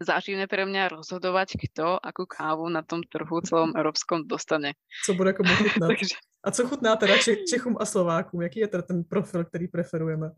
záživné 0.00 0.46
pre 0.46 0.62
mňa 0.66 0.94
rozhodovať, 0.94 1.58
kto 1.58 1.98
akú 1.98 2.26
kávu 2.26 2.70
na 2.70 2.86
tom 2.86 3.02
trhu 3.02 3.42
celom 3.42 3.74
európskom 3.74 4.24
dostane. 4.24 4.74
Co 5.04 5.14
bude 5.14 5.32
komu 5.32 5.50
chutnať. 5.58 5.88
Takže... 5.88 6.14
A 6.44 6.50
co 6.50 6.68
chutná 6.68 6.96
teda 6.96 7.14
Čechům 7.50 7.76
a 7.80 7.84
Slovákům? 7.84 8.42
Jaký 8.42 8.60
je 8.60 8.68
teda 8.68 8.82
ten 8.82 9.04
profil, 9.04 9.44
který 9.44 9.68
preferujeme? 9.68 10.30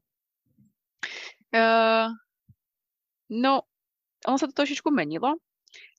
Uh, 1.50 2.08
no, 3.30 3.60
ono 4.26 4.36
sa 4.38 4.46
to 4.46 4.54
trošičku 4.54 4.86
menilo, 4.94 5.34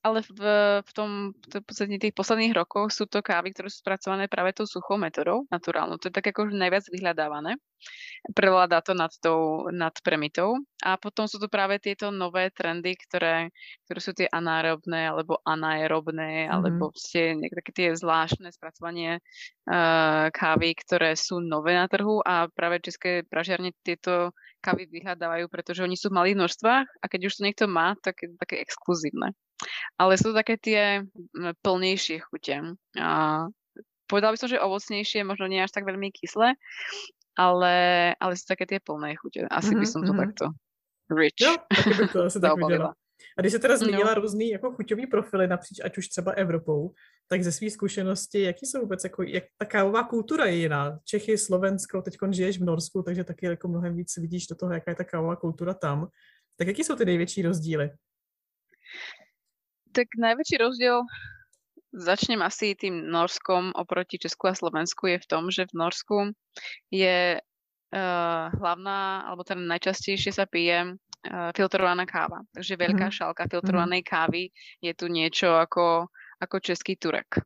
ale 0.02 0.18
v, 0.26 0.40
v 0.82 0.90
tom 0.90 1.30
v 1.46 1.62
podstate 1.62 1.94
tých 1.94 2.10
posledných 2.10 2.58
rokoch 2.58 2.90
sú 2.90 3.06
to 3.06 3.22
kávy, 3.22 3.54
ktoré 3.54 3.70
sú 3.70 3.86
spracované 3.86 4.26
práve 4.26 4.50
tou 4.50 4.66
suchou 4.66 4.98
metodou, 4.98 5.46
naturálnou. 5.46 5.94
To 6.02 6.10
je 6.10 6.14
tak 6.14 6.26
ako 6.26 6.50
najviac 6.50 6.90
vyhľadávané. 6.90 7.54
Prevládá 8.34 8.82
to 8.82 8.98
nad, 8.98 9.14
tou, 9.22 9.70
nad 9.70 9.94
premitou. 10.02 10.58
A 10.82 10.98
potom 10.98 11.30
sú 11.30 11.38
to 11.38 11.46
práve 11.46 11.78
tieto 11.78 12.10
nové 12.10 12.50
trendy, 12.50 12.98
ktoré, 12.98 13.54
ktoré 13.86 13.98
sú 14.02 14.10
tie 14.10 14.26
anaerobné 14.26 15.06
alebo 15.06 15.38
anaerobné, 15.46 16.46
mm-hmm. 16.46 16.54
alebo 16.54 16.90
ste 16.98 17.38
také 17.38 17.70
tie 17.70 17.88
zvláštne 17.94 18.50
spracovanie 18.50 19.22
uh, 19.70 20.34
kávy, 20.34 20.74
ktoré 20.82 21.14
sú 21.14 21.38
nové 21.38 21.78
na 21.78 21.86
trhu 21.86 22.18
a 22.26 22.50
práve 22.50 22.82
české 22.82 23.22
pražiarne 23.22 23.70
tieto 23.86 24.34
kávy 24.58 24.90
vyhľadávajú, 24.90 25.46
pretože 25.46 25.86
oni 25.86 25.94
sú 25.94 26.10
v 26.10 26.18
malých 26.22 26.38
množstvách 26.38 26.86
a 27.02 27.04
keď 27.06 27.20
už 27.30 27.34
to 27.38 27.46
niekto 27.46 27.66
má, 27.70 27.94
tak 28.02 28.18
je 28.22 28.34
to 28.34 28.36
také 28.38 28.62
exkluzívne. 28.62 29.34
Ale 29.98 30.18
sú 30.18 30.30
to 30.30 30.38
také 30.38 30.56
tie 30.56 31.04
plnejšie 31.62 32.22
chute. 32.26 32.76
A 32.98 33.08
povedal 34.10 34.34
by 34.34 34.38
som, 34.38 34.50
že 34.50 34.60
ovocnejšie, 34.60 35.24
možno 35.24 35.48
nie 35.48 35.64
až 35.64 35.72
tak 35.72 35.88
veľmi 35.88 36.12
kyslé, 36.12 36.54
ale, 37.36 37.74
ale 38.20 38.32
sú 38.36 38.44
také 38.44 38.68
tie 38.68 38.80
plné 38.82 39.16
chute. 39.16 39.48
Asi 39.48 39.72
mm-hmm, 39.72 39.80
by 39.80 39.86
som 39.88 40.00
to 40.04 40.12
mm-hmm. 40.12 40.22
takto 40.22 40.44
rich. 41.16 41.36
Jo, 41.40 41.56
taky 41.68 41.94
bych 41.94 42.12
to 42.12 42.24
asi 42.24 42.40
tak 42.44 42.52
viděla. 42.56 42.94
A 43.38 43.40
když 43.40 43.52
se 43.52 43.58
teda 43.58 43.76
zmínila 43.76 44.14
no. 44.14 44.20
různý 44.20 44.50
jako 44.50 44.72
chuťový 44.72 45.06
profily 45.06 45.46
napříč, 45.46 45.80
ať 45.84 45.98
už 45.98 46.08
třeba 46.08 46.32
Evropou, 46.32 46.92
tak 47.28 47.42
ze 47.42 47.52
své 47.52 47.70
zkušenosti, 47.70 48.40
jaký 48.40 48.66
jsou 48.66 48.80
vůbec, 48.80 49.04
jako, 49.04 49.22
jak 49.22 49.44
ta 49.58 49.64
kávová 49.64 50.04
kultura 50.04 50.44
je 50.44 50.54
jiná? 50.54 50.98
Čechy, 51.04 51.38
Slovensko, 51.38 52.02
teď 52.02 52.14
žiješ 52.30 52.58
v 52.58 52.64
Norsku, 52.64 53.02
takže 53.02 53.24
taky 53.24 53.46
jako 53.46 53.68
mnohem 53.68 53.96
víc 53.96 54.16
vidíš 54.16 54.46
do 54.46 54.54
toho, 54.56 54.72
jaká 54.72 54.90
je 54.90 54.94
ta 54.94 55.04
kávová 55.04 55.36
kultura 55.36 55.74
tam. 55.74 56.08
Tak 56.56 56.68
jaký 56.68 56.84
jsou 56.84 56.96
ty 56.96 57.04
největší 57.04 57.42
rozdíly? 57.42 57.90
Tak 59.92 60.08
najväčší 60.16 60.56
rozdiel, 60.56 61.04
začnem 61.92 62.40
asi 62.40 62.72
tým 62.72 63.12
Norskom 63.12 63.76
oproti 63.76 64.16
Česku 64.16 64.48
a 64.48 64.56
Slovensku, 64.56 65.12
je 65.12 65.20
v 65.20 65.28
tom, 65.28 65.52
že 65.52 65.68
v 65.68 65.76
Norsku 65.76 66.16
je 66.88 67.36
uh, 67.36 68.44
hlavná, 68.56 69.28
alebo 69.28 69.44
teda 69.44 69.60
najčastejšie 69.60 70.32
sa 70.32 70.48
pije 70.48 70.96
uh, 70.96 71.52
filtrovaná 71.52 72.08
káva. 72.08 72.40
Takže 72.56 72.80
veľká 72.80 73.12
mm-hmm. 73.12 73.18
šálka 73.20 73.44
filtrovanej 73.52 74.00
mm-hmm. 74.00 74.16
kávy 74.16 74.42
je 74.80 74.92
tu 74.96 75.06
niečo 75.12 75.52
ako 75.60 76.08
ako 76.42 76.58
český 76.58 76.98
Turek. 76.98 77.38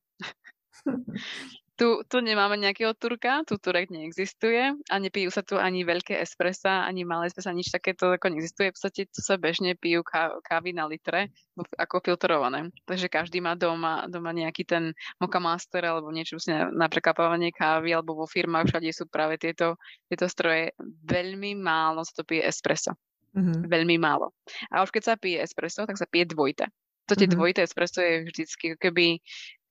tu, 1.76 2.00
tu 2.08 2.16
nemáme 2.24 2.56
nejakého 2.56 2.96
Turka, 2.96 3.44
tu 3.44 3.60
Turek 3.60 3.92
neexistuje 3.92 4.72
a 4.72 4.94
nepijú 4.96 5.28
sa 5.28 5.44
tu 5.44 5.60
ani 5.60 5.84
veľké 5.84 6.16
espressa, 6.24 6.88
ani 6.88 7.04
malé 7.04 7.28
espressa, 7.28 7.52
nič 7.52 7.68
takéto 7.68 8.16
ako 8.16 8.32
neexistuje. 8.32 8.72
V 8.72 8.74
podstate 8.74 9.02
tu 9.12 9.20
sa 9.20 9.36
bežne 9.36 9.76
pijú 9.76 10.00
kávy 10.42 10.72
na 10.72 10.88
litre 10.88 11.28
ako 11.76 12.00
filtrované. 12.00 12.72
Takže 12.88 13.12
každý 13.12 13.44
má 13.44 13.52
doma, 13.52 14.08
doma 14.08 14.32
nejaký 14.32 14.64
ten 14.64 14.96
Moka 15.20 15.36
Master 15.36 15.84
alebo 15.84 16.08
niečo 16.08 16.40
na, 16.48 16.72
na 16.72 16.86
prekapávanie 16.88 17.52
kávy 17.52 17.92
alebo 17.92 18.16
vo 18.16 18.26
firmách 18.26 18.72
všade 18.72 18.90
sú 18.96 19.04
práve 19.06 19.36
tieto, 19.36 19.76
tieto 20.08 20.26
stroje. 20.32 20.72
Veľmi 21.04 21.52
málo 21.60 22.02
sa 22.08 22.16
to 22.16 22.24
pije 22.24 22.48
espresso. 22.48 22.96
Mm-hmm. 23.36 23.68
Veľmi 23.68 23.96
málo. 24.00 24.32
A 24.72 24.80
už 24.80 24.88
keď 24.88 25.02
sa 25.12 25.14
pije 25.20 25.44
espresso, 25.44 25.84
tak 25.84 26.00
sa 26.00 26.08
pije 26.08 26.32
dvojité 26.32 26.72
to 27.06 27.14
tie 27.14 27.30
mm-hmm. 27.30 27.38
dvojité 27.38 27.60
espresso 27.62 28.02
je 28.02 28.26
vždycky 28.26 28.74
keby 28.82 29.22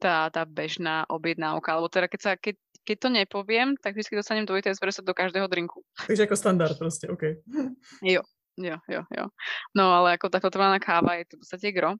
tá, 0.05 0.29
tá 0.29 0.45
bežná 0.45 1.01
objednávka, 1.09 1.73
alebo 1.73 1.89
teda 1.89 2.05
keď, 2.05 2.21
sa, 2.21 2.31
keď, 2.37 2.53
keď 2.85 2.97
to 3.01 3.09
nepoviem, 3.09 3.73
tak 3.81 3.97
vždy 3.97 4.21
dostanem 4.21 4.45
dvojité 4.45 4.69
espresso 4.69 5.01
do 5.01 5.17
každého 5.17 5.49
drinku. 5.49 5.81
Takže 6.05 6.29
ako 6.29 6.37
standard 6.37 6.77
proste, 6.77 7.09
OK. 7.09 7.41
Jo, 8.05 8.21
jo, 8.61 8.77
jo, 8.85 9.01
jo. 9.09 9.25
No 9.73 9.89
ale 9.89 10.21
ako 10.21 10.29
tá 10.29 10.37
filtrovaná 10.37 10.77
káva 10.77 11.17
je 11.17 11.25
to 11.25 11.33
v 11.35 11.41
podstate 11.41 11.73
gro. 11.73 11.97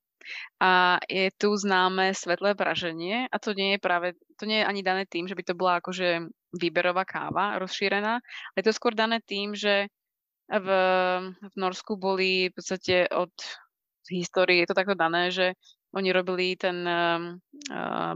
A 0.62 1.02
je 1.06 1.30
tu 1.38 1.54
známe 1.54 2.14
svetlé 2.14 2.58
praženie 2.58 3.30
a 3.30 3.38
to 3.38 3.54
nie 3.54 3.78
je 3.78 3.80
práve, 3.82 4.18
to 4.38 4.50
nie 4.50 4.62
je 4.62 4.70
ani 4.70 4.82
dané 4.82 5.06
tým, 5.06 5.30
že 5.30 5.38
by 5.38 5.44
to 5.46 5.54
bola 5.54 5.78
akože 5.78 6.30
výberová 6.58 7.06
káva 7.06 7.62
rozšírená, 7.62 8.22
ale 8.22 8.58
je 8.58 8.66
to 8.66 8.74
skôr 8.74 8.98
dané 8.98 9.22
tým, 9.22 9.54
že 9.54 9.86
v, 10.50 10.68
v 11.30 11.56
Norsku 11.58 11.98
boli 11.98 12.50
v 12.50 12.54
podstate 12.58 13.10
od 13.14 13.34
z 14.06 14.22
histórii 14.22 14.62
je 14.62 14.70
to 14.70 14.78
takto 14.78 14.94
dané, 14.94 15.34
že 15.34 15.58
oni 15.96 16.12
robili 16.12 16.60
ten 16.60 16.84
uh, 16.84 17.40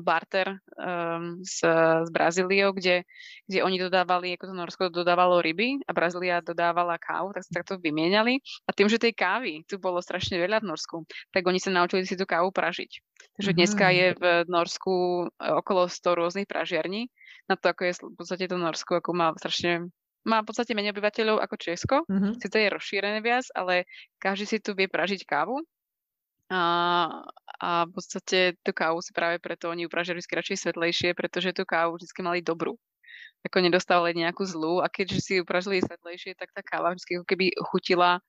barter 0.03 0.59
um, 0.75 1.39
s, 1.39 1.63
s 2.03 2.09
Brazíliou, 2.11 2.75
kde, 2.75 3.07
kde 3.47 3.63
oni 3.63 3.79
dodávali, 3.79 4.35
ako 4.35 4.51
to 4.51 4.53
Norsko 4.53 4.83
dodávalo 4.91 5.39
ryby 5.39 5.79
a 5.87 5.91
Brazília 5.95 6.43
dodávala 6.43 6.99
kávu, 6.99 7.31
tak 7.31 7.47
sa 7.47 7.51
takto 7.63 7.79
vymieniali. 7.79 8.43
A 8.67 8.75
tým, 8.75 8.91
že 8.91 8.99
tej 8.99 9.15
kávy 9.15 9.63
tu 9.63 9.79
bolo 9.79 10.03
strašne 10.03 10.35
veľa 10.35 10.59
v 10.59 10.75
Norsku, 10.75 11.07
tak 11.31 11.47
oni 11.47 11.63
sa 11.63 11.71
naučili 11.71 12.03
si 12.03 12.19
tú 12.19 12.27
kávu 12.27 12.51
pražiť. 12.51 12.91
Takže 13.39 13.51
dneska 13.55 13.87
mm-hmm. 13.87 13.99
je 13.99 14.07
v 14.19 14.23
Norsku 14.51 14.93
uh, 15.31 15.63
okolo 15.63 15.87
100 15.87 16.19
rôznych 16.19 16.47
pražiarní. 16.51 17.07
Na 17.47 17.55
to, 17.55 17.71
ako 17.71 17.81
je 17.87 17.93
v 17.95 18.15
podstate 18.19 18.45
to 18.51 18.59
Norsko, 18.59 18.99
ako 18.99 19.15
má 19.15 19.31
strašne 19.39 19.87
má 20.27 20.43
v 20.43 20.51
podstate 20.51 20.75
menej 20.75 20.91
obyvateľov 20.91 21.39
ako 21.39 21.55
Česko. 21.55 21.95
Mm-hmm. 22.05 22.43
Sice 22.43 22.57
je 22.59 22.69
rozšírené 22.69 23.23
viac, 23.23 23.47
ale 23.55 23.87
každý 24.19 24.45
si 24.45 24.57
tu 24.59 24.75
vie 24.75 24.91
pražiť 24.91 25.23
kávu 25.23 25.63
a, 26.49 26.61
a 27.61 27.69
v 27.85 27.91
podstate 27.93 28.57
tú 28.65 28.73
kávu 28.73 28.99
si 29.05 29.13
práve 29.13 29.37
preto 29.37 29.69
oni 29.69 29.85
upražili 29.85 30.19
vždy 30.19 30.33
radšej 30.33 30.57
svetlejšie, 30.65 31.09
pretože 31.13 31.53
tú 31.53 31.63
kávu 31.63 32.01
vždy 32.01 32.09
mali 32.25 32.41
dobrú. 32.41 32.75
Ako 33.45 33.63
nedostávali 33.63 34.17
nejakú 34.19 34.43
zlú 34.43 34.83
a 34.83 34.91
keďže 34.91 35.19
si 35.23 35.33
upražili 35.39 35.79
svetlejšie, 35.79 36.35
tak 36.35 36.51
tá 36.51 36.59
káva 36.65 36.91
vždy 36.91 37.23
keby 37.23 37.55
chutila 37.71 38.19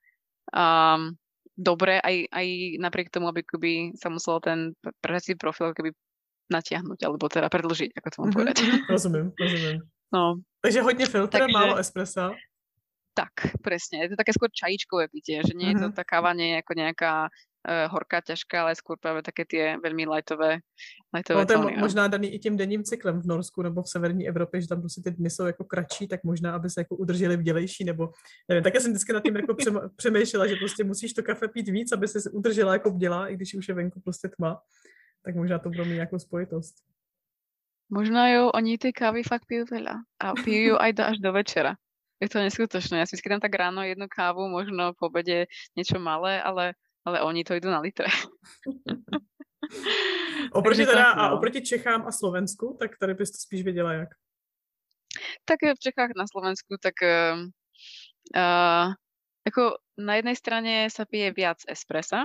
um, 0.55 1.19
dobre, 1.59 1.99
aj, 2.01 2.31
aj 2.31 2.47
napriek 2.79 3.11
tomu, 3.11 3.27
aby 3.29 3.43
keby 3.43 3.99
sa 3.99 4.09
musel 4.09 4.39
ten 4.39 4.73
pražací 5.03 5.35
profil 5.35 5.75
keby 5.75 5.93
natiahnuť, 6.51 6.99
alebo 7.07 7.31
teda 7.31 7.47
predlžiť, 7.47 7.91
ako 7.95 8.09
to 8.11 8.17
mám 8.17 8.23
mm-hmm. 8.23 8.37
povedať. 8.37 8.57
Rozumiem, 8.91 9.27
rozumiem. 9.39 9.79
No. 10.11 10.43
Takže 10.61 10.83
hodně 10.83 11.07
filtr, 11.07 11.39
Takže... 11.39 11.53
málo 11.53 11.77
espressa. 11.77 12.35
Tak, 13.15 13.59
presne. 13.63 14.07
Je 14.07 14.15
to 14.15 14.17
také 14.17 14.33
skôr 14.33 14.51
čajíčkové 14.55 15.11
pitie, 15.11 15.43
že 15.43 15.55
nie 15.55 15.75
je 15.75 15.83
to 15.83 15.91
mm-hmm. 15.91 15.99
tá 15.99 16.03
káva 16.07 16.31
nie 16.35 16.55
je 16.55 16.57
ako 16.63 16.73
nejaká 16.79 17.13
uh, 17.69 17.93
horká, 17.93 18.21
ťažká, 18.21 18.63
ale 18.63 18.79
skôr 18.79 18.97
práve 18.97 19.23
také 19.23 19.45
tie 19.45 19.77
veľmi 19.77 20.09
lightové, 20.09 20.61
lightové 21.15 21.41
no, 21.41 21.47
to 21.47 21.53
je 21.53 21.59
tóny, 21.59 21.77
možná 21.77 22.09
daný 22.09 22.29
i 22.35 22.39
tím 22.39 22.57
denním 22.57 22.85
cyklem 22.85 23.21
v 23.21 23.27
Norsku 23.27 23.63
nebo 23.63 23.83
v 23.83 23.89
severní 23.89 24.29
Evropě, 24.29 24.61
že 24.61 24.69
tam 24.69 24.81
prostě 24.81 25.01
ty 25.01 25.11
dny 25.11 25.31
jsou 25.31 25.47
jako 25.47 25.65
kratší, 25.65 26.09
tak 26.09 26.25
možná, 26.25 26.55
aby 26.55 26.71
se 26.71 26.81
jako 26.81 26.97
udrželi 26.97 27.37
v 27.37 27.43
dělejší, 27.43 27.85
nebo 27.85 28.13
nevím, 28.49 28.65
také 28.65 28.81
jsem 28.81 28.93
vždycky 28.93 29.13
nad 29.13 29.23
tím 29.23 29.37
jako 29.37 29.57
přemýšlela, 29.97 30.47
že 30.47 30.57
prostě 30.57 30.85
musíš 30.85 31.13
to 31.13 31.23
kafe 31.23 31.49
pít 31.49 31.69
víc, 31.69 31.93
aby 31.93 32.09
se 32.09 32.31
udržela 32.31 32.73
jako 32.73 32.91
bdělá, 32.91 33.29
i 33.29 33.35
když 33.37 33.55
už 33.55 33.69
je 33.69 33.75
venku 33.75 34.01
prostě 34.01 34.29
tma. 34.29 34.63
Tak 35.25 35.35
možná 35.35 35.59
to 35.59 35.69
budou 35.69 35.85
mít 35.85 35.95
nějakou 35.95 36.19
spojitost. 36.19 36.75
Možno 37.91 38.23
jo, 38.33 38.51
oni 38.55 38.79
ty 38.79 38.95
kávy 38.95 39.27
fakt 39.27 39.51
pijú 39.51 39.67
veľa 39.67 40.07
a 40.23 40.27
pijú 40.39 40.79
aj 40.79 40.91
do, 40.95 41.03
až 41.11 41.17
do 41.19 41.31
večera. 41.35 41.75
Je 42.23 42.31
to 42.31 42.39
neskutočné. 42.39 43.03
Ja 43.03 43.07
si 43.11 43.19
vždy 43.19 43.35
dám 43.35 43.43
tak 43.43 43.51
ráno 43.51 43.83
jednu 43.83 44.07
kávu, 44.07 44.47
možno 44.47 44.95
po 44.95 45.11
obede 45.11 45.51
niečo 45.75 45.99
malé, 45.99 46.39
ale, 46.39 46.79
ale 47.05 47.23
oni 47.23 47.45
to 47.45 47.55
idú 47.55 47.71
na 47.71 47.81
litre. 47.81 48.07
oproti 50.53 50.87
teda, 50.87 51.13
a 51.13 51.29
no. 51.29 51.37
oproti 51.37 51.63
Čechám 51.63 52.07
a 52.07 52.13
Slovensku, 52.13 52.77
tak 52.79 52.99
tady 52.99 53.15
bys 53.15 53.31
to 53.31 53.39
spíš 53.39 53.63
věděla 53.63 53.93
jak? 53.93 54.09
Tak 55.45 55.59
v 55.77 55.81
Čechách 55.81 56.11
na 56.17 56.27
Slovensku, 56.27 56.77
tak 56.83 56.95
uh, 57.03 57.41
uh, 58.37 58.95
ako 59.47 59.79
na 59.99 60.15
jednej 60.15 60.37
strane 60.37 60.73
sa 60.93 61.09
pije 61.09 61.33
viac 61.35 61.59
espressa 61.67 62.23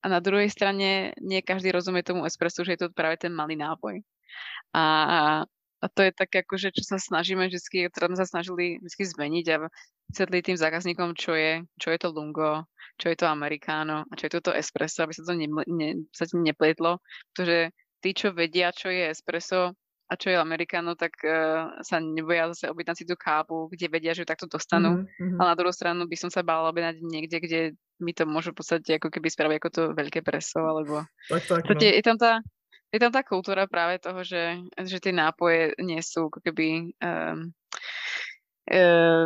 a 0.00 0.06
na 0.08 0.22
druhej 0.22 0.48
strane 0.48 1.12
nie 1.20 1.42
každý 1.42 1.74
rozumie 1.74 2.06
tomu 2.06 2.24
espressu, 2.24 2.64
že 2.64 2.78
je 2.78 2.86
to 2.86 2.94
práve 2.94 3.20
ten 3.20 3.34
malý 3.34 3.58
nápoj. 3.58 4.00
A 4.72 4.84
a 5.76 5.86
to 5.92 6.00
je 6.02 6.12
tak 6.12 6.32
akože, 6.32 6.72
čo 6.72 6.82
sa 6.82 6.96
snažíme 6.96 7.52
vždy, 7.52 7.92
teda 7.92 8.16
sa 8.16 8.24
snažili 8.24 8.80
vždy 8.80 9.04
zmeniť 9.12 9.46
a 9.52 9.56
vysvetliť 10.08 10.42
tým 10.42 10.58
zákazníkom, 10.58 11.12
čo 11.12 11.36
je, 11.36 11.68
čo 11.76 11.92
je 11.92 11.98
to 12.00 12.16
lungo, 12.16 12.64
čo 12.96 13.12
je 13.12 13.16
to 13.16 13.28
americano 13.28 14.04
a 14.08 14.12
čo 14.16 14.28
je 14.28 14.34
toto 14.40 14.52
espresso, 14.56 15.04
aby 15.04 15.12
sa 15.12 15.22
to 15.24 15.36
ne, 15.36 15.48
ne, 15.68 15.88
sa 16.12 16.24
tým 16.24 16.44
neplietlo, 16.44 17.00
pretože 17.32 17.72
tí, 18.00 18.10
čo 18.16 18.32
vedia, 18.32 18.72
čo 18.72 18.88
je 18.88 19.12
espresso 19.12 19.76
a 20.06 20.12
čo 20.14 20.30
je 20.30 20.38
americano, 20.38 20.94
tak 20.94 21.18
uh, 21.26 21.82
sa 21.82 21.98
neboja 21.98 22.54
zase 22.54 22.70
objednať 22.70 22.96
si 23.02 23.04
tú 23.10 23.18
kávu, 23.18 23.66
kde 23.66 23.90
vedia, 23.90 24.14
že 24.14 24.22
ju 24.22 24.28
takto 24.30 24.46
dostanú. 24.46 25.02
Mm-hmm. 25.02 25.38
Ale 25.42 25.48
na 25.50 25.58
druhú 25.58 25.74
stranu 25.74 26.06
by 26.06 26.14
som 26.14 26.30
sa 26.30 26.46
bála 26.46 26.70
objednať 26.70 27.02
niekde, 27.02 27.38
kde 27.42 27.60
mi 27.98 28.14
to 28.14 28.22
môžu 28.22 28.54
v 28.54 28.62
podstate 28.62 29.02
ako 29.02 29.10
keby 29.10 29.26
spraviť 29.26 29.56
ako 29.58 29.70
to 29.74 29.82
veľké 29.98 30.22
preso, 30.22 30.62
alebo... 30.62 31.02
Tak, 31.26 31.42
tak, 31.50 31.62
no. 31.66 31.80
je, 31.82 31.90
je 31.90 32.04
tam 32.06 32.16
tá 32.16 32.38
je 32.94 33.02
tam 33.02 33.10
tá 33.10 33.26
kultúra 33.26 33.66
práve 33.66 33.98
toho, 33.98 34.22
že, 34.22 34.62
že 34.86 35.02
tie 35.02 35.10
nápoje 35.10 35.74
nie 35.82 35.98
sú 35.98 36.30
ako 36.30 36.38
keby 36.38 36.94
um, 37.02 37.50
e, 38.66 38.80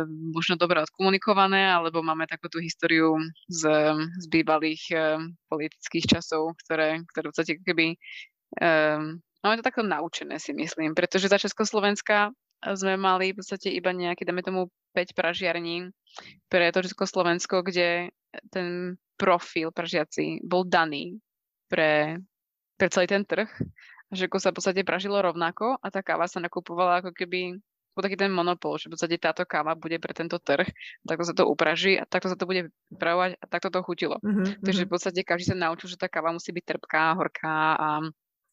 možno 0.07 0.55
dobre 0.55 0.81
odkomunikované, 0.81 1.69
alebo 1.69 2.05
máme 2.05 2.29
takú 2.29 2.47
tú 2.47 2.61
históriu 2.61 3.17
z, 3.49 3.61
z 3.97 4.25
bývalých 4.29 4.83
e, 4.93 4.97
politických 5.49 6.05
časov, 6.17 6.55
ktoré, 6.65 7.01
ktoré 7.11 7.25
v 7.25 7.31
podstate 7.33 7.53
keby 7.65 7.85
e, 7.93 7.97
máme 9.41 9.55
to 9.59 9.65
takto 9.65 9.83
naučené 9.83 10.37
si 10.37 10.53
myslím, 10.53 10.93
pretože 10.93 11.27
za 11.27 11.41
Československa 11.41 12.29
sme 12.61 12.93
mali 12.95 13.33
v 13.33 13.41
podstate 13.41 13.73
iba 13.73 13.89
nejaký, 13.89 14.21
dáme 14.21 14.45
tomu 14.45 14.69
5 14.93 15.17
pražiarní. 15.17 15.89
Pre 16.45 16.65
to 16.69 16.85
Československo, 16.85 17.65
kde 17.65 18.13
ten 18.53 18.95
profil 19.17 19.73
pražiaci 19.73 20.45
bol 20.45 20.61
daný 20.65 21.17
pre 21.71 22.21
pre 22.81 22.89
celý 22.89 23.05
ten 23.05 23.21
trh, 23.21 23.45
že 24.09 24.25
ako 24.25 24.41
sa 24.41 24.49
v 24.49 24.57
podstate 24.57 24.81
pražilo 24.81 25.21
rovnako 25.21 25.77
a 25.77 25.87
tá 25.93 26.01
káva 26.01 26.25
sa 26.25 26.41
nakupovala 26.41 27.05
ako 27.05 27.13
keby 27.13 27.61
taký 27.99 28.15
ten 28.15 28.31
monopol, 28.31 28.79
že 28.79 28.87
v 28.87 28.95
podstate 28.95 29.19
táto 29.19 29.43
káva 29.43 29.75
bude 29.75 29.99
pre 29.99 30.15
tento 30.15 30.39
trh, 30.39 30.63
takto 31.03 31.27
sa 31.27 31.35
to 31.35 31.43
upraží 31.43 31.99
a 31.99 32.07
takto 32.07 32.31
sa 32.31 32.39
to 32.39 32.47
bude 32.47 32.71
pripravovať 32.87 33.35
a 33.35 33.43
takto 33.51 33.67
to 33.67 33.83
chutilo. 33.83 34.15
Mm-hmm. 34.23 34.63
Takže 34.63 34.87
v 34.87 34.91
podstate 34.91 35.19
každý 35.27 35.51
sa 35.51 35.57
naučil, 35.59 35.91
že 35.91 35.99
tá 35.99 36.07
káva 36.07 36.31
musí 36.31 36.55
byť 36.55 36.63
trpká, 36.63 37.19
horká 37.19 37.75
a 37.75 37.87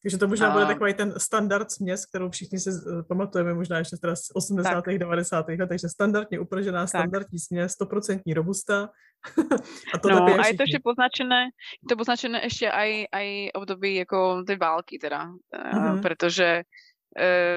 takže 0.03 0.17
to 0.17 0.27
možná 0.27 0.47
a... 0.47 0.51
bude 0.51 0.65
takový 0.65 0.93
ten 0.93 1.13
standard 1.17 1.71
směs, 1.71 2.05
kterou 2.05 2.29
všichni 2.29 2.59
si 2.59 2.69
uh, 2.69 3.03
pamatujeme 3.03 3.53
možná 3.53 3.77
ještě 3.77 3.97
teda 3.97 4.15
z 4.15 4.31
80. 4.33 4.81
Tak. 4.81 4.97
90. 4.97 5.47
let, 5.47 5.67
takže 5.67 5.89
standardně 5.89 6.39
upražená, 6.39 6.81
tak. 6.81 6.89
standardní 6.89 7.39
směs, 7.39 7.75
100% 7.81 8.33
robusta. 8.33 8.89
a 9.93 9.97
to 9.97 10.09
no, 10.09 10.39
a 10.39 10.47
je 10.47 10.55
to 10.55 10.63
ešte 10.63 10.79
poznačené, 10.79 11.51
to 11.83 11.99
poznačené 11.99 12.39
ešte 12.39 12.71
aj, 12.71 13.11
aj 13.11 13.51
období 13.51 13.99
ako 14.07 14.47
tej 14.47 14.55
války 14.55 14.95
teda, 14.95 15.35
uh-huh. 15.51 15.99
pretože 15.99 16.63
E, 16.63 16.63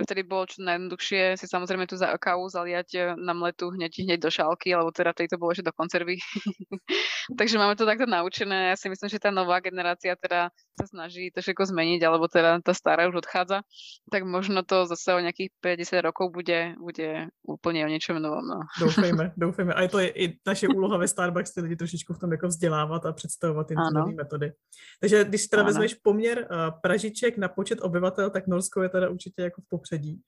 vtedy 0.09 0.25
bolo 0.25 0.49
čo 0.49 0.65
najjednoduchšie 0.65 1.37
si 1.37 1.45
samozrejme 1.45 1.85
tú 1.85 2.01
kávu 2.01 2.49
zaliať 2.49 2.89
e, 2.97 3.01
na 3.21 3.37
mletu 3.37 3.69
hneď, 3.69 3.93
hneď 4.01 4.19
do 4.25 4.31
šálky, 4.33 4.73
alebo 4.73 4.89
teda 4.89 5.13
tej 5.13 5.29
to 5.29 5.37
bolo 5.37 5.53
ešte 5.53 5.69
do 5.69 5.77
konzervy. 5.77 6.17
Takže 7.39 7.61
máme 7.61 7.77
to 7.77 7.85
takto 7.85 8.09
naučené. 8.09 8.73
Ja 8.73 8.77
si 8.81 8.89
myslím, 8.89 9.13
že 9.13 9.21
tá 9.21 9.29
nová 9.29 9.61
generácia 9.61 10.17
teda 10.17 10.49
sa 10.73 10.87
snaží 10.89 11.29
to 11.29 11.45
všetko 11.45 11.69
zmeniť, 11.69 12.01
alebo 12.03 12.27
teda 12.29 12.61
tá 12.65 12.73
stará 12.73 13.09
už 13.09 13.25
odchádza. 13.25 13.63
Tak 14.09 14.25
možno 14.25 14.65
to 14.65 14.89
zase 14.89 15.13
o 15.13 15.21
nejakých 15.21 15.53
50 15.61 16.01
rokov 16.01 16.33
bude, 16.33 16.75
bude 16.81 17.29
úplne 17.45 17.85
o 17.85 17.93
niečom 17.93 18.17
novom. 18.17 18.45
No. 18.45 18.59
Doufejme, 18.83 19.33
doufejme. 19.37 19.73
A 19.75 19.85
je 19.85 19.91
to 19.93 19.99
je 19.99 20.09
i 20.09 20.25
naše 20.47 20.69
úloha 20.69 20.97
ve 20.97 21.09
Starbucks 21.09 21.53
ty 21.53 21.61
lidi 21.61 21.77
trošičku 21.77 22.15
v 22.15 22.19
tom 22.19 22.33
jako 22.33 22.47
vzdělávat 22.49 23.07
a 23.07 23.13
představovat 23.13 23.67
ty 23.67 23.75
nové 23.75 24.13
metody. 24.13 24.53
Takže 25.01 25.25
když 25.25 25.47
teda 25.47 25.63
vezmeš 25.63 25.95
poměr 25.95 26.49
uh, 26.51 26.81
pražiček 26.83 27.39
na 27.39 27.49
počet 27.49 27.79
obyvatel, 27.81 28.31
tak 28.31 28.47
Norsko 28.47 28.83
je 28.83 28.89
teda 28.89 29.11
určitě 29.11 29.43
jako 29.43 29.61
v 29.61 29.69
popředí. 29.69 30.21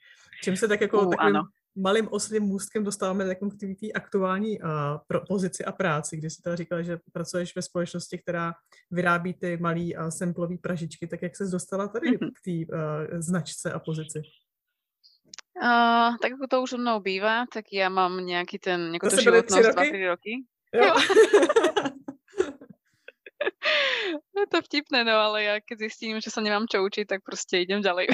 Čím 0.43 0.57
se 0.57 0.69
tak 0.69 0.81
jako 0.81 0.97
uh, 0.99 1.11
takovým 1.11 1.37
ano. 1.37 1.49
Malým 1.77 2.09
oslým 2.11 2.43
můstkem 2.43 2.85
dostáváme 2.85 3.25
jako 3.25 3.51
k 3.51 3.81
té 3.81 3.93
aktuální 3.95 4.61
uh, 4.61 4.69
pozici 5.29 5.65
a 5.65 5.73
práci, 5.73 6.17
kdy 6.17 6.31
jsi 6.31 6.43
teda 6.43 6.57
říkala, 6.57 6.83
že 6.83 6.99
pracuješ 7.13 7.57
ve 7.57 7.63
společnosti, 7.63 8.19
která 8.19 8.53
vyrábí 8.91 9.35
ty 9.35 9.57
malý 9.57 9.97
uh, 9.97 10.09
samplový 10.09 10.59
pražičky, 10.59 11.07
tak 11.07 11.23
jak 11.23 11.37
se 11.37 11.45
dostala 11.45 11.89
tady 11.89 12.11
mm-hmm. 12.11 12.31
k 12.35 12.41
té 12.45 12.77
uh, 12.77 13.21
značce 13.21 13.73
a 13.73 13.79
pozici? 13.79 14.23
Uh, 15.55 16.19
tak 16.19 16.35
ako 16.35 16.47
to 16.51 16.63
už 16.63 16.73
mnou 16.83 16.99
býva, 16.99 17.47
tak 17.47 17.71
ja 17.71 17.87
mám 17.87 18.19
nejaký 18.19 18.59
ten, 18.59 18.91
nejakú 18.91 19.07
to 19.07 19.23
životnosť 19.23 19.79
2-3 19.79 20.11
roky. 20.11 20.43
Jo. 20.75 20.83
jo. 20.83 20.95
je 24.35 24.47
to 24.51 24.59
vtipné, 24.67 25.07
no 25.07 25.15
ale 25.15 25.39
ja 25.47 25.55
keď 25.63 25.89
zistím, 25.89 26.19
že 26.19 26.35
sa 26.35 26.43
nemám 26.43 26.67
čo 26.67 26.83
učiť, 26.83 27.07
tak 27.07 27.23
proste 27.23 27.63
idem 27.63 27.81
ďalej. 27.87 28.11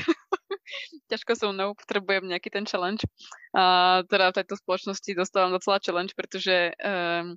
Ťažko 1.10 1.32
so 1.36 1.48
mnou, 1.52 1.74
potrebujem 1.74 2.26
nejaký 2.26 2.50
ten 2.50 2.64
challenge. 2.64 3.02
A 3.50 4.00
teda 4.06 4.30
v 4.30 4.38
tejto 4.42 4.54
spoločnosti 4.62 5.10
dostávam 5.18 5.50
docela 5.50 5.82
challenge, 5.82 6.14
pretože 6.14 6.70
um, 6.78 7.34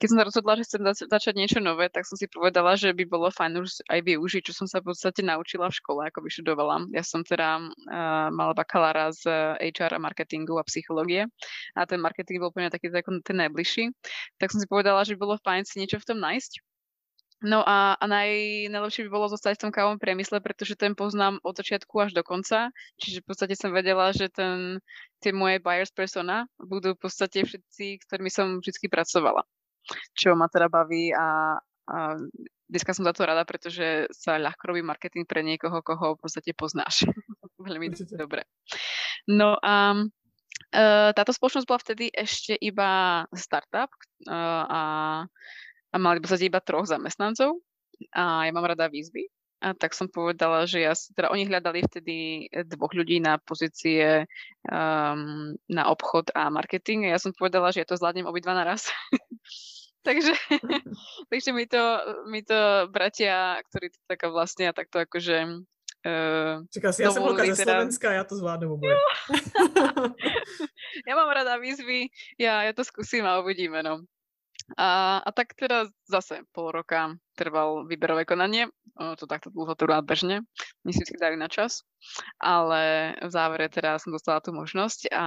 keď 0.00 0.06
som 0.08 0.16
sa 0.16 0.28
rozhodla, 0.28 0.52
že 0.56 0.64
chcem 0.64 0.82
zač- 0.84 1.08
začať 1.08 1.34
niečo 1.36 1.58
nové, 1.60 1.92
tak 1.92 2.08
som 2.08 2.16
si 2.16 2.24
povedala, 2.28 2.72
že 2.76 2.96
by 2.96 3.04
bolo 3.04 3.28
fajn 3.28 3.60
už 3.60 3.84
aj 3.88 4.00
využiť, 4.00 4.42
čo 4.48 4.56
som 4.56 4.66
sa 4.68 4.80
v 4.80 4.92
podstate 4.92 5.20
naučila 5.20 5.68
v 5.68 5.76
škole, 5.76 6.00
ako 6.08 6.24
vyštudovala. 6.24 6.88
Ja 6.96 7.04
som 7.04 7.20
teda 7.20 7.60
uh, 7.60 8.28
mala 8.32 8.56
bakalára 8.56 9.12
z 9.12 9.28
HR 9.60 9.96
a 9.96 10.00
marketingu 10.00 10.56
a 10.56 10.64
psychológie 10.64 11.28
a 11.76 11.80
ten 11.84 12.00
marketing 12.00 12.40
bol 12.40 12.48
úplne 12.48 12.72
taký 12.72 12.88
ten 13.20 13.36
najbližší. 13.36 13.92
Tak 14.40 14.56
som 14.56 14.60
si 14.60 14.68
povedala, 14.68 15.04
že 15.04 15.16
by 15.16 15.20
bolo 15.20 15.36
fajn 15.44 15.68
si 15.68 15.80
niečo 15.84 16.00
v 16.00 16.08
tom 16.08 16.18
nájsť 16.20 16.65
No 17.46 17.62
a, 17.62 17.94
a 17.94 18.04
naj, 18.10 18.66
najlepšie 18.74 19.06
by 19.06 19.10
bolo 19.14 19.30
zostať 19.30 19.54
v 19.54 19.62
tom 19.68 19.72
kávom 19.72 20.02
priemysle, 20.02 20.42
pretože 20.42 20.74
ten 20.74 20.98
poznám 20.98 21.38
od 21.46 21.54
začiatku 21.54 21.94
až 22.02 22.10
do 22.10 22.26
konca. 22.26 22.74
Čiže 22.98 23.22
v 23.22 23.26
podstate 23.30 23.54
som 23.54 23.70
vedela, 23.70 24.10
že 24.10 24.26
ten, 24.26 24.82
tie 25.22 25.30
moje 25.30 25.62
buyers 25.62 25.94
persona 25.94 26.50
budú 26.58 26.98
v 26.98 27.06
podstate 27.06 27.46
všetci, 27.46 28.02
ktorými 28.02 28.34
som 28.34 28.58
vždy 28.58 28.90
pracovala. 28.90 29.46
Čo 30.18 30.34
ma 30.34 30.50
teda 30.50 30.66
baví 30.66 31.14
a, 31.14 31.54
a 31.86 32.18
dneska 32.66 32.90
som 32.90 33.06
za 33.06 33.14
to 33.14 33.22
rada, 33.22 33.46
pretože 33.46 34.10
sa 34.10 34.42
ľahko 34.42 34.74
robí 34.74 34.82
marketing 34.82 35.22
pre 35.22 35.46
niekoho, 35.46 35.78
koho 35.86 36.18
v 36.18 36.26
podstate 36.26 36.50
poznáš. 36.50 37.06
Veľmi 37.62 37.94
dobre. 38.18 38.42
No 39.30 39.54
a 39.62 39.94
uh, 39.94 41.10
táto 41.14 41.30
spoločnosť 41.30 41.66
bola 41.70 41.78
vtedy 41.78 42.10
ešte 42.10 42.58
iba 42.58 43.22
startup 43.38 43.94
uh, 44.26 44.66
a 44.66 44.80
a 45.96 45.98
mali 45.98 46.20
v 46.20 46.28
podstate 46.28 46.52
iba 46.52 46.60
troch 46.60 46.84
zamestnancov 46.84 47.56
a 48.12 48.44
ja 48.44 48.52
mám 48.52 48.68
rada 48.68 48.92
výzvy. 48.92 49.32
A 49.64 49.72
tak 49.72 49.96
som 49.96 50.04
povedala, 50.04 50.68
že 50.68 50.84
ja, 50.84 50.92
teda 50.92 51.32
oni 51.32 51.48
hľadali 51.48 51.80
vtedy 51.88 52.44
dvoch 52.68 52.92
ľudí 52.92 53.24
na 53.24 53.40
pozície 53.40 54.28
um, 54.68 55.56
na 55.64 55.88
obchod 55.88 56.28
a 56.36 56.52
marketing 56.52 57.08
a 57.08 57.16
ja 57.16 57.18
som 57.18 57.32
povedala, 57.32 57.72
že 57.72 57.80
ja 57.80 57.88
to 57.88 57.96
zvládnem 57.96 58.28
obidva 58.28 58.52
naraz. 58.52 58.92
takže, 60.06 60.36
takže 61.32 61.50
mi 61.56 61.64
to, 61.64 61.80
mi 62.28 62.44
to 62.44 62.84
bratia, 62.92 63.56
ktorí 63.72 63.96
to 63.96 64.00
taká 64.04 64.28
vlastne 64.28 64.68
a 64.68 64.76
takto 64.76 65.00
akože 65.00 65.64
Uh, 66.06 66.62
Čaká 66.70 66.94
si, 66.94 67.02
ja 67.02 67.10
som 67.10 67.26
holka 67.26 67.42
teda... 67.42 67.82
Slovenska, 67.82 68.14
ja 68.14 68.22
to 68.22 68.38
zvládnu 68.38 68.78
oboje. 68.78 68.94
ja 71.08 71.18
mám 71.18 71.26
rada 71.34 71.58
výzvy, 71.58 72.14
ja, 72.38 72.62
ja 72.62 72.70
to 72.70 72.86
skúsim 72.86 73.26
a 73.26 73.42
uvidíme, 73.42 73.82
no. 73.82 74.06
A, 74.74 75.22
a 75.22 75.30
tak 75.30 75.54
teda 75.54 75.86
zase 76.10 76.42
pol 76.50 76.74
roka 76.74 77.14
trval 77.38 77.86
výberové 77.86 78.26
konanie, 78.26 78.66
o, 78.98 79.14
to 79.14 79.30
takto 79.30 79.54
dlho 79.54 79.78
trvá 79.78 80.02
bežne, 80.02 80.42
nie 80.82 80.90
si 80.90 81.06
dajú 81.06 81.38
na 81.38 81.46
čas, 81.46 81.86
ale 82.42 83.14
v 83.22 83.30
závere 83.30 83.70
teda 83.70 84.02
som 84.02 84.10
dostala 84.10 84.42
tú 84.42 84.50
možnosť 84.50 85.14
a 85.14 85.26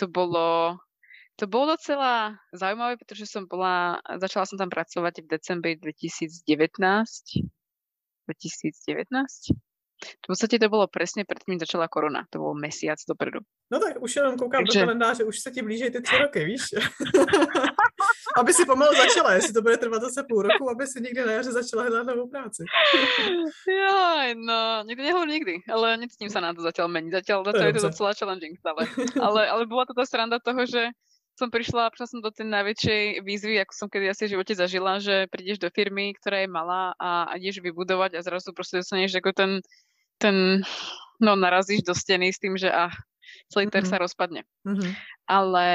to 0.00 0.08
bolo 0.08 0.80
to 1.36 1.44
bolo 1.44 1.76
docela 1.76 2.40
zaujímavé, 2.56 2.96
pretože 2.96 3.28
som 3.28 3.44
bola, 3.44 4.00
začala 4.16 4.48
som 4.48 4.56
tam 4.56 4.72
pracovať 4.72 5.20
v 5.20 5.26
decembri 5.28 5.72
2019. 5.76 6.40
2019? 8.24 9.65
V 9.96 10.26
podstate 10.28 10.60
to 10.60 10.68
bolo 10.68 10.84
presne 10.86 11.24
predtým, 11.24 11.56
začala 11.56 11.88
korona. 11.88 12.28
To 12.28 12.38
bol 12.38 12.52
mesiac 12.52 13.00
dopredu. 13.08 13.40
No 13.72 13.80
tak 13.80 13.96
už 14.02 14.16
jenom 14.16 14.36
koukám 14.36 14.64
Takže... 14.64 14.80
do 14.80 14.86
kalendáře, 14.86 15.24
už 15.24 15.40
se 15.40 15.50
ti 15.50 15.62
blíží 15.62 15.90
ty 15.90 16.02
tři 16.02 16.16
roky, 16.18 16.44
víš? 16.44 16.62
aby 18.38 18.52
si 18.52 18.66
pomalu 18.66 18.92
začala, 18.96 19.32
jestli 19.32 19.52
to 19.52 19.62
bude 19.62 19.76
trvat 19.76 20.02
zase 20.02 20.24
půl 20.28 20.42
roku, 20.42 20.70
aby 20.70 20.86
si 20.86 21.00
někdy 21.00 21.24
na 21.24 21.32
jaře 21.32 21.52
začala 21.52 21.82
hledat 21.82 22.06
novou 22.06 22.28
práci. 22.28 22.64
Jaj, 23.68 24.34
no, 24.34 24.84
nikdy 24.86 25.02
nehovorím 25.02 25.34
nikdy, 25.34 25.54
ale 25.72 25.96
necítím 25.96 26.28
sa 26.28 26.40
na 26.40 26.54
to 26.54 26.60
zatiaľ 26.60 26.88
meniť. 26.88 27.12
Zatiaľ, 27.12 27.44
zatiaľ 27.44 27.66
je 27.66 27.76
to 27.76 27.86
docela 27.88 28.16
challenging 28.16 28.54
stále. 28.60 28.80
Ale, 29.26 29.48
ale 29.48 29.62
bola 29.66 29.84
to 29.88 29.96
tá 29.96 30.04
sranda 30.04 30.38
toho, 30.38 30.64
že 30.68 30.92
som 31.36 31.52
prišla, 31.52 31.92
prišla 31.92 32.06
som 32.08 32.20
do 32.24 32.32
tej 32.32 32.48
najväčšej 32.48 33.20
výzvy, 33.20 33.60
ako 33.60 33.72
som 33.76 33.86
kedy 33.92 34.08
asi 34.08 34.24
v 34.24 34.32
živote 34.36 34.56
zažila, 34.56 34.96
že 34.96 35.28
prídeš 35.28 35.60
do 35.60 35.68
firmy, 35.68 36.16
ktorá 36.16 36.44
je 36.44 36.48
malá 36.48 36.96
a 36.96 37.36
ideš 37.36 37.60
vybudovať 37.60 38.16
a 38.16 38.24
zrazu 38.24 38.56
proste 38.56 38.80
dostaneš 38.80 39.20
ako 39.20 39.30
ten, 39.36 39.50
ten, 40.18 40.62
no 41.20 41.32
narazíš 41.36 41.84
do 41.86 41.94
steny 41.94 42.32
s 42.32 42.40
tým, 42.40 42.56
že 42.56 42.68
ah, 42.68 42.92
celý 43.52 43.70
trh 43.70 43.86
mm-hmm. 43.86 43.92
sa 43.92 44.02
rozpadne. 44.02 44.42
Mm-hmm. 44.66 44.92
Ale 45.26 45.66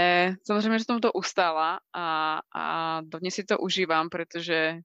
samozrejme, 0.44 0.80
že 0.80 0.88
som 0.88 1.04
to 1.04 1.12
ustála 1.12 1.80
a, 1.92 2.40
a 2.52 2.64
dodnes 3.04 3.36
si 3.36 3.44
to 3.44 3.60
užívam, 3.60 4.08
pretože 4.08 4.80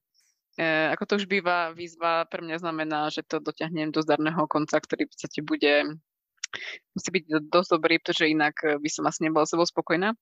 e, 0.59 0.63
ako 0.91 1.03
to 1.07 1.13
už 1.23 1.25
býva, 1.27 1.71
výzva 1.71 2.27
pre 2.27 2.43
mňa 2.43 2.57
znamená, 2.63 3.07
že 3.11 3.23
to 3.23 3.39
dotiahnem 3.39 3.91
do 3.91 4.03
zdarného 4.03 4.43
konca, 4.47 4.79
ktorý 4.79 5.07
v 5.07 5.11
podstate 5.11 5.39
bude 5.43 5.73
musí 6.95 7.09
byť 7.11 7.23
dosť 7.51 7.69
dobrý, 7.75 7.99
pretože 7.99 8.31
inak 8.31 8.55
by 8.79 8.89
som 8.89 9.03
asi 9.07 9.27
nebola 9.27 9.43
sebou 9.43 9.67
spokojná. 9.67 10.15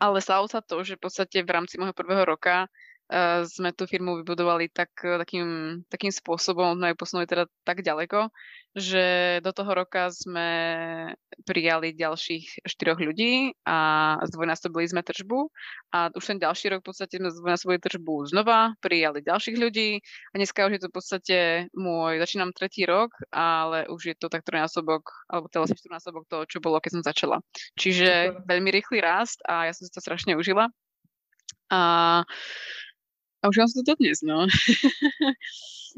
Ale 0.00 0.22
stalo 0.22 0.46
sa 0.48 0.64
to, 0.64 0.80
že 0.86 0.96
v 0.96 1.02
podstate 1.08 1.42
v 1.42 1.50
rámci 1.50 1.76
môjho 1.76 1.96
prvého 1.96 2.24
roka 2.24 2.70
uh, 3.10 3.42
sme 3.44 3.74
tú 3.74 3.84
firmu 3.90 4.22
vybudovali 4.22 4.70
tak, 4.70 4.94
takým, 4.94 5.82
takým 5.90 6.14
spôsobom, 6.14 6.78
sme 6.78 6.94
ju 6.94 6.96
posunuli 6.96 7.26
teda 7.26 7.44
tak 7.66 7.82
ďaleko, 7.82 8.30
že 8.70 9.38
do 9.42 9.50
toho 9.50 9.74
roka 9.74 10.14
sme 10.14 10.48
prijali 11.42 11.90
ďalších 11.90 12.62
štyroch 12.62 13.02
ľudí 13.02 13.50
a 13.66 14.14
zdvojnásobili 14.30 14.86
sme 14.86 15.02
tržbu 15.02 15.50
a 15.90 16.14
už 16.14 16.22
ten 16.22 16.38
ďalší 16.38 16.70
rok 16.70 16.86
v 16.86 16.94
podstate 16.94 17.18
sme 17.18 17.34
zdvojnásobili 17.34 17.82
tržbu 17.82 18.30
znova, 18.30 18.78
prijali 18.78 19.26
ďalších 19.26 19.56
ľudí 19.58 19.98
a 20.30 20.34
dneska 20.38 20.70
už 20.70 20.78
je 20.78 20.82
to 20.86 20.90
v 20.90 20.94
podstate 20.94 21.38
môj, 21.74 22.22
začínam 22.22 22.54
tretí 22.54 22.86
rok, 22.86 23.10
ale 23.34 23.90
už 23.90 24.14
je 24.14 24.14
to 24.14 24.30
tak 24.30 24.46
trojnásobok, 24.46 25.02
alebo 25.26 25.50
teda 25.50 25.66
vlastne 25.66 25.78
štvornásobok 25.82 26.24
toho, 26.30 26.42
čo 26.46 26.62
bolo, 26.62 26.78
keď 26.78 26.90
som 26.94 27.02
začala. 27.02 27.42
Čiže 27.74 28.38
veľmi 28.46 28.70
rýchly 28.70 29.02
rast 29.02 29.42
a 29.50 29.66
ja 29.66 29.74
som 29.74 29.82
si 29.82 29.90
to 29.90 29.98
strašne 29.98 30.38
užila. 30.38 30.70
A, 31.70 32.22
a 33.40 33.48
už 33.48 33.56
som 33.72 33.82
to 33.84 33.96
dnes, 33.96 34.20
no. 34.20 34.46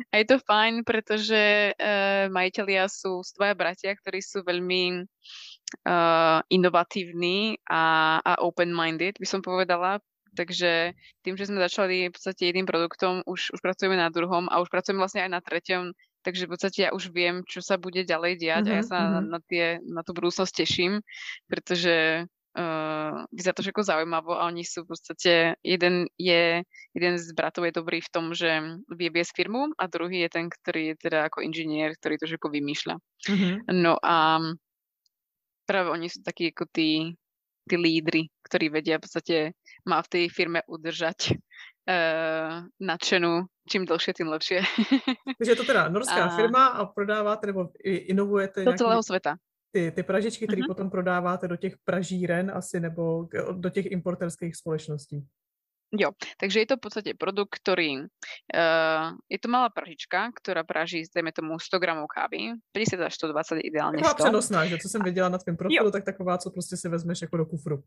A 0.09 0.25
je 0.25 0.27
to 0.29 0.41
fajn, 0.41 0.89
pretože 0.89 1.73
uh, 1.77 2.25
majiteľia 2.33 2.89
sú 2.89 3.21
dvaja 3.37 3.53
bratia, 3.53 3.93
ktorí 3.93 4.25
sú 4.25 4.41
veľmi 4.41 5.05
uh, 5.05 6.41
inovatívni 6.49 7.61
a, 7.69 8.17
a 8.25 8.33
open-minded, 8.41 9.21
by 9.21 9.27
som 9.29 9.45
povedala. 9.45 10.01
Takže 10.33 10.97
tým, 11.21 11.37
že 11.37 11.45
sme 11.45 11.61
začali 11.61 12.09
v 12.09 12.15
podstate 12.17 12.49
jedným 12.49 12.65
produktom, 12.65 13.21
už, 13.29 13.53
už 13.53 13.61
pracujeme 13.61 14.01
na 14.01 14.09
druhom 14.09 14.49
a 14.49 14.65
už 14.65 14.73
pracujeme 14.73 15.05
vlastne 15.05 15.29
aj 15.29 15.31
na 15.37 15.45
treťom, 15.45 15.93
takže 16.25 16.49
v 16.49 16.53
podstate 16.57 16.79
ja 16.89 16.91
už 16.97 17.13
viem, 17.13 17.45
čo 17.45 17.61
sa 17.61 17.77
bude 17.77 18.01
ďalej 18.01 18.41
diať 18.41 18.65
mm-hmm, 18.65 18.73
a 18.73 18.81
ja 18.81 18.85
sa 18.89 18.97
mm-hmm. 18.97 19.13
na, 19.13 19.21
na, 19.29 19.39
tie, 19.45 19.67
na 19.85 20.01
tú 20.01 20.17
budúcnosť 20.17 20.55
teším, 20.57 21.05
pretože 21.53 22.25
uh, 22.59 23.25
vyzerá 23.33 23.55
to 23.57 23.65
všetko 23.65 23.83
zaujímavo 23.83 24.37
a 24.37 24.49
oni 24.49 24.65
sú 24.65 24.85
v 24.85 24.93
podstate, 24.93 25.33
jeden 25.65 26.09
je, 26.21 26.61
jeden 26.93 27.15
z 27.17 27.27
bratov 27.33 27.69
je 27.69 27.75
dobrý 27.77 28.05
v 28.05 28.13
tom, 28.13 28.37
že 28.37 28.81
vie 28.93 29.09
viesť 29.09 29.33
firmu 29.33 29.73
a 29.77 29.85
druhý 29.89 30.29
je 30.29 30.31
ten, 30.31 30.47
ktorý 30.53 30.93
je 30.93 31.09
teda 31.09 31.33
ako 31.33 31.45
inžinier, 31.45 31.97
ktorý 31.97 32.21
to 32.21 32.29
všetko 32.29 32.49
vymýšľa. 32.53 32.97
Mm-hmm. 33.01 33.55
No 33.81 33.97
a 34.01 34.41
práve 35.65 35.89
oni 35.89 36.09
sú 36.13 36.21
takí 36.21 36.53
ako 36.53 36.69
tí, 36.69 37.17
tí 37.65 37.77
lídry, 37.77 38.29
ktorí 38.45 38.69
vedia 38.69 39.01
v 39.01 39.05
podstate 39.09 39.37
má 39.89 40.03
v 40.05 40.11
tej 40.11 40.25
firme 40.29 40.61
udržať 40.69 41.33
uh, 41.89 42.67
nadšenú, 42.79 43.49
čím 43.67 43.89
dlhšie, 43.89 44.13
tým 44.13 44.29
lepšie. 44.29 44.61
Takže 45.41 45.51
je 45.57 45.59
to 45.59 45.67
teda 45.67 45.89
norská 45.95 46.29
a... 46.29 46.35
firma 46.37 46.77
a 46.77 46.85
prodáváte 46.85 47.49
nebo 47.49 47.73
inovujete 47.83 48.61
do 48.63 48.71
nějaký... 48.71 48.79
celého 48.79 49.03
sveta 49.03 49.33
ty, 49.73 49.91
ty 49.91 50.03
pražičky, 50.03 50.47
které 50.47 50.63
uh-huh. 50.63 50.67
potom 50.67 50.91
prodáváte 50.91 51.49
do 51.49 51.57
těch 51.57 51.75
pražíren 51.85 52.53
asi 52.55 52.81
nebo 52.81 53.29
do 53.53 53.71
těch 53.71 53.87
importerských 53.91 54.57
společností. 54.57 55.27
Jo, 55.93 56.17
takže 56.41 56.65
je 56.65 56.67
to 56.67 56.77
v 56.77 56.83
podstate 56.89 57.11
produkt, 57.13 57.53
ktorý, 57.61 58.09
uh, 58.09 59.07
je 59.29 59.37
to 59.37 59.49
malá 59.53 59.69
pražička, 59.69 60.33
ktorá 60.41 60.65
praží, 60.65 61.05
dajme 61.05 61.37
tomu 61.37 61.61
100 61.61 61.77
gramov 61.77 62.09
kávy, 62.09 62.57
50 62.73 62.97
až 62.97 63.13
120 63.21 63.61
ideálne 63.61 64.01
100. 64.01 64.09
Taková 64.09 64.17
přenosná, 64.17 64.61
že 64.67 64.81
co 64.81 64.89
jsem 64.89 65.03
viděla 65.05 65.29
na 65.29 65.39
tvém 65.39 65.57
profilu, 65.57 65.91
tak 65.93 66.05
taková, 66.05 66.39
co 66.39 66.51
prostě 66.51 66.77
si 66.77 66.89
vezmeš 66.89 67.23
jako 67.23 67.37
do 67.37 67.47
kufru. 67.47 67.85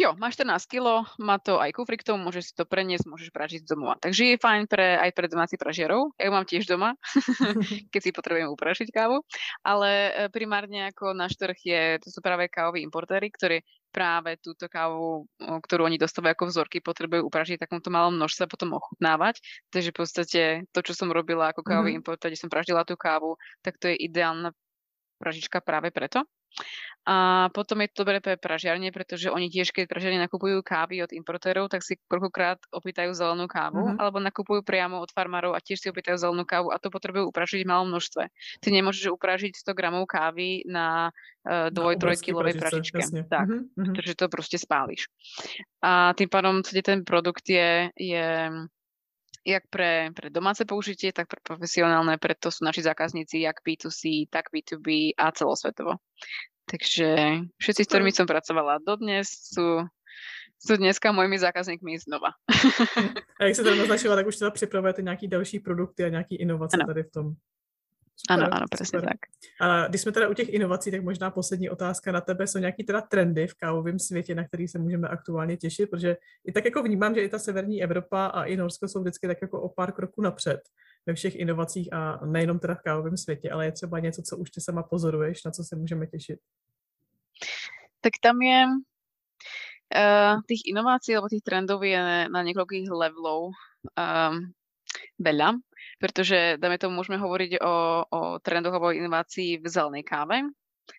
Jo, 0.00 0.16
má 0.16 0.32
14 0.32 0.64
kg, 0.64 1.04
má 1.20 1.36
to 1.36 1.60
aj 1.60 1.76
kufrik 1.76 2.00
tomu, 2.00 2.24
môžeš 2.24 2.44
si 2.48 2.52
to 2.56 2.64
preniesť, 2.64 3.04
môžeš 3.04 3.28
pražiť 3.36 3.68
domova. 3.68 4.00
Takže 4.00 4.32
je 4.32 4.36
fajn 4.40 4.64
pre, 4.64 4.96
aj 4.96 5.12
pre 5.12 5.28
domácich 5.28 5.60
pražiarov. 5.60 6.16
Ja 6.16 6.24
ju 6.24 6.32
mám 6.32 6.48
tiež 6.48 6.64
doma, 6.64 6.96
keď 7.92 8.00
si 8.00 8.08
potrebujem 8.08 8.48
uprašiť 8.48 8.88
kávu. 8.96 9.20
Ale 9.60 10.08
e, 10.08 10.10
primárne 10.32 10.88
ako 10.88 11.12
náš 11.12 11.36
trh 11.36 11.52
je, 11.52 11.82
to 12.00 12.08
sú 12.08 12.24
práve 12.24 12.48
kávoví 12.48 12.80
importéry, 12.80 13.28
ktorí 13.28 13.60
práve 13.92 14.40
túto 14.40 14.72
kávu, 14.72 15.28
ktorú 15.36 15.84
oni 15.84 16.00
dostávajú 16.00 16.32
ako 16.32 16.46
vzorky, 16.48 16.80
potrebujú 16.80 17.28
upražiť 17.28 17.60
takomto 17.60 17.92
malom 17.92 18.16
množstve 18.16 18.48
potom 18.48 18.72
ochutnávať. 18.72 19.44
Takže 19.68 19.92
v 19.92 19.98
podstate 20.00 20.42
to, 20.72 20.80
čo 20.80 20.96
som 20.96 21.12
robila 21.12 21.52
ako 21.52 21.60
kávový 21.60 21.92
mm-hmm. 21.92 22.00
importér, 22.00 22.32
kde 22.32 22.40
som 22.40 22.48
pražila 22.48 22.88
tú 22.88 22.96
kávu, 22.96 23.36
tak 23.60 23.76
to 23.76 23.92
je 23.92 24.00
ideálna 24.00 24.56
pražička 25.20 25.60
práve 25.60 25.92
preto. 25.92 26.24
A 27.08 27.48
potom 27.56 27.80
je 27.80 27.88
to 27.88 28.04
dobré 28.04 28.20
pre 28.20 28.36
pražiarne, 28.36 28.92
pretože 28.92 29.32
oni 29.32 29.48
tiež, 29.48 29.72
keď 29.72 29.88
pražiarne 29.88 30.20
nakupujú 30.20 30.60
kávy 30.60 31.00
od 31.00 31.10
importérov, 31.16 31.72
tak 31.72 31.80
si 31.80 31.96
prvkokrát 32.06 32.60
opýtajú 32.68 33.16
zelenú 33.16 33.48
kávu, 33.48 33.80
mm-hmm. 33.80 33.98
alebo 33.98 34.20
nakupujú 34.20 34.60
priamo 34.60 35.00
od 35.00 35.08
farmárov 35.08 35.56
a 35.56 35.64
tiež 35.64 35.80
si 35.80 35.88
opýtajú 35.88 36.20
zelenú 36.20 36.44
kávu 36.44 36.68
a 36.68 36.76
to 36.76 36.92
potrebujú 36.92 37.32
upražiť 37.32 37.64
v 37.64 37.70
malom 37.72 37.88
množstve. 37.88 38.24
Ty 38.60 38.68
nemôžeš 38.68 39.16
upražiť 39.16 39.56
100 39.56 39.72
gramov 39.72 40.04
kávy 40.12 40.68
na 40.68 41.08
uh, 41.08 41.72
dvoj, 41.72 41.96
trojkilovej 41.96 42.60
pražičke. 42.60 43.00
Jasne. 43.00 43.24
Tak, 43.24 43.48
mm-hmm. 43.48 43.96
pretože 43.96 44.14
to 44.20 44.28
proste 44.28 44.60
spáliš. 44.60 45.08
A 45.80 46.12
tým 46.12 46.28
pádom 46.28 46.60
ten 46.60 47.00
produkt 47.08 47.48
je, 47.48 47.88
je 47.96 48.28
jak 49.44 49.64
pre, 49.70 50.10
pre 50.12 50.28
domáce 50.30 50.64
použitie, 50.64 51.12
tak 51.12 51.28
pre 51.28 51.40
profesionálne, 51.40 52.20
preto 52.20 52.52
sú 52.52 52.64
naši 52.64 52.84
zákazníci 52.84 53.40
jak 53.44 53.64
B2C, 53.64 54.28
tak 54.28 54.52
B2B 54.52 55.16
a 55.16 55.32
celosvetovo. 55.32 55.96
Takže 56.68 57.40
všetci, 57.58 57.82
s 57.82 57.88
ktorými 57.90 58.12
som 58.14 58.30
pracovala 58.30 58.78
dodnes, 58.84 59.26
sú, 59.26 59.82
sú 60.60 60.72
dneska 60.76 61.10
mojimi 61.10 61.40
zákazníkmi 61.40 61.98
znova. 61.98 62.36
A 63.40 63.44
jak 63.44 63.56
se 63.56 63.62
to 63.62 63.74
naznačila, 63.80 64.16
tak 64.16 64.26
už 64.26 64.36
teda 64.36 64.50
připravujete 64.50 65.02
nějaký 65.02 65.28
další 65.28 65.60
produkty 65.60 66.04
a 66.04 66.08
nějaký 66.08 66.36
inovace 66.36 66.76
ano. 66.76 66.86
tady 66.86 67.02
v 67.02 67.10
tom. 67.10 67.26
Super, 68.20 68.44
ano, 68.44 68.54
ano, 68.54 68.66
přesně 68.70 69.00
tak. 69.00 69.16
A 69.60 69.88
když 69.88 70.00
jsme 70.00 70.12
teda 70.12 70.28
u 70.28 70.34
těch 70.34 70.48
inovací, 70.48 70.90
tak 70.90 71.02
možná 71.02 71.30
poslední 71.30 71.70
otázka 71.70 72.12
na 72.12 72.20
tebe. 72.20 72.46
Jsou 72.46 72.58
nějaký 72.58 72.84
teda 72.84 73.00
trendy 73.00 73.46
v 73.46 73.54
kávovém 73.54 73.98
světě, 73.98 74.34
na 74.34 74.44
který 74.44 74.68
se 74.68 74.78
můžeme 74.78 75.08
aktuálně 75.08 75.56
těšit? 75.56 75.90
Protože 75.90 76.16
i 76.44 76.52
tak 76.52 76.64
jako 76.64 76.82
vnímám, 76.82 77.14
že 77.14 77.20
i 77.20 77.28
ta 77.28 77.38
severní 77.38 77.82
Evropa 77.82 78.26
a 78.26 78.44
i 78.44 78.56
Norsko 78.56 78.88
jsou 78.88 79.00
vždycky 79.00 79.26
tak 79.26 79.38
jako 79.42 79.62
o 79.62 79.68
pár 79.68 79.92
kroků 79.92 80.22
napřed 80.22 80.60
ve 81.06 81.14
všech 81.14 81.36
inovacích 81.36 81.92
a 81.92 82.26
nejenom 82.26 82.58
teda 82.58 82.74
v 82.74 82.82
kávovém 82.82 83.16
světě, 83.16 83.50
ale 83.50 83.64
je 83.64 83.72
třeba 83.72 83.98
něco, 83.98 84.22
co 84.22 84.36
už 84.36 84.50
ty 84.50 84.60
sama 84.60 84.82
pozoruješ, 84.82 85.44
na 85.44 85.50
co 85.50 85.64
se 85.64 85.76
můžeme 85.76 86.06
těšit? 86.06 86.38
Tak 88.00 88.12
tam 88.22 88.42
je 88.42 88.66
uh, 88.66 90.40
tých 90.46 90.62
inovácií 90.66 91.16
alebo 91.16 91.28
tých 91.28 91.44
trendov 91.44 91.84
je 91.84 92.28
na 92.28 92.40
niekoľkých 92.44 92.88
levelov 92.88 93.52
um, 93.96 94.34
veľa, 95.20 95.60
pretože 96.00 96.56
dáme 96.56 96.80
tomu 96.80 96.96
môžeme 96.96 97.20
hovoriť 97.20 97.60
o, 97.60 97.74
o 98.08 98.20
trendoch 98.40 98.72
alebo 98.72 98.96
inovácií 98.96 99.60
v 99.60 99.66
zelenej 99.68 100.08
káve. 100.08 100.48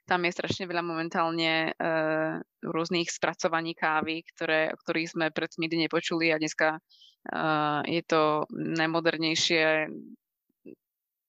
Tam 0.08 0.24
je 0.24 0.32
strašne 0.32 0.70
veľa 0.70 0.86
momentálne 0.86 1.74
uh, 1.76 2.40
rôznych 2.64 3.12
spracovaní 3.12 3.76
kávy, 3.76 4.24
ktoré, 4.24 4.72
o 4.72 4.80
ktorých 4.80 5.12
sme 5.12 5.36
predtým 5.36 5.68
nikdy 5.68 5.90
nepočuli 5.90 6.32
a 6.32 6.40
dneska 6.40 6.80
uh, 6.80 7.84
je 7.84 8.00
to 8.08 8.48
najmodernejšie 8.56 9.92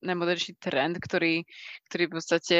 najmodernejší 0.02 0.58
trend, 0.58 0.98
ktorý, 0.98 1.46
ktorý 1.88 2.02
v 2.10 2.14
podstate 2.18 2.58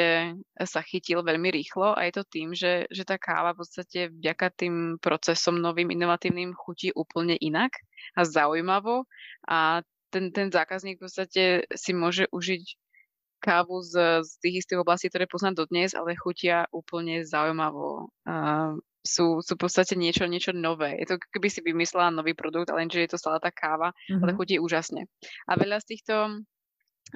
sa 0.63 0.79
chytil 0.81 1.21
veľmi 1.21 1.51
rýchlo 1.51 1.91
a 1.91 2.07
je 2.07 2.13
to 2.15 2.23
tým, 2.23 2.55
že, 2.55 2.87
že 2.87 3.03
tá 3.03 3.19
káva 3.19 3.51
v 3.51 3.61
podstate 3.61 3.99
vďaka 4.09 4.47
tým 4.55 4.75
procesom 5.03 5.59
novým, 5.59 5.91
inovatívnym 5.91 6.55
chutí 6.55 6.95
úplne 6.95 7.35
inak 7.35 7.75
a 8.15 8.23
zaujímavo 8.23 9.03
a 9.43 9.83
ten, 10.13 10.29
ten 10.29 10.53
zákazník 10.53 11.01
v 11.01 11.05
podstate 11.09 11.43
si 11.73 11.91
môže 11.97 12.29
užiť 12.29 12.63
kávu 13.43 13.83
z, 13.83 14.23
z 14.23 14.31
tých 14.39 14.55
istých 14.63 14.79
oblastí, 14.79 15.11
ktoré 15.11 15.27
poznám 15.27 15.65
dodnes, 15.65 15.91
ale 15.91 16.15
chutia 16.15 16.69
úplne 16.71 17.25
zaujímavo. 17.27 18.13
Uh, 18.23 18.79
sú, 19.03 19.43
sú 19.43 19.59
v 19.59 19.67
podstate 19.67 19.99
niečo, 19.99 20.23
niečo 20.31 20.55
nové. 20.55 20.95
Je 21.03 21.11
to, 21.11 21.15
keby 21.19 21.51
si 21.51 21.59
vymyslela 21.59 22.15
nový 22.15 22.31
produkt, 22.31 22.71
ale 22.71 22.87
že 22.87 23.03
je 23.03 23.11
to 23.11 23.19
stále 23.19 23.43
tá 23.43 23.51
káva, 23.51 23.91
mm-hmm. 23.91 24.23
ale 24.23 24.31
chutí 24.39 24.55
úžasne. 24.63 25.11
A 25.43 25.59
veľa 25.59 25.83
z 25.83 25.85
týchto, 25.91 26.15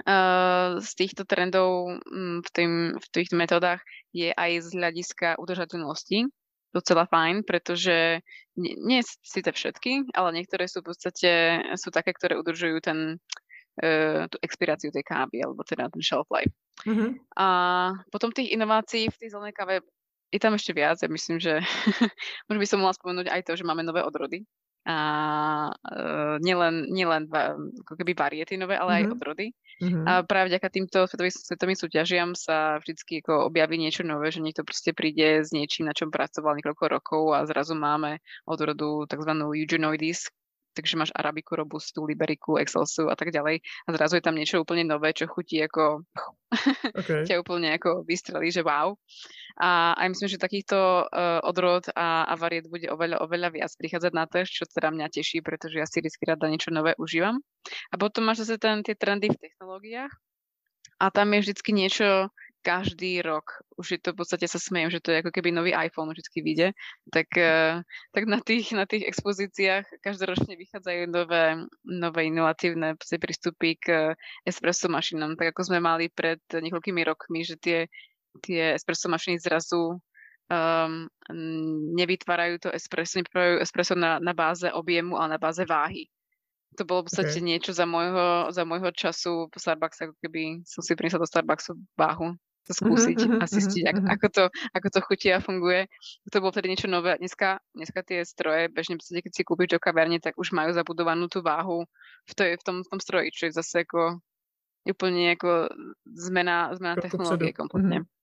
uh, 0.03 0.83
z 0.83 0.91
týchto 0.99 1.23
trendov 1.23 1.95
um, 1.95 2.43
v, 2.43 2.49
tým, 2.51 2.71
v 2.99 3.07
týchto 3.07 3.39
metodách 3.39 3.79
je 4.11 4.35
aj 4.35 4.67
z 4.67 4.69
hľadiska 4.75 5.39
udržateľnosti 5.39 6.27
docela 6.75 7.07
fajn, 7.07 7.47
pretože 7.47 8.21
nie, 8.57 8.73
nie 8.77 8.99
síce 9.03 9.47
všetky, 9.47 10.11
ale 10.13 10.35
niektoré 10.35 10.67
sú 10.67 10.83
v 10.83 10.93
podstate 10.93 11.61
sú 11.79 11.89
také, 11.93 12.11
ktoré 12.11 12.35
udržujú 12.37 12.83
ten, 12.83 13.21
uh, 13.81 14.25
tú 14.27 14.37
expiráciu 14.43 14.91
tej 14.91 15.05
kávy, 15.05 15.43
alebo 15.43 15.63
teda 15.63 15.87
ten 15.89 16.01
shelf 16.03 16.27
life. 16.33 16.53
Mm-hmm. 16.85 17.11
A 17.37 17.47
potom 18.13 18.29
tých 18.29 18.53
inovácií 18.53 19.09
v 19.09 19.19
tej 19.19 19.29
zelenej 19.33 19.55
káve 19.55 19.75
je 20.31 20.39
tam 20.43 20.53
ešte 20.53 20.75
viac. 20.75 20.99
Ja 20.99 21.09
myslím, 21.09 21.39
že 21.39 21.63
možno 22.47 22.59
by 22.59 22.67
som 22.67 22.79
mohla 22.83 22.95
spomenúť 22.95 23.27
aj 23.31 23.41
to, 23.47 23.55
že 23.55 23.67
máme 23.67 23.83
nové 23.83 24.03
odrody. 24.03 24.43
A 24.87 24.97
uh, 25.75 26.35
nielen, 26.39 26.87
nielen 26.87 27.27
ako 27.83 27.93
keby 27.99 28.15
variety 28.15 28.55
nové, 28.55 28.79
ale 28.79 29.03
mm-hmm. 29.03 29.11
aj 29.11 29.15
odrody. 29.19 29.47
Mm-hmm. 29.83 30.05
A 30.07 30.11
práve 30.23 30.47
vďaka 30.55 30.67
týmto 30.71 30.99
svetovým, 31.05 31.33
svetovým 31.35 31.77
súťažiam 31.77 32.31
sa 32.39 32.79
vždy 32.79 33.19
ako 33.19 33.51
objaví 33.51 33.75
niečo 33.75 34.07
nové, 34.07 34.31
že 34.31 34.39
niekto 34.39 34.63
proste 34.63 34.95
príde 34.95 35.43
s 35.43 35.51
niečím, 35.51 35.91
na 35.91 35.93
čom 35.93 36.07
pracoval 36.07 36.55
niekoľko 36.55 36.85
rokov 36.87 37.23
a 37.35 37.43
zrazu 37.43 37.75
máme 37.75 38.23
odrodu 38.47 39.03
tzv. 39.11 39.31
Eugenoides, 39.53 40.31
takže 40.77 41.01
máš 41.01 41.11
arabiku, 41.17 41.57
robustu, 41.57 42.05
liberiku, 42.05 42.61
excelsu 42.61 43.09
a 43.09 43.15
tak 43.17 43.33
ďalej. 43.33 43.59
A 43.59 43.87
zrazu 43.97 44.21
je 44.21 44.23
tam 44.23 44.37
niečo 44.37 44.61
úplne 44.61 44.85
nové, 44.85 45.11
čo 45.17 45.25
chutí 45.25 45.57
ako... 45.65 46.05
Okay. 46.97 47.27
ťa 47.27 47.43
úplne 47.43 47.75
ako 47.75 48.07
vystrelí, 48.07 48.47
že 48.55 48.63
wow. 48.63 48.95
A 49.59 49.91
aj 49.99 50.15
myslím, 50.15 50.31
že 50.31 50.39
takýchto 50.39 51.03
uh, 51.03 51.43
odrod 51.43 51.83
a, 51.91 52.23
a 52.23 52.33
variet 52.39 52.71
bude 52.71 52.87
oveľa, 52.87 53.19
oveľa 53.19 53.51
viac 53.51 53.71
prichádzať 53.75 54.11
na 54.15 54.25
trh, 54.31 54.47
čo 54.47 54.63
teda 54.63 54.95
mňa 54.95 55.11
teší, 55.11 55.43
pretože 55.43 55.75
ja 55.75 55.83
si 55.83 55.99
vždy 55.99 56.23
rada 56.23 56.47
niečo 56.47 56.71
nové 56.71 56.95
užívam. 56.95 57.43
A 57.91 57.95
potom 57.99 58.23
máš 58.23 58.47
zase 58.47 58.63
ten, 58.63 58.79
tie 58.79 58.95
trendy 58.95 59.27
v 59.27 59.39
technológiách 59.43 60.15
a 60.97 61.05
tam 61.13 61.33
je 61.33 61.39
vždycky 61.45 61.71
niečo, 61.73 62.33
každý 62.67 63.23
rok, 63.23 63.63
už 63.79 63.95
je 63.95 63.99
to 64.03 64.11
v 64.11 64.19
podstate 64.19 64.43
sa 64.51 64.59
smejem, 64.59 64.91
že 64.91 64.99
to 64.99 65.15
je 65.15 65.23
ako 65.23 65.31
keby 65.31 65.55
nový 65.55 65.71
iPhone 65.71 66.11
vždy 66.11 66.39
vyjde, 66.43 66.67
tak, 67.07 67.31
eh, 67.39 67.79
tak 68.11 68.23
na, 68.27 68.43
tých, 68.43 68.75
na 68.75 68.83
tých 68.83 69.07
expozíciách 69.07 70.03
každoročne 70.03 70.59
vychádzajú 70.59 71.07
nové, 71.07 71.63
nové 71.87 72.21
inovatívne 72.27 72.99
prístupy 72.99 73.79
k 73.79 73.87
espresso 74.43 74.91
mašinám, 74.91 75.39
tak 75.39 75.55
ako 75.55 75.71
sme 75.71 75.79
mali 75.79 76.11
pred 76.11 76.43
niekoľkými 76.51 77.07
rokmi, 77.07 77.47
že 77.47 77.55
tie, 77.55 77.79
tie 78.43 78.75
espresso 78.75 79.07
mašiny 79.07 79.39
zrazu 79.39 79.95
um, 80.51 81.07
nevytvárajú 81.95 82.67
to 82.67 82.69
espresso, 82.75 83.23
nevytvárajú 83.23 83.63
espresso 83.63 83.95
na, 83.95 84.19
na 84.19 84.35
báze 84.35 84.67
objemu, 84.75 85.15
ale 85.15 85.39
na 85.39 85.39
báze 85.39 85.63
váhy. 85.63 86.11
To 86.75 86.83
bolo 86.83 87.07
v 87.07 87.15
podstate 87.15 87.39
okay. 87.39 87.47
niečo 87.47 87.71
za 87.71 87.87
môjho, 87.87 88.51
za 88.51 88.67
môjho 88.67 88.91
času 88.91 89.47
po 89.47 89.57
Starbucks, 89.57 90.03
ako 90.03 90.13
keby 90.19 90.67
som 90.67 90.83
si 90.83 90.93
priniesla 90.99 91.23
do 91.23 91.31
Starbucksu 91.31 91.79
váhu 91.95 92.35
to 92.67 92.75
skúsiť 92.75 93.17
uh-huh, 93.23 93.39
a 93.39 93.45
zistiť, 93.47 93.83
uh-huh, 93.87 93.91
ako, 93.95 94.01
ako, 94.11 94.27
to, 94.27 94.43
ako 94.75 94.87
to 94.91 94.99
chutí 95.07 95.27
a 95.31 95.39
funguje. 95.39 95.87
To 96.29 96.37
bolo 96.43 96.51
tedy 96.51 96.67
niečo 96.67 96.91
nové. 96.91 97.15
Dneska, 97.15 97.63
dneska 97.71 98.03
tie 98.03 98.27
stroje, 98.27 98.67
bežne 98.67 98.99
v 98.99 99.23
keď 99.23 99.31
si 99.31 99.47
kúpiš 99.47 99.75
do 99.75 99.79
kaverne, 99.79 100.19
tak 100.19 100.35
už 100.35 100.51
majú 100.51 100.75
zabudovanú 100.75 101.31
tú 101.31 101.39
váhu 101.39 101.87
v, 102.27 102.31
to, 102.35 102.43
v, 102.43 102.63
tom, 102.63 102.83
v 102.83 102.89
tom 102.91 102.99
stroji, 102.99 103.31
čo 103.31 103.47
je 103.47 103.55
zase 103.55 103.87
ako 103.87 104.19
úplne 104.87 105.35
ako 105.35 105.71
zmena, 106.07 106.71
zmena 106.75 106.95
technológie 106.99 107.55
kompletne. 107.55 108.03
Uh-huh. 108.03 108.16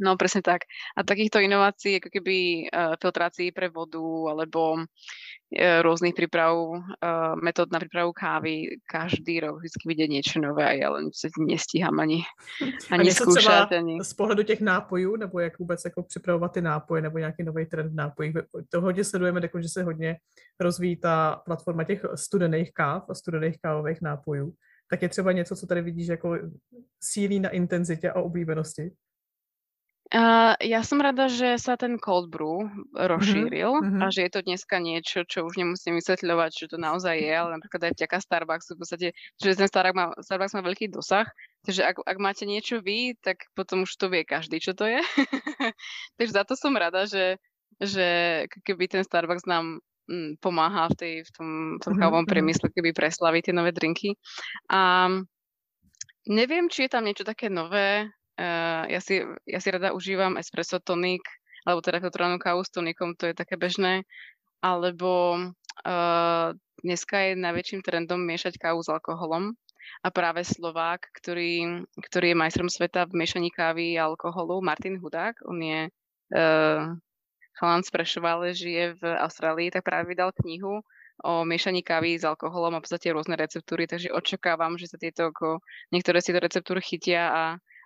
No 0.00 0.16
presne 0.16 0.40
tak. 0.40 0.64
A 0.96 1.04
takýchto 1.04 1.44
inovácií, 1.44 2.00
ako 2.00 2.08
keby 2.08 2.36
uh, 2.72 2.96
filtrácií 2.96 3.52
pre 3.52 3.68
vodu 3.68 4.32
alebo 4.32 4.80
uh, 4.80 5.78
rôznych 5.84 6.16
príprav, 6.16 6.56
uh, 6.56 7.36
metód 7.36 7.68
na 7.68 7.76
prípravu 7.76 8.16
kávy, 8.16 8.80
každý 8.88 9.44
rok 9.44 9.60
vždy 9.60 9.84
vidieť 9.84 10.08
niečo 10.08 10.36
nové 10.40 10.64
a 10.64 10.72
ja 10.72 10.88
len 10.88 11.12
sa 11.12 11.28
nestíham 11.36 12.00
ani, 12.00 12.24
ani 12.94 13.12
a 13.12 13.14
skúšať. 13.14 13.76
Ani... 13.76 14.00
z 14.00 14.12
pohledu 14.16 14.42
těch 14.42 14.60
nápojů, 14.60 15.16
nebo 15.16 15.40
jak 15.40 15.58
vůbec 15.58 15.84
jako 15.84 16.02
připravovat 16.02 16.52
ty 16.52 16.60
nápoje, 16.60 17.02
nebo 17.02 17.18
nějaký 17.18 17.42
nový 17.44 17.66
trend 17.66 17.94
nápojů. 17.94 18.32
To 18.68 18.80
hodně 18.80 19.04
sledujeme, 19.04 19.40
že 19.60 19.68
se 19.68 19.82
hodně 19.82 20.16
rozvíjí 20.60 20.96
ta 20.96 21.42
platforma 21.44 21.84
těch 21.84 22.04
studených 22.14 22.72
káv 22.72 23.04
a 23.10 23.14
studených 23.14 23.60
kávových 23.60 24.02
nápojů. 24.02 24.52
Tak 24.90 25.02
je 25.02 25.08
třeba 25.08 25.32
něco, 25.32 25.56
co 25.56 25.66
tady 25.66 25.82
vidíš 25.82 26.06
jako 26.06 26.38
sílí 27.02 27.40
na 27.40 27.48
intenzitě 27.48 28.10
a 28.10 28.20
oblíbenosti? 28.20 28.90
Uh, 30.10 30.58
ja 30.58 30.82
som 30.82 30.98
rada, 30.98 31.30
že 31.30 31.54
sa 31.54 31.78
ten 31.78 31.94
cold 31.94 32.34
brew 32.34 32.66
rozšíril 32.98 33.78
mm-hmm. 33.78 34.02
a 34.02 34.10
že 34.10 34.26
je 34.26 34.30
to 34.34 34.42
dneska 34.42 34.82
niečo, 34.82 35.22
čo 35.22 35.46
už 35.46 35.54
nemusím 35.54 36.02
vysvetľovať, 36.02 36.50
že 36.50 36.66
to 36.66 36.82
naozaj 36.82 37.14
je, 37.14 37.30
ale 37.30 37.54
napríklad 37.54 37.86
aj 37.86 37.92
vďaka 37.94 38.18
Starbucksu 38.18 38.74
v 38.74 38.80
podstate, 38.82 39.08
že 39.38 39.54
ten 39.54 39.70
Starbucks 39.70 39.94
má, 39.94 40.06
Starbucks 40.18 40.54
má 40.58 40.66
veľký 40.66 40.90
dosah, 40.90 41.30
takže 41.62 41.86
ak, 41.86 42.02
ak 42.02 42.18
máte 42.18 42.42
niečo 42.42 42.82
vy, 42.82 43.14
tak 43.22 43.46
potom 43.54 43.86
už 43.86 43.94
to 43.94 44.10
vie 44.10 44.26
každý, 44.26 44.58
čo 44.58 44.74
to 44.74 44.90
je. 44.90 44.98
takže 46.18 46.32
za 46.34 46.42
to 46.42 46.58
som 46.58 46.74
rada, 46.74 47.06
že, 47.06 47.38
že 47.78 48.50
keby 48.66 48.90
ten 48.90 49.06
Starbucks 49.06 49.46
nám 49.46 49.78
mm, 50.10 50.42
pomáha 50.42 50.90
v, 50.90 50.94
tej, 50.98 51.14
v 51.22 51.30
tom, 51.38 51.48
v 51.78 51.86
tom 51.86 51.94
mm-hmm. 51.94 52.02
kávovom 52.02 52.26
priemysle, 52.26 52.66
keby 52.74 52.90
preslaví 52.90 53.46
tie 53.46 53.54
nové 53.54 53.70
drinky. 53.70 54.18
A 54.74 55.06
neviem, 56.26 56.66
či 56.66 56.90
je 56.90 56.98
tam 56.98 57.06
niečo 57.06 57.22
také 57.22 57.46
nové, 57.46 58.10
Uh, 58.40 58.88
ja, 58.88 59.00
si, 59.04 59.20
ja 59.44 59.60
si 59.60 59.68
rada 59.68 59.92
užívam 59.92 60.40
espresso 60.40 60.80
tonik, 60.80 61.20
alebo 61.68 61.84
teda 61.84 62.00
filtrovanú 62.00 62.40
kávu 62.40 62.64
s 62.64 62.72
tonikom, 62.72 63.12
to 63.12 63.28
je 63.28 63.36
také 63.36 63.60
bežné. 63.60 64.08
Alebo 64.64 65.36
uh, 65.84 66.48
dneska 66.80 67.16
je 67.20 67.36
najväčším 67.36 67.84
trendom 67.84 68.24
miešať 68.24 68.56
kávu 68.56 68.80
s 68.80 68.88
alkoholom. 68.88 69.52
A 70.00 70.08
práve 70.08 70.40
Slovák, 70.40 71.04
ktorý, 71.20 71.84
ktorý 72.00 72.32
je 72.32 72.40
majstrom 72.40 72.72
sveta 72.72 73.04
v 73.04 73.20
miešaní 73.20 73.52
kávy 73.52 74.00
a 74.00 74.08
alkoholu, 74.08 74.64
Martin 74.64 74.96
Hudák, 74.96 75.44
on 75.44 75.60
je 75.60 75.80
uh, 76.32 76.96
chalan 77.60 77.82
z 77.84 77.90
Prešova, 77.92 78.40
ale 78.40 78.56
žije 78.56 78.96
v 78.96 79.02
Austrálii, 79.20 79.68
tak 79.68 79.84
práve 79.84 80.08
vydal 80.08 80.32
knihu 80.40 80.80
o 81.20 81.44
miešaní 81.44 81.84
kávy 81.84 82.16
s 82.16 82.24
alkoholom 82.24 82.72
a 82.72 82.80
v 82.80 82.84
podstate 82.88 83.12
rôzne 83.12 83.36
receptúry, 83.36 83.84
takže 83.84 84.08
očakávam, 84.08 84.80
že 84.80 84.88
sa 84.88 84.96
tieto 84.96 85.28
ako, 85.28 85.60
niektoré 85.92 86.24
si 86.24 86.32
to 86.32 86.40
receptúry 86.40 86.80
chytia 86.80 87.28
a 87.28 87.42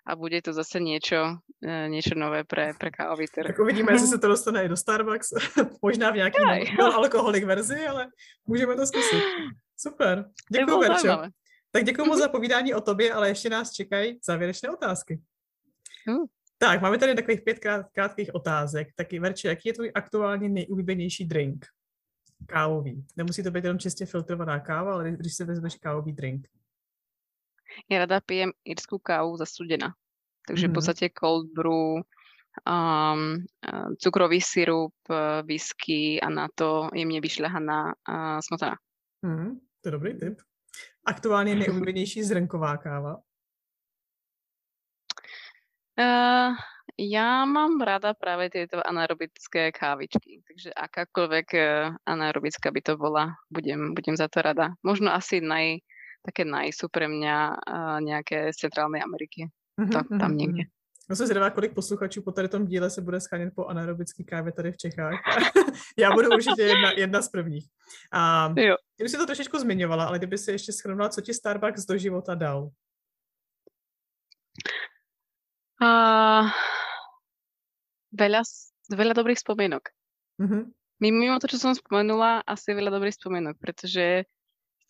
a 0.07 0.16
bude 0.16 0.42
to 0.42 0.52
zase 0.52 0.80
niečo, 0.80 1.40
e, 1.64 1.88
niečo 1.88 2.12
nové 2.14 2.44
pre, 2.44 2.76
pre 2.76 2.90
kávový 2.90 3.26
trh. 3.26 3.46
Tak 3.46 3.59
uvidíme, 3.59 3.92
jestli 3.96 4.09
se 4.09 4.18
to 4.18 4.28
dostane 4.28 4.64
i 4.64 4.68
do 4.68 4.76
Starbucks, 4.76 5.32
možná 5.82 6.11
v 6.11 6.16
nějaký 6.16 6.38
alkoholik 6.78 7.44
verzi, 7.44 7.86
ale 7.86 8.07
můžeme 8.46 8.76
to 8.76 8.86
zkusit. 8.86 9.22
Super, 9.76 10.30
děkuji 10.52 10.78
Verčo. 10.78 11.09
Tak 11.70 11.84
děkuji 11.84 12.05
moc 12.05 12.18
za 12.18 12.28
povídání 12.28 12.74
o 12.74 12.80
tobě, 12.80 13.12
ale 13.12 13.28
ještě 13.28 13.50
nás 13.50 13.72
čekají 13.72 14.18
závěrečné 14.24 14.70
otázky. 14.70 15.20
Hmm. 16.07 16.24
Tak, 16.59 16.82
máme 16.82 16.98
tady 16.98 17.14
takových 17.14 17.42
pět 17.42 17.59
krát, 17.59 17.86
krátkých 17.92 18.34
otázek. 18.34 18.88
Taky 18.96 19.18
Verče, 19.18 19.48
jaký 19.48 19.68
je 19.68 19.72
tvůj 19.72 19.90
aktuálně 19.94 20.48
nejulíbenější 20.48 21.24
drink? 21.24 21.66
Kávový. 22.46 23.07
Nemusí 23.16 23.42
to 23.42 23.50
být 23.50 23.64
jenom 23.64 23.78
čistě 23.78 24.07
filtrovaná 24.07 24.61
káva, 24.61 24.92
ale 24.92 25.11
když 25.11 25.34
si 25.34 25.44
vezmeš 25.44 25.74
kávový 25.74 26.12
drink. 26.12 26.48
Ja 27.91 28.05
rada 28.05 28.21
pijem 28.21 28.53
írskú 28.65 28.99
kávu 28.99 29.37
za 29.37 29.47
studena. 29.47 29.95
Takže 30.45 30.69
mm-hmm. 30.69 30.73
v 30.73 30.77
podstate 30.77 31.07
cold 31.11 31.49
brew, 31.57 32.05
um, 32.69 33.45
cukrový 33.99 34.41
sirup, 34.41 34.95
whisky 35.49 36.21
a 36.21 36.29
na 36.29 36.47
to 36.53 36.93
jemne 36.93 37.19
vyšľahaná 37.19 37.81
uh, 37.97 38.39
smotana. 38.45 38.77
Mm, 39.25 39.59
to 39.81 39.85
je 39.89 39.93
dobrý 39.93 40.12
tip. 40.15 40.37
Aktuálně 41.07 41.55
nejoblíbenější 41.61 42.23
zrnková 42.23 42.77
káva? 42.77 43.17
Uh, 45.95 46.59
ja 46.99 47.47
mám 47.47 47.79
rada 47.79 48.19
práve 48.19 48.51
tieto 48.51 48.83
anaerobické 48.83 49.71
kávičky, 49.71 50.43
takže 50.43 50.75
akákoľvek 50.75 51.49
uh, 51.55 51.95
anaerobická 52.03 52.75
by 52.75 52.83
to 52.83 52.99
bola, 52.99 53.39
budem, 53.47 53.95
budem 53.95 54.19
za 54.19 54.27
to 54.27 54.43
rada. 54.43 54.75
Možno 54.83 55.15
asi 55.15 55.39
naj, 55.39 55.87
také 56.25 56.49
nice 56.49 56.81
sú 56.81 56.89
pre 56.89 57.05
mňa 57.05 57.37
uh, 57.53 57.99
nejaké 58.01 58.49
z 58.51 58.57
Centrálnej 58.57 59.05
Ameriky. 59.05 59.53
Mm-hmm, 59.77 59.93
to, 59.93 59.99
tam 60.16 60.33
mhm, 60.33 60.37
niekde. 60.37 60.64
Já 61.11 61.16
jsem 61.16 61.27
zvědavá, 61.27 61.51
kolik 61.51 61.75
posluchačů 61.75 62.22
po 62.22 62.33
tady 62.33 62.49
tom 62.49 62.66
díle 62.66 62.91
se 62.91 63.01
bude 63.01 63.20
schánět 63.20 63.55
po 63.55 63.66
anaerobické 63.66 64.25
kávě 64.25 64.53
tady 64.53 64.72
v 64.72 64.77
Čechách. 64.77 65.14
Já 65.99 66.12
budu 66.12 66.29
určitě 66.29 66.62
jedna, 66.62 66.93
jedna 66.93 67.22
z 67.22 67.29
prvních. 67.29 67.66
A, 68.12 68.55
jo. 68.57 68.77
Už 69.05 69.11
si 69.11 69.16
to 69.16 69.27
trošičku 69.27 69.59
zmiňovala, 69.59 70.05
ale 70.05 70.18
kdyby 70.18 70.39
si 70.39 70.53
ještě 70.53 70.72
schrnula, 70.72 71.09
co 71.09 71.20
ti 71.20 71.35
Starbucks 71.35 71.85
do 71.85 71.99
života 71.99 72.35
dal? 72.35 72.70
Uh, 75.83 76.49
veľa, 78.14 78.47
veľa 78.89 79.12
dobrých 79.12 79.43
spomienok. 79.43 79.91
Mm-hmm. 80.41 80.62
Mimo 81.03 81.37
to, 81.43 81.51
čo 81.51 81.59
som 81.59 81.75
spomenula, 81.75 82.47
asi 82.47 82.72
veľa 82.72 82.95
dobrých 82.95 83.18
spomienok, 83.18 83.59
pretože 83.59 84.25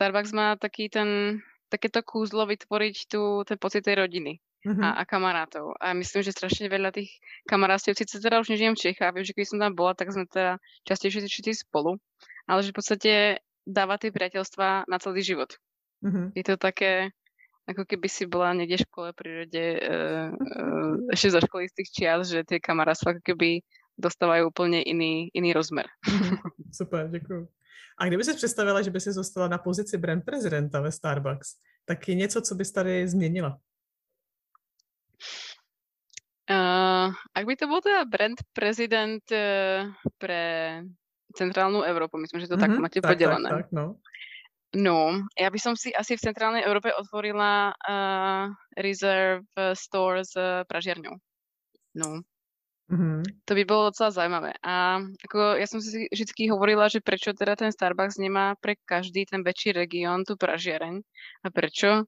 Starbucks 0.05 0.37
má 0.37 0.61
taký 0.61 0.93
ten, 0.93 1.41
takéto 1.73 2.05
kúzlo 2.05 2.45
vytvoriť 2.45 3.09
tu 3.09 3.41
ten 3.49 3.57
pocit 3.57 3.89
tej 3.89 4.05
rodiny 4.05 4.37
mm-hmm. 4.69 4.85
a, 4.85 5.01
a 5.01 5.03
kamarátov. 5.09 5.73
A 5.81 5.97
myslím, 5.97 6.21
že 6.21 6.37
strašne 6.37 6.69
veľa 6.69 6.93
tých 6.93 7.17
kamarátov, 7.49 7.97
síce 7.97 8.21
teda 8.21 8.37
už 8.45 8.53
nežijem 8.53 8.77
v 8.77 8.85
Čechách, 8.85 9.17
viem, 9.17 9.25
že 9.25 9.33
keď 9.33 9.47
som 9.49 9.59
tam 9.65 9.73
bola, 9.73 9.97
tak 9.97 10.13
sme 10.13 10.29
teda 10.29 10.61
častejšie 10.85 11.25
všetci 11.25 11.65
spolu, 11.65 11.97
ale 12.45 12.61
že 12.61 12.73
v 12.73 12.77
podstate 12.77 13.13
dáva 13.65 13.97
tie 13.97 14.13
priateľstva 14.13 14.85
na 14.85 14.97
celý 15.01 15.25
život. 15.25 15.57
Mm-hmm. 16.05 16.37
Je 16.37 16.45
to 16.45 16.61
také, 16.61 17.09
ako 17.65 17.89
keby 17.89 18.05
si 18.13 18.29
bola 18.29 18.53
niekde 18.53 18.85
v 18.85 18.85
škole 18.85 19.09
prírode 19.17 19.65
uh, 19.81 20.29
uh, 20.37 20.95
ešte 21.17 21.33
zo 21.33 21.41
školy 21.41 21.73
z 21.73 21.81
tých 21.81 21.89
čias, 21.97 22.29
že 22.29 22.45
tie 22.45 22.61
kamarátstva 22.61 23.17
ako 23.17 23.23
keby 23.25 23.65
dostávajú 23.97 24.53
úplne 24.53 24.85
iný, 24.85 25.33
iný 25.33 25.57
rozmer. 25.57 25.89
Super, 26.77 27.09
děkuji. 27.09 27.49
A 27.99 28.07
kdyby 28.07 28.25
si 28.25 28.35
představila, 28.35 28.83
že 28.83 28.91
by 28.91 29.01
si 29.01 29.13
zostala 29.13 29.49
na 29.49 29.59
pozici 29.59 29.99
brand 29.99 30.25
prezidenta 30.25 30.81
ve 30.81 30.93
Starbucks, 30.93 31.49
tak 31.85 32.09
je 32.09 32.15
něco, 32.15 32.41
co 32.41 32.55
bys 32.55 32.73
tady 32.73 33.09
změnila? 33.09 33.59
Uh, 36.45 37.09
ak 37.33 37.45
by 37.49 37.57
to 37.57 37.65
bol 37.65 37.81
teda 37.81 38.05
brand 38.05 38.37
prezident 38.53 39.25
uh, 39.33 39.89
pre 40.21 40.43
centrálnu 41.33 41.81
Európu, 41.81 42.21
myslím, 42.21 42.45
že 42.45 42.49
to 42.53 42.61
mm-hmm, 42.61 42.77
tak 42.77 42.85
máte 42.85 43.01
tak, 43.01 43.11
podelené. 43.17 43.49
Tak, 43.49 43.57
tak, 43.57 43.73
no. 43.73 43.97
No, 44.75 45.23
ja 45.39 45.49
by 45.55 45.59
som 45.63 45.79
si 45.79 45.95
asi 45.95 46.19
v 46.19 46.25
centrálnej 46.27 46.67
Európe 46.67 46.91
otvorila 46.93 47.73
uh, 47.73 48.51
Reserve 48.75 49.47
Store 49.73 50.27
s 50.27 50.35
uh, 50.35 50.67
pražiarňou. 50.67 51.15
No. 51.95 52.27
Mm-hmm. 52.85 53.49
To 53.49 53.53
by 53.57 53.63
bolo 53.65 53.89
docela 53.89 54.13
zaujímavé. 54.13 54.53
A 54.61 55.01
ako 55.01 55.57
ja 55.57 55.65
som 55.65 55.81
si 55.81 56.05
vždy 56.13 56.53
hovorila, 56.53 56.93
že 56.93 57.01
prečo 57.01 57.33
teda 57.33 57.57
ten 57.57 57.73
Starbucks 57.73 58.21
nemá 58.21 58.61
pre 58.61 58.77
každý 58.85 59.25
ten 59.25 59.41
väčší 59.41 59.73
región 59.73 60.21
tú 60.29 60.37
pražiareň. 60.37 61.01
A 61.45 61.49
prečo? 61.49 62.05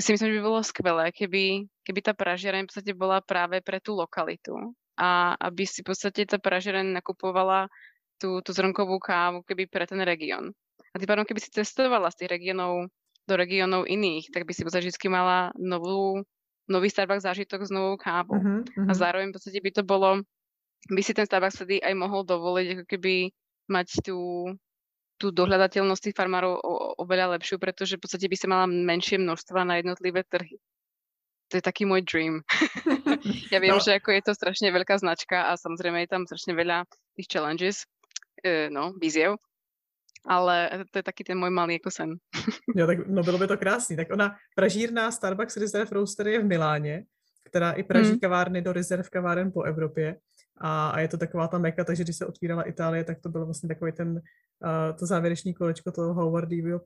Si 0.00 0.16
myslím, 0.16 0.32
že 0.32 0.36
by 0.40 0.46
bolo 0.48 0.60
skvelé, 0.64 1.12
keby, 1.12 1.68
keby 1.84 2.00
tá 2.00 2.16
pražiareň 2.16 2.64
v 2.64 2.68
podstate 2.72 2.92
bola 2.96 3.20
práve 3.20 3.60
pre 3.60 3.84
tú 3.84 3.92
lokalitu. 3.92 4.56
A 4.96 5.36
aby 5.36 5.68
si 5.68 5.84
v 5.84 5.92
podstate 5.92 6.24
tá 6.24 6.40
pražiareň 6.40 6.96
nakupovala 6.96 7.68
tú, 8.16 8.40
tú 8.40 8.56
zrnkovú 8.56 8.96
kávu 8.96 9.44
keby 9.44 9.68
pre 9.68 9.84
ten 9.84 10.00
región. 10.00 10.56
A 10.92 10.96
tým 10.96 11.08
pádom, 11.08 11.28
keby 11.28 11.40
si 11.44 11.52
cestovala 11.52 12.08
z 12.08 12.24
tých 12.24 12.40
regiónov 12.40 12.88
do 13.28 13.34
regiónov 13.36 13.84
iných, 13.84 14.32
tak 14.32 14.48
by 14.48 14.52
si 14.56 14.64
vždy 14.64 14.90
mala 15.06 15.52
novú, 15.60 16.24
nový 16.70 16.86
Starbucks 16.86 17.26
zážitok 17.26 17.66
s 17.66 17.74
novou 17.74 17.98
kávou. 17.98 18.38
Uh-huh, 18.38 18.62
uh-huh. 18.62 18.88
A 18.88 18.92
zároveň 18.94 19.34
v 19.34 19.36
podstate 19.36 19.58
by 19.58 19.70
to 19.74 19.82
bolo, 19.82 20.22
by 20.86 21.02
si 21.02 21.12
ten 21.12 21.26
Starbucks 21.26 21.58
vtedy 21.58 21.82
aj 21.82 21.94
mohol 21.98 22.22
dovoliť 22.22 22.66
ako 22.78 22.84
keby 22.86 23.34
mať 23.66 24.06
tú, 24.06 24.50
tú 25.18 25.34
dohľadateľnosť 25.34 26.02
tých 26.10 26.16
farmárov 26.16 26.62
o, 26.62 26.74
oveľa 27.02 27.36
lepšiu, 27.36 27.58
pretože 27.58 27.98
v 27.98 28.02
podstate 28.06 28.30
by 28.30 28.36
sa 28.38 28.46
mala 28.46 28.66
menšie 28.70 29.18
množstva 29.18 29.66
na 29.66 29.82
jednotlivé 29.82 30.22
trhy. 30.30 30.62
To 31.50 31.58
je 31.58 31.66
taký 31.66 31.82
môj 31.82 32.06
dream. 32.06 32.46
ja 33.52 33.58
viem, 33.58 33.74
no. 33.74 33.82
že 33.82 33.98
ako 33.98 34.14
je 34.14 34.22
to 34.22 34.32
strašne 34.38 34.70
veľká 34.70 34.94
značka 35.02 35.50
a 35.50 35.58
samozrejme 35.58 36.06
je 36.06 36.10
tam 36.14 36.22
strašne 36.22 36.54
veľa 36.54 36.86
tých 37.18 37.26
challenges, 37.26 37.90
e, 38.46 38.70
no, 38.70 38.94
víziev, 38.94 39.34
ale 40.28 40.70
to 40.90 40.98
je 40.98 41.02
taky 41.02 41.24
ten 41.24 41.38
můj 41.38 41.50
malý 41.50 41.72
jako 41.72 41.90
sen. 41.90 42.10
jo, 42.76 42.86
tak 42.86 43.06
no 43.06 43.22
bylo 43.22 43.38
by 43.38 43.46
to 43.46 43.56
krásný. 43.56 43.96
Tak 43.96 44.12
ona, 44.12 44.36
pražírná 44.56 45.10
Starbucks 45.10 45.56
Reserve 45.56 45.90
Roaster 45.92 46.28
je 46.28 46.40
v 46.40 46.44
Miláně, 46.44 47.04
která 47.44 47.72
i 47.72 47.82
praží 47.82 48.10
hmm. 48.10 48.20
kavárny 48.20 48.62
do 48.62 48.72
rezerv 48.72 49.08
kaváren 49.10 49.52
po 49.52 49.62
Evropě. 49.62 50.16
A, 50.60 50.90
a 50.90 51.00
je 51.00 51.08
to 51.08 51.18
taková 51.18 51.48
ta 51.48 51.58
meka, 51.58 51.84
takže 51.84 52.04
když 52.04 52.16
se 52.16 52.26
otvírala 52.26 52.62
Itálie, 52.62 53.04
tak 53.04 53.20
to 53.20 53.28
bylo 53.28 53.44
vlastně 53.44 53.68
takový 53.68 53.92
ten, 53.92 54.10
uh, 54.10 54.96
to 54.98 55.06
závěrečný 55.06 55.54
kolečko 55.54 55.92
toho 55.92 56.14
Howardového 56.14 56.80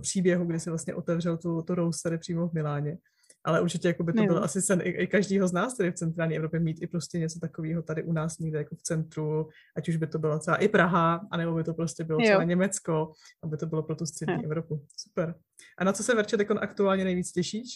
příběhu, 0.00 0.44
kdy 0.44 0.60
se 0.60 0.70
vlastně 0.70 0.94
otevřel 0.94 1.36
tu, 1.36 1.62
tu 1.62 1.74
roastery 1.74 2.18
přímo 2.18 2.48
v 2.48 2.52
Miláně 2.52 2.98
ale 3.44 3.60
určitě 3.60 3.88
jako 3.88 4.02
by 4.02 4.12
to 4.12 4.22
byl 4.22 4.44
asi 4.44 4.62
sen 4.62 4.80
i, 4.84 4.90
i 4.90 5.06
každýho 5.06 5.48
z 5.48 5.52
nás 5.52 5.76
tady 5.76 5.90
v 5.90 5.94
centrální 5.94 6.36
Evropě 6.36 6.60
mít 6.60 6.82
i 6.82 6.86
prostě 6.86 7.18
něco 7.18 7.40
takového 7.40 7.82
tady 7.82 8.02
u 8.02 8.12
nás 8.12 8.38
někde 8.38 8.58
jako 8.58 8.76
v 8.76 8.82
centru, 8.82 9.48
ať 9.76 9.88
už 9.88 9.96
by 9.96 10.06
to 10.06 10.18
byla 10.18 10.38
celá 10.38 10.56
i 10.56 10.68
Praha, 10.68 11.20
anebo 11.30 11.54
by 11.54 11.64
to 11.64 11.74
prostě 11.74 12.04
bylo 12.04 12.20
celé 12.20 12.44
Německo, 12.44 13.12
aby 13.42 13.56
to 13.56 13.66
bylo 13.66 13.82
pro 13.82 13.96
tu 13.96 14.06
střední 14.06 14.34
jo. 14.34 14.40
Evropu. 14.44 14.86
Super. 14.96 15.34
A 15.78 15.84
na 15.84 15.92
co 15.92 16.02
se 16.02 16.14
Verče 16.14 16.36
aktuálně 16.60 17.04
nejvíc 17.04 17.32
těšíš? 17.32 17.68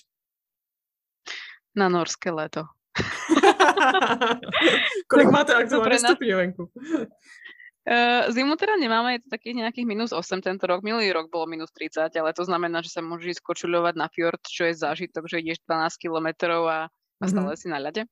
Na 1.77 1.89
norské 1.89 2.31
léto. 2.31 2.61
Kolik 5.09 5.31
máte 5.31 5.55
aktuálně 5.65 5.99
stupňů 5.99 6.37
venku? 6.37 6.71
Uh, 7.85 8.33
zimu 8.33 8.57
teda 8.57 8.81
nemáme, 8.81 9.21
je 9.21 9.29
to 9.29 9.29
takých 9.29 9.61
nejakých 9.61 9.85
minus 9.85 10.11
8 10.17 10.41
tento 10.41 10.65
rok. 10.65 10.81
Minulý 10.81 11.13
rok 11.13 11.29
bolo 11.29 11.45
minus 11.45 11.69
30, 11.77 12.17
ale 12.17 12.33
to 12.33 12.45
znamená, 12.49 12.81
že 12.81 12.89
sa 12.89 13.05
môžeš 13.05 13.37
ísť 13.37 13.43
kočuľovať 13.45 13.95
na 14.01 14.09
fjord, 14.09 14.41
čo 14.41 14.73
je 14.73 14.81
zážitok, 14.81 15.29
že 15.29 15.45
ideš 15.45 15.61
12 15.69 16.01
kilometrov 16.01 16.65
a, 16.65 16.81
a 16.89 17.25
stále 17.29 17.53
mm-hmm. 17.53 17.61
si 17.61 17.67
na 17.69 17.79
ľade. 17.85 18.03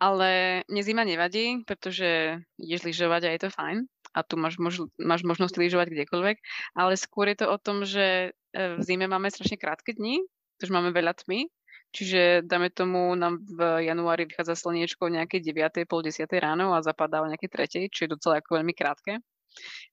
Ale 0.00 0.62
mne 0.72 0.82
zima 0.82 1.04
nevadí, 1.04 1.60
pretože 1.68 2.40
ideš 2.56 2.88
lyžovať 2.88 3.22
a 3.28 3.30
je 3.36 3.40
to 3.44 3.48
fajn 3.52 3.78
a 4.10 4.20
tu 4.26 4.34
máš, 4.40 4.56
mož, 4.58 4.88
máš 4.98 5.22
možnosť 5.22 5.54
lyžovať 5.54 5.92
kdekoľvek, 5.94 6.36
ale 6.74 6.92
skôr 6.98 7.30
je 7.30 7.44
to 7.44 7.46
o 7.46 7.56
tom, 7.62 7.86
že 7.86 8.34
v 8.50 8.80
zime 8.82 9.06
máme 9.06 9.30
strašne 9.30 9.54
krátke 9.54 9.94
dni, 9.94 10.26
pretože 10.58 10.74
máme 10.74 10.90
veľa 10.90 11.14
tmy 11.14 11.46
Čiže 11.90 12.46
dáme 12.46 12.70
tomu, 12.70 13.18
nám 13.18 13.42
v 13.42 13.82
januári 13.82 14.22
vychádza 14.30 14.54
slniečko 14.54 15.10
o 15.10 15.14
nejakej 15.14 15.42
9. 15.42 15.90
pol 15.90 16.06
10. 16.06 16.22
ráno 16.38 16.70
a 16.70 16.86
zapadá 16.86 17.18
o 17.18 17.26
nejakej 17.26 17.50
3. 17.86 17.90
čo 17.90 18.06
je 18.06 18.14
docela 18.14 18.38
ako 18.38 18.62
veľmi 18.62 18.74
krátke. 18.74 19.18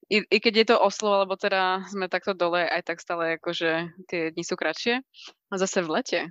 I, 0.07 0.21
I 0.29 0.37
keď 0.37 0.53
je 0.53 0.65
to 0.69 0.77
Oslo, 0.77 1.17
alebo 1.17 1.33
teda 1.33 1.89
sme 1.89 2.05
takto 2.07 2.37
dole, 2.37 2.63
aj 2.63 2.85
tak 2.85 3.01
stále 3.01 3.41
akože 3.41 3.91
tie 4.05 4.29
dni 4.29 4.43
sú 4.45 4.53
kratšie. 4.53 5.01
A 5.49 5.53
zase 5.57 5.81
v 5.81 5.89
lete. 5.89 6.21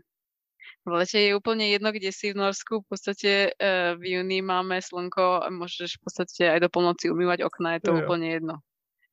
V 0.87 0.95
lete 0.95 1.19
je 1.19 1.35
úplne 1.35 1.67
jedno, 1.67 1.91
kde 1.91 2.15
si 2.15 2.31
v 2.31 2.39
Norsku. 2.39 2.87
V 2.87 2.89
podstate 2.89 3.51
e, 3.51 3.99
v 3.99 4.03
júni 4.07 4.39
máme 4.39 4.79
slnko 4.79 5.43
a 5.43 5.51
môžeš 5.51 5.99
v 5.99 6.03
podstate 6.07 6.43
aj 6.47 6.63
do 6.63 6.71
polnoci 6.71 7.11
umývať 7.11 7.43
okna, 7.43 7.77
je 7.77 7.91
to 7.91 7.93
jo. 7.93 7.99
úplne 8.07 8.39
jedno. 8.39 8.55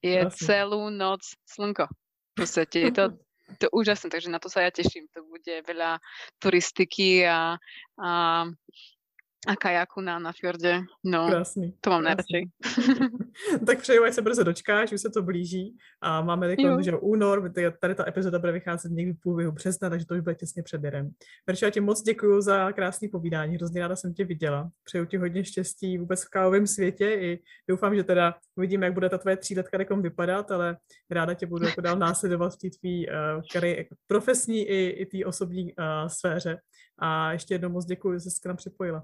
Je 0.05 0.21
Jasne. 0.21 0.37
celú 0.37 0.93
noc 0.93 1.25
slnko. 1.49 1.89
V 1.89 2.35
podstate 2.37 2.77
je 2.87 2.91
to 2.93 3.05
to 3.59 3.67
úžasné, 3.71 4.09
takže 4.09 4.31
na 4.31 4.39
to 4.39 4.47
sa 4.47 4.63
ja 4.63 4.71
teším. 4.71 5.07
To 5.13 5.23
bude 5.27 5.63
veľa 5.67 5.99
turistiky 6.39 7.27
a, 7.27 7.59
a 7.99 8.09
a 9.47 9.55
kajaku 9.55 10.01
na, 10.01 10.19
na 10.19 10.31
fjorde. 10.31 10.81
No, 11.03 11.27
krásný. 11.27 11.73
To 11.81 11.89
mám 11.89 12.03
nejradšej. 12.03 12.49
tak 13.67 13.81
přeju, 13.81 14.03
ať 14.03 14.13
se 14.13 14.21
brzo 14.21 14.43
dočkáš, 14.43 14.91
už 14.91 15.01
se 15.01 15.09
to 15.09 15.21
blíží. 15.21 15.77
A 16.01 16.21
máme 16.21 16.55
takový, 16.55 16.83
že 16.83 16.91
únor, 16.91 17.51
tady 17.79 17.95
ta 17.95 18.07
epizoda 18.07 18.39
bude 18.39 18.51
vycházet 18.51 18.91
někdy 18.91 19.13
v 19.13 19.19
průběhu 19.19 19.51
března, 19.51 19.89
takže 19.89 20.05
to 20.05 20.13
už 20.13 20.19
bude 20.19 20.35
těsně 20.35 20.63
před 20.63 20.81
běrem. 20.81 21.09
Verčo, 21.47 21.65
já 21.65 21.69
ti 21.69 21.81
moc 21.81 22.01
děkuji 22.01 22.41
za 22.41 22.71
krásný 22.71 23.07
povídání, 23.07 23.55
hrozně 23.55 23.81
ráda 23.81 23.95
jsem 23.95 24.13
tě 24.13 24.25
viděla. 24.25 24.69
Přeju 24.83 25.05
ti 25.05 25.17
hodně 25.17 25.45
štěstí 25.45 25.97
vůbec 25.97 26.23
v 26.23 26.29
kávovém 26.29 26.67
světě 26.67 27.09
i 27.09 27.39
doufám, 27.69 27.95
že 27.95 28.03
teda 28.03 28.35
uvidíme, 28.55 28.85
jak 28.85 28.93
bude 28.93 29.09
ta 29.09 29.17
tvoje 29.17 29.37
tříletka 29.37 29.77
takom 29.77 30.01
vypadat, 30.01 30.51
ale 30.51 30.77
ráda 31.11 31.33
tě 31.33 31.45
budu 31.45 31.65
jako 31.65 31.81
dál 31.81 31.97
následovat 31.97 32.53
v 32.53 32.57
té 32.57 32.77
tvý 32.79 33.07
uh, 33.07 33.41
kary, 33.53 33.89
profesní 34.07 34.61
i, 34.61 34.89
i 34.89 35.05
té 35.05 35.25
osobní 35.25 35.63
uh, 35.63 36.07
sféře. 36.07 36.57
A 36.99 37.31
ještě 37.31 37.53
jednou 37.53 37.69
moc 37.69 37.85
děkuji, 37.85 38.13
že 38.13 38.19
jsi 38.19 38.41
k 38.43 38.45
nám 38.45 38.57
připojila. 38.57 39.03